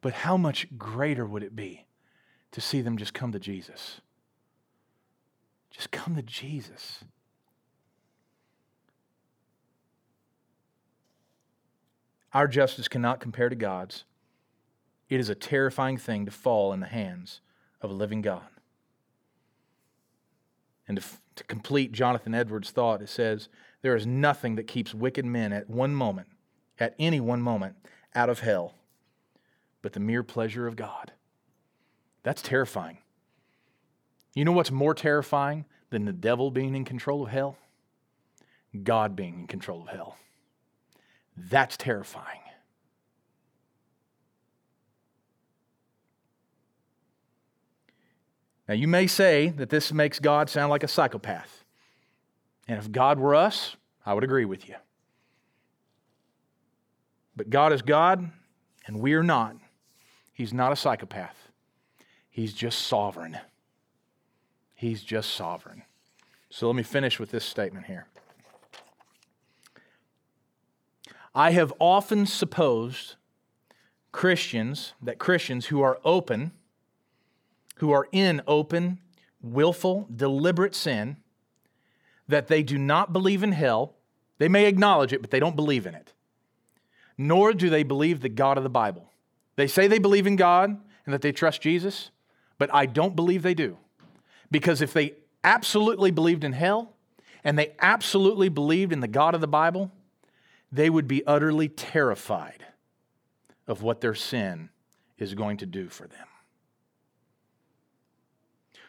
But 0.00 0.12
how 0.12 0.36
much 0.36 0.66
greater 0.76 1.26
would 1.26 1.42
it 1.42 1.56
be 1.56 1.87
to 2.52 2.60
see 2.60 2.80
them 2.80 2.96
just 2.96 3.14
come 3.14 3.32
to 3.32 3.38
Jesus. 3.38 4.00
Just 5.70 5.90
come 5.90 6.16
to 6.16 6.22
Jesus. 6.22 7.04
Our 12.32 12.48
justice 12.48 12.88
cannot 12.88 13.20
compare 13.20 13.48
to 13.48 13.56
God's. 13.56 14.04
It 15.08 15.20
is 15.20 15.28
a 15.28 15.34
terrifying 15.34 15.96
thing 15.96 16.26
to 16.26 16.30
fall 16.30 16.72
in 16.72 16.80
the 16.80 16.86
hands 16.86 17.40
of 17.80 17.90
a 17.90 17.94
living 17.94 18.22
God. 18.22 18.42
And 20.86 20.98
to, 20.98 21.04
to, 21.36 21.44
complete 21.44 21.92
Jonathan 21.92 22.34
Edwards' 22.34 22.70
thought, 22.70 23.02
it 23.02 23.08
says, 23.08 23.48
There 23.82 23.94
is 23.94 24.06
nothing 24.06 24.56
that 24.56 24.66
keeps 24.66 24.94
wicked 24.94 25.24
men 25.24 25.52
at 25.52 25.68
one 25.68 25.94
moment, 25.94 26.28
at 26.78 26.94
any 26.98 27.20
one 27.20 27.42
moment, 27.42 27.76
out 28.14 28.30
of 28.30 28.40
hell, 28.40 28.74
but 29.82 29.92
the 29.92 30.00
mere 30.00 30.22
pleasure 30.22 30.66
of 30.66 30.76
God. 30.76 31.12
That's 32.22 32.42
terrifying. 32.42 32.98
You 34.34 34.44
know 34.44 34.52
what's 34.52 34.70
more 34.70 34.94
terrifying 34.94 35.64
than 35.90 36.04
the 36.04 36.12
devil 36.12 36.50
being 36.50 36.74
in 36.74 36.84
control 36.84 37.22
of 37.22 37.30
hell? 37.30 37.56
God 38.82 39.16
being 39.16 39.40
in 39.40 39.46
control 39.46 39.82
of 39.82 39.88
hell. 39.88 40.16
That's 41.36 41.76
terrifying. 41.76 42.40
Now, 48.68 48.74
you 48.74 48.86
may 48.86 49.06
say 49.06 49.48
that 49.56 49.70
this 49.70 49.92
makes 49.92 50.20
God 50.20 50.50
sound 50.50 50.68
like 50.68 50.82
a 50.82 50.88
psychopath. 50.88 51.64
And 52.66 52.78
if 52.78 52.92
God 52.92 53.18
were 53.18 53.34
us, 53.34 53.76
I 54.04 54.12
would 54.12 54.24
agree 54.24 54.44
with 54.44 54.68
you. 54.68 54.74
But 57.34 57.48
God 57.48 57.72
is 57.72 57.80
God, 57.80 58.30
and 58.86 59.00
we 59.00 59.14
are 59.14 59.22
not. 59.22 59.56
He's 60.34 60.52
not 60.52 60.72
a 60.72 60.76
psychopath. 60.76 61.47
He's 62.38 62.54
just 62.54 62.86
sovereign. 62.86 63.36
He's 64.76 65.02
just 65.02 65.32
sovereign. 65.32 65.82
So 66.50 66.68
let 66.68 66.76
me 66.76 66.84
finish 66.84 67.18
with 67.18 67.32
this 67.32 67.44
statement 67.44 67.86
here. 67.86 68.06
I 71.34 71.50
have 71.50 71.72
often 71.80 72.26
supposed 72.26 73.16
Christians, 74.12 74.92
that 75.02 75.18
Christians 75.18 75.66
who 75.66 75.80
are 75.80 75.98
open, 76.04 76.52
who 77.78 77.90
are 77.90 78.06
in 78.12 78.40
open, 78.46 79.00
willful, 79.42 80.06
deliberate 80.14 80.76
sin, 80.76 81.16
that 82.28 82.46
they 82.46 82.62
do 82.62 82.78
not 82.78 83.12
believe 83.12 83.42
in 83.42 83.50
hell. 83.50 83.96
They 84.38 84.48
may 84.48 84.66
acknowledge 84.66 85.12
it, 85.12 85.22
but 85.22 85.32
they 85.32 85.40
don't 85.40 85.56
believe 85.56 85.88
in 85.88 85.96
it. 85.96 86.12
Nor 87.18 87.52
do 87.52 87.68
they 87.68 87.82
believe 87.82 88.20
the 88.20 88.28
God 88.28 88.56
of 88.56 88.62
the 88.62 88.70
Bible. 88.70 89.10
They 89.56 89.66
say 89.66 89.88
they 89.88 89.98
believe 89.98 90.28
in 90.28 90.36
God 90.36 90.80
and 91.04 91.12
that 91.12 91.22
they 91.22 91.32
trust 91.32 91.62
Jesus, 91.62 92.12
but 92.58 92.72
I 92.74 92.86
don't 92.86 93.16
believe 93.16 93.42
they 93.42 93.54
do. 93.54 93.78
Because 94.50 94.82
if 94.82 94.92
they 94.92 95.14
absolutely 95.44 96.10
believed 96.10 96.44
in 96.44 96.52
hell 96.52 96.94
and 97.44 97.58
they 97.58 97.74
absolutely 97.80 98.48
believed 98.48 98.92
in 98.92 99.00
the 99.00 99.08
God 99.08 99.34
of 99.34 99.40
the 99.40 99.48
Bible, 99.48 99.90
they 100.70 100.90
would 100.90 101.08
be 101.08 101.24
utterly 101.26 101.68
terrified 101.68 102.66
of 103.66 103.82
what 103.82 104.00
their 104.00 104.14
sin 104.14 104.70
is 105.18 105.34
going 105.34 105.58
to 105.58 105.66
do 105.66 105.88
for 105.88 106.06
them. 106.06 106.26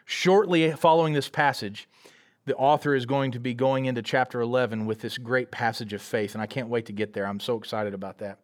Shortly 0.05 0.71
following 0.71 1.13
this 1.13 1.29
passage, 1.29 1.87
the 2.45 2.55
author 2.55 2.95
is 2.95 3.05
going 3.05 3.31
to 3.31 3.39
be 3.39 3.53
going 3.53 3.85
into 3.85 4.01
chapter 4.01 4.41
11 4.41 4.87
with 4.87 5.01
this 5.01 5.17
great 5.17 5.51
passage 5.51 5.93
of 5.93 6.01
faith, 6.01 6.33
and 6.33 6.41
I 6.41 6.47
can't 6.47 6.67
wait 6.67 6.87
to 6.87 6.93
get 6.93 7.13
there. 7.13 7.27
I'm 7.27 7.39
so 7.39 7.57
excited 7.57 7.93
about 7.93 8.17
that. 8.19 8.39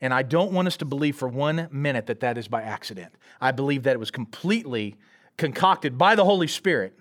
And 0.00 0.14
I 0.14 0.22
don't 0.22 0.52
want 0.52 0.66
us 0.66 0.76
to 0.78 0.84
believe 0.84 1.16
for 1.16 1.28
one 1.28 1.68
minute 1.70 2.06
that 2.06 2.20
that 2.20 2.38
is 2.38 2.48
by 2.48 2.62
accident. 2.62 3.14
I 3.40 3.52
believe 3.52 3.82
that 3.82 3.94
it 3.94 3.98
was 3.98 4.10
completely 4.10 4.96
concocted 5.36 5.98
by 5.98 6.14
the 6.14 6.24
Holy 6.24 6.46
Spirit. 6.46 6.98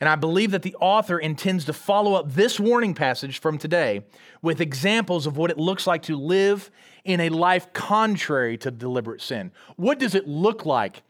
And 0.00 0.08
I 0.08 0.16
believe 0.16 0.50
that 0.50 0.62
the 0.62 0.74
author 0.80 1.16
intends 1.16 1.64
to 1.66 1.72
follow 1.72 2.14
up 2.14 2.32
this 2.32 2.58
warning 2.58 2.92
passage 2.92 3.38
from 3.38 3.56
today 3.56 4.02
with 4.42 4.60
examples 4.60 5.28
of 5.28 5.36
what 5.36 5.52
it 5.52 5.58
looks 5.58 5.86
like 5.86 6.02
to 6.02 6.16
live 6.16 6.72
in 7.04 7.20
a 7.20 7.28
life 7.28 7.72
contrary 7.72 8.58
to 8.58 8.72
deliberate 8.72 9.20
sin. 9.20 9.52
What 9.76 10.00
does 10.00 10.16
it 10.16 10.26
look 10.26 10.66
like 10.66 11.04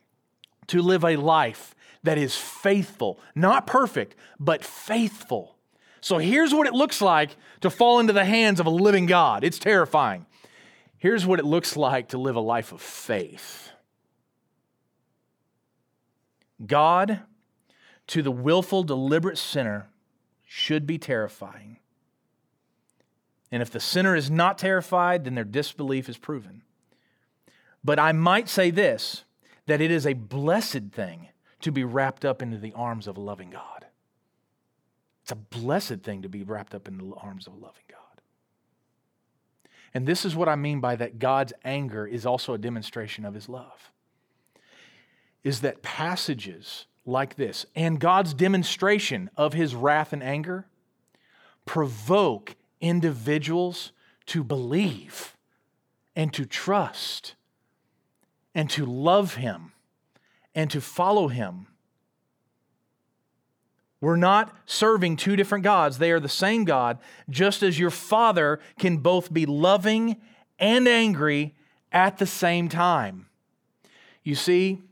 to 0.66 0.82
live 0.82 1.05
a 1.05 1.16
life 1.16 1.74
that 2.03 2.18
is 2.18 2.36
faithful, 2.36 3.18
not 3.34 3.66
perfect, 3.66 4.14
but 4.38 4.62
faithful? 4.62 5.57
So 6.03 6.18
here's 6.18 6.53
what 6.53 6.66
it 6.66 6.74
looks 6.74 7.01
like 7.01 7.36
to 7.62 7.70
fall 7.70 7.99
into 7.99 8.12
the 8.12 8.26
hands 8.26 8.61
of 8.61 8.66
a 8.66 8.70
living 8.70 9.07
God. 9.07 9.43
It's 9.43 9.59
terrifying. 9.59 10.26
Here's 11.03 11.26
what 11.26 11.40
it 11.40 11.44
looks 11.44 11.76
like 11.76 12.11
to 12.11 12.16
live 12.16 12.36
a 12.36 12.40
life 12.40 12.70
of 12.70 12.80
faith. 12.80 13.72
God 16.64 17.22
to 18.07 18.22
the 18.22 18.30
willful, 18.30 18.84
deliberate 18.84 19.36
sinner 19.36 19.88
should 20.46 20.86
be 20.86 20.98
terrifying. 20.98 21.78
And 23.50 23.62
if 23.62 23.68
the 23.68 23.80
sinner 23.80 24.14
is 24.14 24.30
not 24.30 24.59
terrified, 24.59 25.24
then 25.24 25.34
their 25.34 25.42
disbelief 25.42 26.09
is 26.09 26.18
proven. 26.18 26.62
But 27.82 27.98
I 27.98 28.12
might 28.12 28.48
say 28.48 28.70
this 28.70 29.24
that 29.66 29.80
it 29.80 29.90
is 29.90 30.07
a 30.07 30.12
blessed 30.12 30.92
thing 30.92 31.30
to 31.62 31.72
be 31.72 31.82
wrapped 31.82 32.24
up 32.24 32.42
into 32.42 32.59
the 32.59 32.74
arms 32.74 33.09
of 33.09 33.16
a 33.16 33.20
loving 33.20 33.50
God. 33.50 33.86
It's 35.22 35.32
a 35.32 35.34
blessed 35.34 36.03
thing 36.05 36.22
to 36.22 36.28
be 36.28 36.44
wrapped 36.44 36.76
up 36.76 36.86
in 36.86 36.98
the 36.98 37.12
arms 37.16 37.48
of 37.48 37.55
a 37.55 37.57
loving 37.57 37.86
God. 37.90 37.91
And 39.95 40.07
this 40.07 40.24
is 40.24 40.34
what 40.34 40.49
I 40.49 40.57
mean 40.57 40.80
by 40.80 40.97
that 40.97 41.18
God's 41.18 41.53
anger 41.64 42.07
is 42.07 42.24
also 42.24 42.55
a 42.55 42.59
demonstration 42.59 43.24
of 43.24 43.34
his 43.34 43.49
love. 43.49 43.90
Is 45.45 45.61
that 45.61 45.82
passages 45.82 46.86
like 47.05 47.36
this 47.36 47.66
and 47.74 47.99
God's 47.99 48.32
demonstration 48.32 49.28
of 49.36 49.55
his 49.55 49.74
wrath 49.74 50.12
and 50.12 50.22
anger 50.22 50.66
provoke 51.66 52.55
individuals 52.80 53.93
to 54.26 54.45
believe 54.45 55.36
and 56.14 56.32
to 56.32 56.45
trust 56.45 57.34
and 58.55 58.68
to 58.70 58.84
love 58.84 59.34
him 59.34 59.72
and 60.55 60.70
to 60.70 60.80
follow 60.80 61.28
him. 61.28 61.66
We're 64.03 64.16
not 64.16 64.53
serving 64.66 65.16
two 65.16 65.36
different 65.36 65.62
gods. 65.62 65.98
They 65.98 66.11
are 66.11 66.18
the 66.18 66.28
same 66.28 66.64
God, 66.64 66.98
just 67.30 67.62
as 67.62 67.78
your 67.78 67.88
Father 67.88 68.59
can 68.76 68.96
both 68.96 69.32
be 69.32 69.46
loving 69.46 70.16
and 70.59 70.88
angry 70.88 71.55
at 71.92 72.18
the 72.18 72.26
same 72.26 72.68
time. 72.68 73.26
You 74.24 74.34
see, 74.34 74.82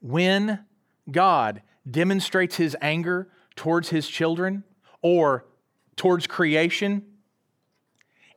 when 0.00 0.64
God 1.10 1.60
demonstrates 1.88 2.56
his 2.56 2.74
anger 2.80 3.28
towards 3.54 3.90
his 3.90 4.08
children 4.08 4.64
or 5.02 5.44
towards 5.96 6.26
creation, 6.26 7.04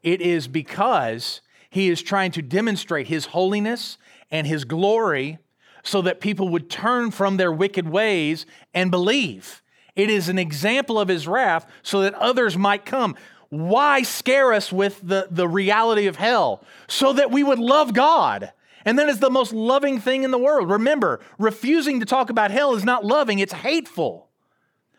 it 0.03 0.19
is 0.19 0.49
because 0.49 1.39
he 1.69 1.87
is 1.87 2.01
trying 2.01 2.31
to 2.31 2.41
demonstrate 2.41 3.07
his 3.07 3.27
holiness 3.27 3.97
and 4.29 4.45
his 4.45 4.65
glory 4.65 5.37
so 5.83 6.01
that 6.01 6.19
people 6.19 6.49
would 6.49 6.69
turn 6.69 7.11
from 7.11 7.37
their 7.37 7.51
wicked 7.51 7.87
ways 7.87 8.45
and 8.73 8.91
believe. 8.91 9.61
It 9.95 10.09
is 10.09 10.29
an 10.29 10.37
example 10.37 10.99
of 10.99 11.07
his 11.07 11.27
wrath 11.27 11.69
so 11.83 12.01
that 12.01 12.13
others 12.15 12.57
might 12.57 12.85
come. 12.85 13.15
Why 13.49 14.01
scare 14.01 14.53
us 14.53 14.71
with 14.71 14.99
the, 15.01 15.27
the 15.31 15.47
reality 15.47 16.07
of 16.07 16.15
hell? 16.15 16.63
So 16.87 17.13
that 17.13 17.31
we 17.31 17.43
would 17.43 17.59
love 17.59 17.93
God 17.93 18.51
and 18.85 18.99
that 18.99 19.09
is 19.09 19.19
the 19.19 19.31
most 19.31 19.51
loving 19.51 19.99
thing 19.99 20.23
in 20.23 20.31
the 20.31 20.37
world. 20.37 20.69
Remember, 20.69 21.19
refusing 21.39 21.99
to 21.99 22.05
talk 22.05 22.29
about 22.29 22.51
hell 22.51 22.75
is 22.75 22.85
not 22.85 23.03
loving, 23.03 23.39
it's 23.39 23.51
hateful. 23.51 24.29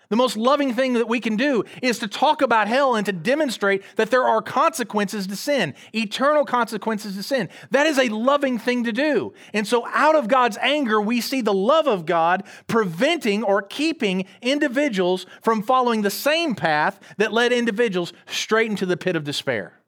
The 0.09 0.17
most 0.17 0.37
loving 0.37 0.73
thing 0.73 0.95
that 0.95 1.09
we 1.09 1.19
can 1.19 1.37
do 1.37 1.65
is 1.83 1.99
to 1.99 2.09
talk 2.09 2.41
about 2.41 2.69
hell 2.69 2.95
and 2.95 3.05
to 3.07 3.13
demonstrate 3.13 3.83
that 3.97 4.11
there 4.11 4.23
are 4.23 4.41
consequences 4.41 5.27
to 5.27 5.37
sin, 5.37 5.75
eternal 5.93 6.45
consequences 6.45 7.17
to 7.17 7.23
sin. 7.23 7.49
That 7.71 7.87
is 7.87 7.99
a 7.99 8.09
loving 8.09 8.59
thing 8.59 8.85
to 8.85 8.93
do. 8.93 9.35
And 9.53 9.67
so, 9.67 9.87
out 9.89 10.15
of 10.15 10.29
God's 10.29 10.59
anger, 10.59 11.01
we 11.01 11.21
see 11.21 11.41
the 11.41 11.53
love 11.53 11.89
of 11.89 12.07
God 12.07 12.45
preventing 12.69 13.43
or 13.43 13.63
keeping 13.63 14.27
individuals 14.43 15.27
from 15.43 15.63
following 15.63 16.03
the 16.03 16.11
same 16.11 16.55
path 16.55 17.01
that 17.17 17.33
led 17.33 17.53
individuals 17.53 18.13
straight 18.27 18.71
into 18.71 18.87
the 18.87 18.97
pit 18.97 19.17
of 19.17 19.25
despair. 19.25 19.81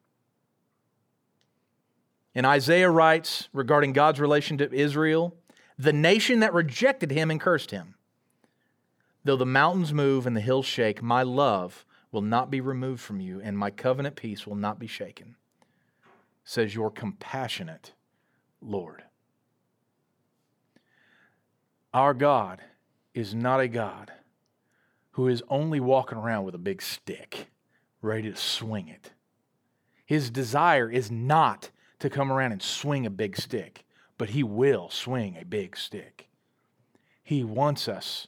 And 2.34 2.46
Isaiah 2.46 2.90
writes 2.90 3.48
regarding 3.52 3.92
God's 3.92 4.20
relation 4.20 4.58
to 4.58 4.72
Israel 4.72 5.34
the 5.78 5.92
nation 5.92 6.40
that 6.40 6.52
rejected 6.52 7.12
him 7.12 7.30
and 7.30 7.40
cursed 7.40 7.70
him. 7.70 7.94
Though 9.28 9.36
the 9.36 9.44
mountains 9.44 9.92
move 9.92 10.26
and 10.26 10.34
the 10.34 10.40
hills 10.40 10.64
shake, 10.64 11.02
my 11.02 11.22
love 11.22 11.84
will 12.10 12.22
not 12.22 12.50
be 12.50 12.62
removed 12.62 13.02
from 13.02 13.20
you, 13.20 13.42
and 13.42 13.58
my 13.58 13.70
covenant 13.70 14.16
peace 14.16 14.46
will 14.46 14.56
not 14.56 14.78
be 14.78 14.86
shaken, 14.86 15.36
says 16.44 16.74
your 16.74 16.90
compassionate 16.90 17.92
Lord. 18.62 19.02
Our 21.92 22.14
God 22.14 22.62
is 23.12 23.34
not 23.34 23.60
a 23.60 23.68
God 23.68 24.12
who 25.10 25.28
is 25.28 25.42
only 25.50 25.78
walking 25.78 26.16
around 26.16 26.44
with 26.44 26.54
a 26.54 26.58
big 26.58 26.80
stick, 26.80 27.50
ready 28.00 28.30
to 28.30 28.34
swing 28.34 28.88
it. 28.88 29.12
His 30.06 30.30
desire 30.30 30.90
is 30.90 31.10
not 31.10 31.68
to 31.98 32.08
come 32.08 32.32
around 32.32 32.52
and 32.52 32.62
swing 32.62 33.04
a 33.04 33.10
big 33.10 33.36
stick, 33.36 33.84
but 34.16 34.30
He 34.30 34.42
will 34.42 34.88
swing 34.88 35.36
a 35.38 35.44
big 35.44 35.76
stick. 35.76 36.30
He 37.22 37.44
wants 37.44 37.88
us 37.88 38.26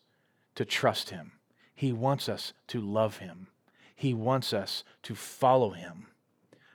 to 0.60 0.66
trust 0.66 1.08
Him, 1.08 1.32
He 1.74 1.90
wants 1.90 2.28
us 2.28 2.52
to 2.66 2.82
love 2.82 3.16
Him, 3.16 3.46
He 3.96 4.12
wants 4.12 4.52
us 4.52 4.84
to 5.04 5.14
follow 5.14 5.70
Him 5.70 6.08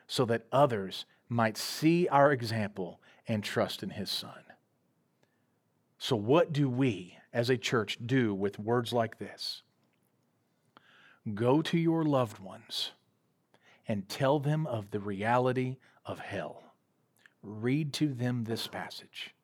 so 0.08 0.26
that 0.26 0.48
others 0.52 1.06
might 1.30 1.56
see 1.56 2.08
our 2.08 2.32
example 2.32 3.00
and 3.28 3.44
trust 3.44 3.84
in 3.84 3.92
His 3.92 4.10
Son. 4.10 4.42
So, 6.00 6.16
what 6.16 6.52
do 6.52 6.68
we 6.68 7.20
as 7.32 7.52
a 7.52 7.60
church 7.60 8.00
do 8.04 8.34
with 8.34 8.58
words 8.58 8.92
like 8.92 9.20
this? 9.20 9.62
Go 11.36 11.62
to 11.62 11.78
your 11.78 12.04
loved 12.04 12.40
ones 12.40 12.90
and 13.88 14.10
tell 14.10 14.40
them 14.40 14.66
of 14.66 14.90
the 14.90 15.00
reality 15.00 15.78
of 16.08 16.18
hell 16.18 16.64
read 17.44 17.94
to 17.94 18.08
them 18.16 18.46
this 18.46 18.66
passage. 18.66 19.36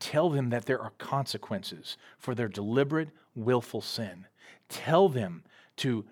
Tell 0.00 0.30
them 0.30 0.48
that 0.48 0.64
there 0.64 0.80
are 0.80 0.92
consequences 0.96 1.98
for 2.16 2.34
their 2.34 2.48
deliberate, 2.48 3.10
willful 3.34 3.80
sin. 3.80 4.26
Tell 4.68 5.08
them 5.08 5.44
to 5.76 6.04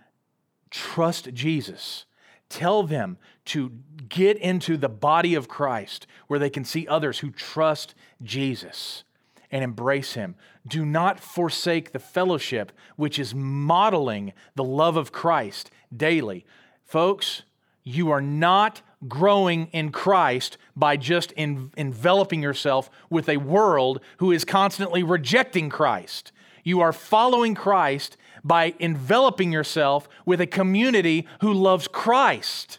trust 0.71 1.33
Jesus. 1.33 2.05
Tell 2.49 2.83
them 2.83 3.19
to 3.47 3.73
get 4.09 4.37
into 4.39 4.77
the 4.77 4.89
body 4.89 5.35
of 5.35 5.49
Christ 5.49 6.07
where 6.27 6.39
they 6.39 6.51
can 6.51 6.65
see 6.65 6.87
others 6.87 7.21
who 7.21 7.31
trust 7.31 7.95
Jesus 8.23 9.05
and 9.51 9.65
embrace 9.65 10.15
Him. 10.15 10.35
Do 10.67 10.85
not 10.85 11.21
forsake 11.21 11.93
the 11.93 11.99
fellowship 11.99 12.73
which 12.97 13.19
is 13.19 13.35
modeling 13.35 14.33
the 14.55 14.65
love 14.65 14.97
of 14.97 15.13
Christ 15.13 15.71
daily. 15.95 16.45
Folks, 16.85 17.43
you 17.83 18.11
are 18.11 18.21
not 18.21 18.83
growing 19.09 19.69
in 19.73 19.91
Christ 19.91 20.59
by 20.77 20.97
just 20.97 21.33
in, 21.33 21.73
enveloping 21.77 22.43
yourself 22.43 22.91
with 23.09 23.29
a 23.29 23.39
world 23.39 24.01
who 24.19 24.31
is 24.31 24.45
constantly 24.45 25.03
rejecting 25.03 25.71
Christ. 25.71 26.33
You 26.65 26.81
are 26.81 26.93
following 26.93 27.55
Christ 27.55 28.17
by 28.43 28.75
enveloping 28.79 29.53
yourself 29.53 30.09
with 30.25 30.41
a 30.41 30.47
community 30.47 31.27
who 31.41 31.53
loves 31.53 31.89
Christ. 31.89 32.79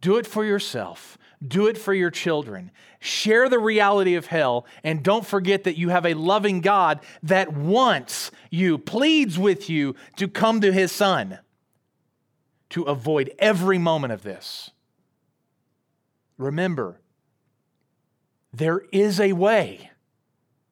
Do 0.00 0.16
it 0.16 0.26
for 0.26 0.44
yourself. 0.44 1.18
Do 1.46 1.66
it 1.66 1.78
for 1.78 1.94
your 1.94 2.10
children. 2.10 2.70
Share 2.98 3.48
the 3.48 3.58
reality 3.58 4.14
of 4.14 4.26
hell, 4.26 4.66
and 4.84 5.02
don't 5.02 5.24
forget 5.24 5.64
that 5.64 5.78
you 5.78 5.88
have 5.88 6.04
a 6.04 6.14
loving 6.14 6.60
God 6.60 7.00
that 7.22 7.52
wants 7.52 8.30
you, 8.50 8.76
pleads 8.76 9.38
with 9.38 9.70
you 9.70 9.94
to 10.16 10.28
come 10.28 10.60
to 10.60 10.72
his 10.72 10.92
Son 10.92 11.38
to 12.70 12.82
avoid 12.84 13.32
every 13.38 13.78
moment 13.78 14.12
of 14.12 14.22
this. 14.22 14.70
Remember, 16.38 17.00
there 18.52 18.82
is 18.92 19.20
a 19.20 19.32
way. 19.32 19.90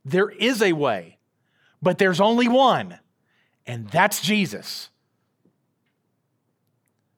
There 0.04 0.30
is 0.30 0.62
a 0.62 0.72
way, 0.72 1.17
but 1.80 1.98
there's 1.98 2.20
only 2.20 2.48
one, 2.48 2.98
and 3.66 3.88
that's 3.88 4.20
Jesus. 4.20 4.90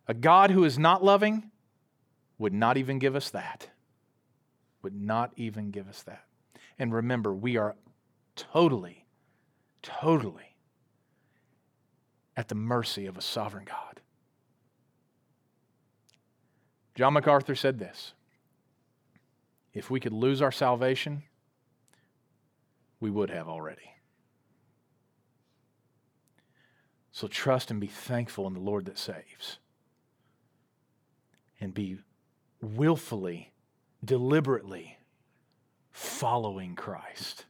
A 0.07 0.15
God 0.15 0.51
who 0.51 0.65
is 0.65 0.79
not 0.79 1.05
loving 1.05 1.51
would 2.39 2.53
not 2.53 2.77
even 2.77 2.99
give 2.99 3.15
us 3.15 3.31
that. 3.31 3.69
Would 4.83 4.95
not 4.95 5.33
even 5.37 5.71
give 5.71 5.89
us 5.89 6.03
that. 6.03 6.25
And 6.79 6.93
remember, 6.93 7.33
we 7.33 7.57
are 7.57 7.77
totally, 8.35 9.05
totally 9.83 10.57
at 12.37 12.49
the 12.49 12.55
mercy 12.55 13.07
of 13.07 13.19
a 13.19 13.21
sovereign 13.21 13.67
God. 13.67 14.01
John 16.95 17.13
MacArthur 17.13 17.55
said 17.55 17.79
this 17.79 18.15
If 19.73 19.91
we 19.91 20.01
could 20.01 20.13
lose 20.13 20.43
our 20.43 20.53
salvation, 20.53 21.23
we 22.99 23.11
would 23.11 23.31
have 23.31 23.49
already. 23.49 23.91
So 27.21 27.29
trust 27.29 27.71
and 27.71 27.79
be 27.79 27.87
thankful 27.87 28.47
in 28.47 28.55
the 28.55 28.61
Lord 28.61 28.87
that 28.87 28.97
saves. 28.97 29.59
And 31.61 31.75
be 31.75 31.99
willfully, 32.63 33.53
deliberately 34.03 34.97
following 35.91 36.75
Christ. 36.75 37.45